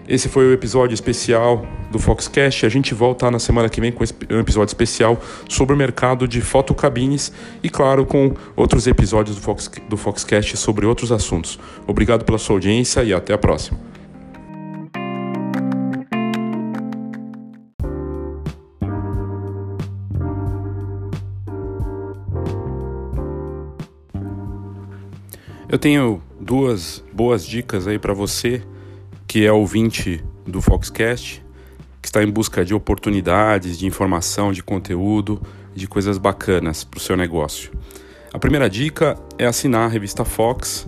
Esse 0.07 0.29
foi 0.29 0.45
o 0.45 0.53
episódio 0.53 0.93
especial 0.93 1.65
do 1.91 1.97
Foxcast. 1.97 2.63
A 2.63 2.69
gente 2.69 2.93
volta 2.93 3.31
na 3.31 3.39
semana 3.39 3.67
que 3.67 3.81
vem 3.81 3.91
com 3.91 4.03
um 4.03 4.39
episódio 4.39 4.69
especial 4.69 5.19
sobre 5.49 5.73
o 5.73 5.77
mercado 5.77 6.27
de 6.27 6.41
fotocabines 6.41 7.31
e, 7.63 7.69
claro, 7.71 8.05
com 8.05 8.31
outros 8.55 8.85
episódios 8.85 9.35
do, 9.35 9.41
Fox, 9.41 9.71
do 9.89 9.97
Foxcast 9.97 10.57
sobre 10.57 10.85
outros 10.85 11.11
assuntos. 11.11 11.57
Obrigado 11.87 12.23
pela 12.23 12.37
sua 12.37 12.55
audiência 12.55 13.03
e 13.03 13.13
até 13.13 13.33
a 13.33 13.37
próxima. 13.37 13.79
Eu 25.67 25.79
tenho 25.79 26.21
duas 26.39 27.03
boas 27.11 27.43
dicas 27.43 27.87
aí 27.87 27.97
para 27.97 28.13
você 28.13 28.61
que 29.35 29.45
é 29.45 29.51
ouvinte 29.51 30.23
do 30.47 30.61
Foxcast, 30.61 31.43
que 32.01 32.07
está 32.07 32.23
em 32.23 32.31
busca 32.31 32.63
de 32.63 32.73
oportunidades, 32.73 33.77
de 33.77 33.85
informação, 33.85 34.53
de 34.53 34.63
conteúdo, 34.63 35.41
de 35.75 35.89
coisas 35.89 36.17
bacanas 36.17 36.85
para 36.85 36.99
o 36.99 37.01
seu 37.01 37.17
negócio. 37.17 37.69
A 38.33 38.39
primeira 38.39 38.69
dica 38.69 39.19
é 39.37 39.45
assinar 39.45 39.81
a 39.81 39.87
revista 39.89 40.23
Fox. 40.23 40.87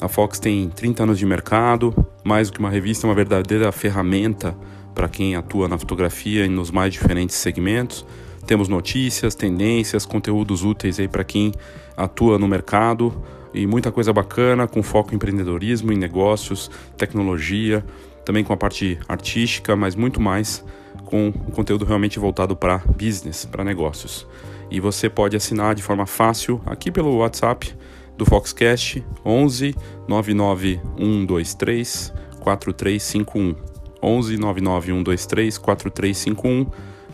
A 0.00 0.06
Fox 0.06 0.38
tem 0.38 0.70
30 0.70 1.02
anos 1.02 1.18
de 1.18 1.26
mercado, 1.26 1.92
mais 2.22 2.48
do 2.48 2.52
que 2.52 2.60
uma 2.60 2.70
revista, 2.70 3.04
é 3.04 3.08
uma 3.08 3.16
verdadeira 3.16 3.72
ferramenta 3.72 4.56
para 4.94 5.08
quem 5.08 5.34
atua 5.34 5.66
na 5.66 5.76
fotografia 5.76 6.46
e 6.46 6.48
nos 6.48 6.70
mais 6.70 6.92
diferentes 6.92 7.34
segmentos. 7.34 8.06
Temos 8.46 8.68
notícias, 8.68 9.34
tendências, 9.34 10.06
conteúdos 10.06 10.62
úteis 10.62 11.00
aí 11.00 11.08
para 11.08 11.24
quem 11.24 11.52
atua 11.96 12.38
no 12.38 12.46
mercado 12.46 13.12
e 13.52 13.66
muita 13.66 13.90
coisa 13.90 14.12
bacana 14.12 14.66
com 14.66 14.82
foco 14.82 15.12
em 15.12 15.16
empreendedorismo, 15.16 15.92
em 15.92 15.96
negócios, 15.96 16.70
tecnologia, 16.96 17.84
também 18.24 18.44
com 18.44 18.52
a 18.52 18.56
parte 18.56 18.98
artística, 19.08 19.74
mas 19.74 19.94
muito 19.94 20.20
mais 20.20 20.64
com 21.04 21.28
um 21.28 21.32
conteúdo 21.32 21.84
realmente 21.84 22.18
voltado 22.18 22.54
para 22.54 22.78
business, 22.78 23.46
para 23.46 23.64
negócios. 23.64 24.26
E 24.70 24.80
você 24.80 25.08
pode 25.08 25.36
assinar 25.36 25.74
de 25.74 25.82
forma 25.82 26.04
fácil 26.04 26.60
aqui 26.66 26.90
pelo 26.90 27.16
WhatsApp 27.16 27.74
do 28.18 28.26
Foxcast 28.26 29.02
11 29.24 29.74
99 30.06 30.80
123 30.98 32.12
4351. 32.40 33.54
11 34.02 34.36
99 34.36 34.86
123 34.92 35.58
4351. 35.58 36.66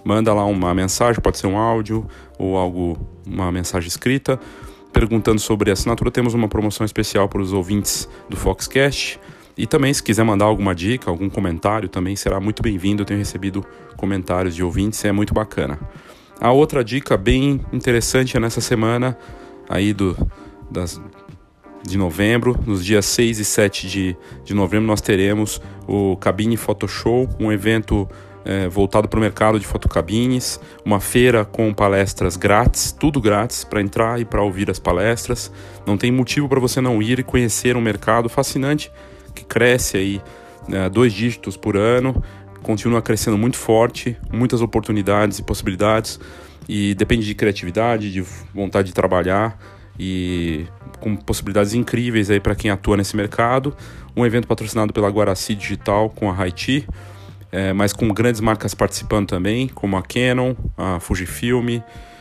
Manda 0.04 0.34
lá 0.34 0.44
uma 0.44 0.74
mensagem, 0.74 1.20
pode 1.20 1.38
ser 1.38 1.46
um 1.46 1.56
áudio 1.56 2.06
ou 2.38 2.58
algo, 2.58 2.98
uma 3.26 3.50
mensagem 3.52 3.88
escrita 3.88 4.38
perguntando 4.94 5.40
sobre 5.40 5.72
assinatura, 5.72 6.10
temos 6.10 6.32
uma 6.34 6.48
promoção 6.48 6.86
especial 6.86 7.28
para 7.28 7.42
os 7.42 7.52
ouvintes 7.52 8.08
do 8.30 8.36
Foxcast. 8.36 9.20
E 9.58 9.66
também, 9.66 9.92
se 9.92 10.02
quiser 10.02 10.24
mandar 10.24 10.46
alguma 10.46 10.74
dica, 10.74 11.10
algum 11.10 11.28
comentário, 11.28 11.88
também 11.88 12.14
será 12.14 12.40
muito 12.40 12.62
bem-vindo. 12.62 13.02
Eu 13.02 13.06
tenho 13.06 13.18
recebido 13.18 13.64
comentários 13.96 14.54
de 14.54 14.62
ouvintes, 14.62 15.04
é 15.04 15.12
muito 15.12 15.34
bacana. 15.34 15.78
A 16.40 16.52
outra 16.52 16.84
dica 16.84 17.16
bem 17.16 17.60
interessante 17.72 18.36
é 18.36 18.40
nessa 18.40 18.60
semana 18.60 19.18
aí 19.68 19.92
do, 19.92 20.16
das, 20.70 21.00
de 21.82 21.98
novembro, 21.98 22.58
nos 22.66 22.84
dias 22.84 23.04
6 23.06 23.40
e 23.40 23.44
7 23.44 23.88
de, 23.88 24.16
de 24.44 24.54
novembro, 24.54 24.86
nós 24.86 25.00
teremos 25.00 25.60
o 25.86 26.16
Cabine 26.16 26.56
Photoshow, 26.56 27.28
um 27.38 27.52
evento 27.52 28.08
é, 28.44 28.68
voltado 28.68 29.08
para 29.08 29.18
o 29.18 29.20
mercado 29.20 29.58
de 29.58 29.66
fotocabines, 29.66 30.60
uma 30.84 31.00
feira 31.00 31.44
com 31.44 31.72
palestras 31.72 32.36
grátis, 32.36 32.92
tudo 32.92 33.20
grátis 33.20 33.64
para 33.64 33.80
entrar 33.80 34.20
e 34.20 34.24
para 34.24 34.42
ouvir 34.42 34.70
as 34.70 34.78
palestras. 34.78 35.50
Não 35.86 35.96
tem 35.96 36.12
motivo 36.12 36.48
para 36.48 36.60
você 36.60 36.80
não 36.80 37.02
ir 37.02 37.18
e 37.18 37.22
conhecer 37.22 37.76
um 37.76 37.80
mercado 37.80 38.28
fascinante 38.28 38.90
que 39.34 39.44
cresce 39.44 39.96
aí 39.96 40.22
né, 40.68 40.88
dois 40.88 41.12
dígitos 41.12 41.56
por 41.56 41.76
ano, 41.76 42.22
continua 42.62 43.02
crescendo 43.02 43.36
muito 43.36 43.56
forte, 43.56 44.16
muitas 44.32 44.60
oportunidades 44.60 45.38
e 45.38 45.42
possibilidades 45.42 46.20
e 46.68 46.94
depende 46.94 47.26
de 47.26 47.34
criatividade, 47.34 48.12
de 48.12 48.22
vontade 48.54 48.88
de 48.88 48.94
trabalhar 48.94 49.58
e 49.98 50.66
com 51.00 51.14
possibilidades 51.14 51.74
incríveis 51.74 52.30
aí 52.30 52.40
para 52.40 52.54
quem 52.54 52.70
atua 52.70 52.96
nesse 52.96 53.16
mercado. 53.16 53.76
Um 54.16 54.24
evento 54.24 54.46
patrocinado 54.46 54.92
pela 54.92 55.08
Guaraci 55.08 55.54
Digital 55.54 56.08
com 56.10 56.30
a 56.30 56.36
Haiti 56.36 56.86
é, 57.54 57.72
mas 57.72 57.92
com 57.92 58.08
grandes 58.08 58.40
marcas 58.40 58.74
participando 58.74 59.28
também, 59.28 59.68
como 59.68 59.96
a 59.96 60.02
Canon, 60.02 60.56
a 60.76 60.98
Fujifilm, 60.98 61.78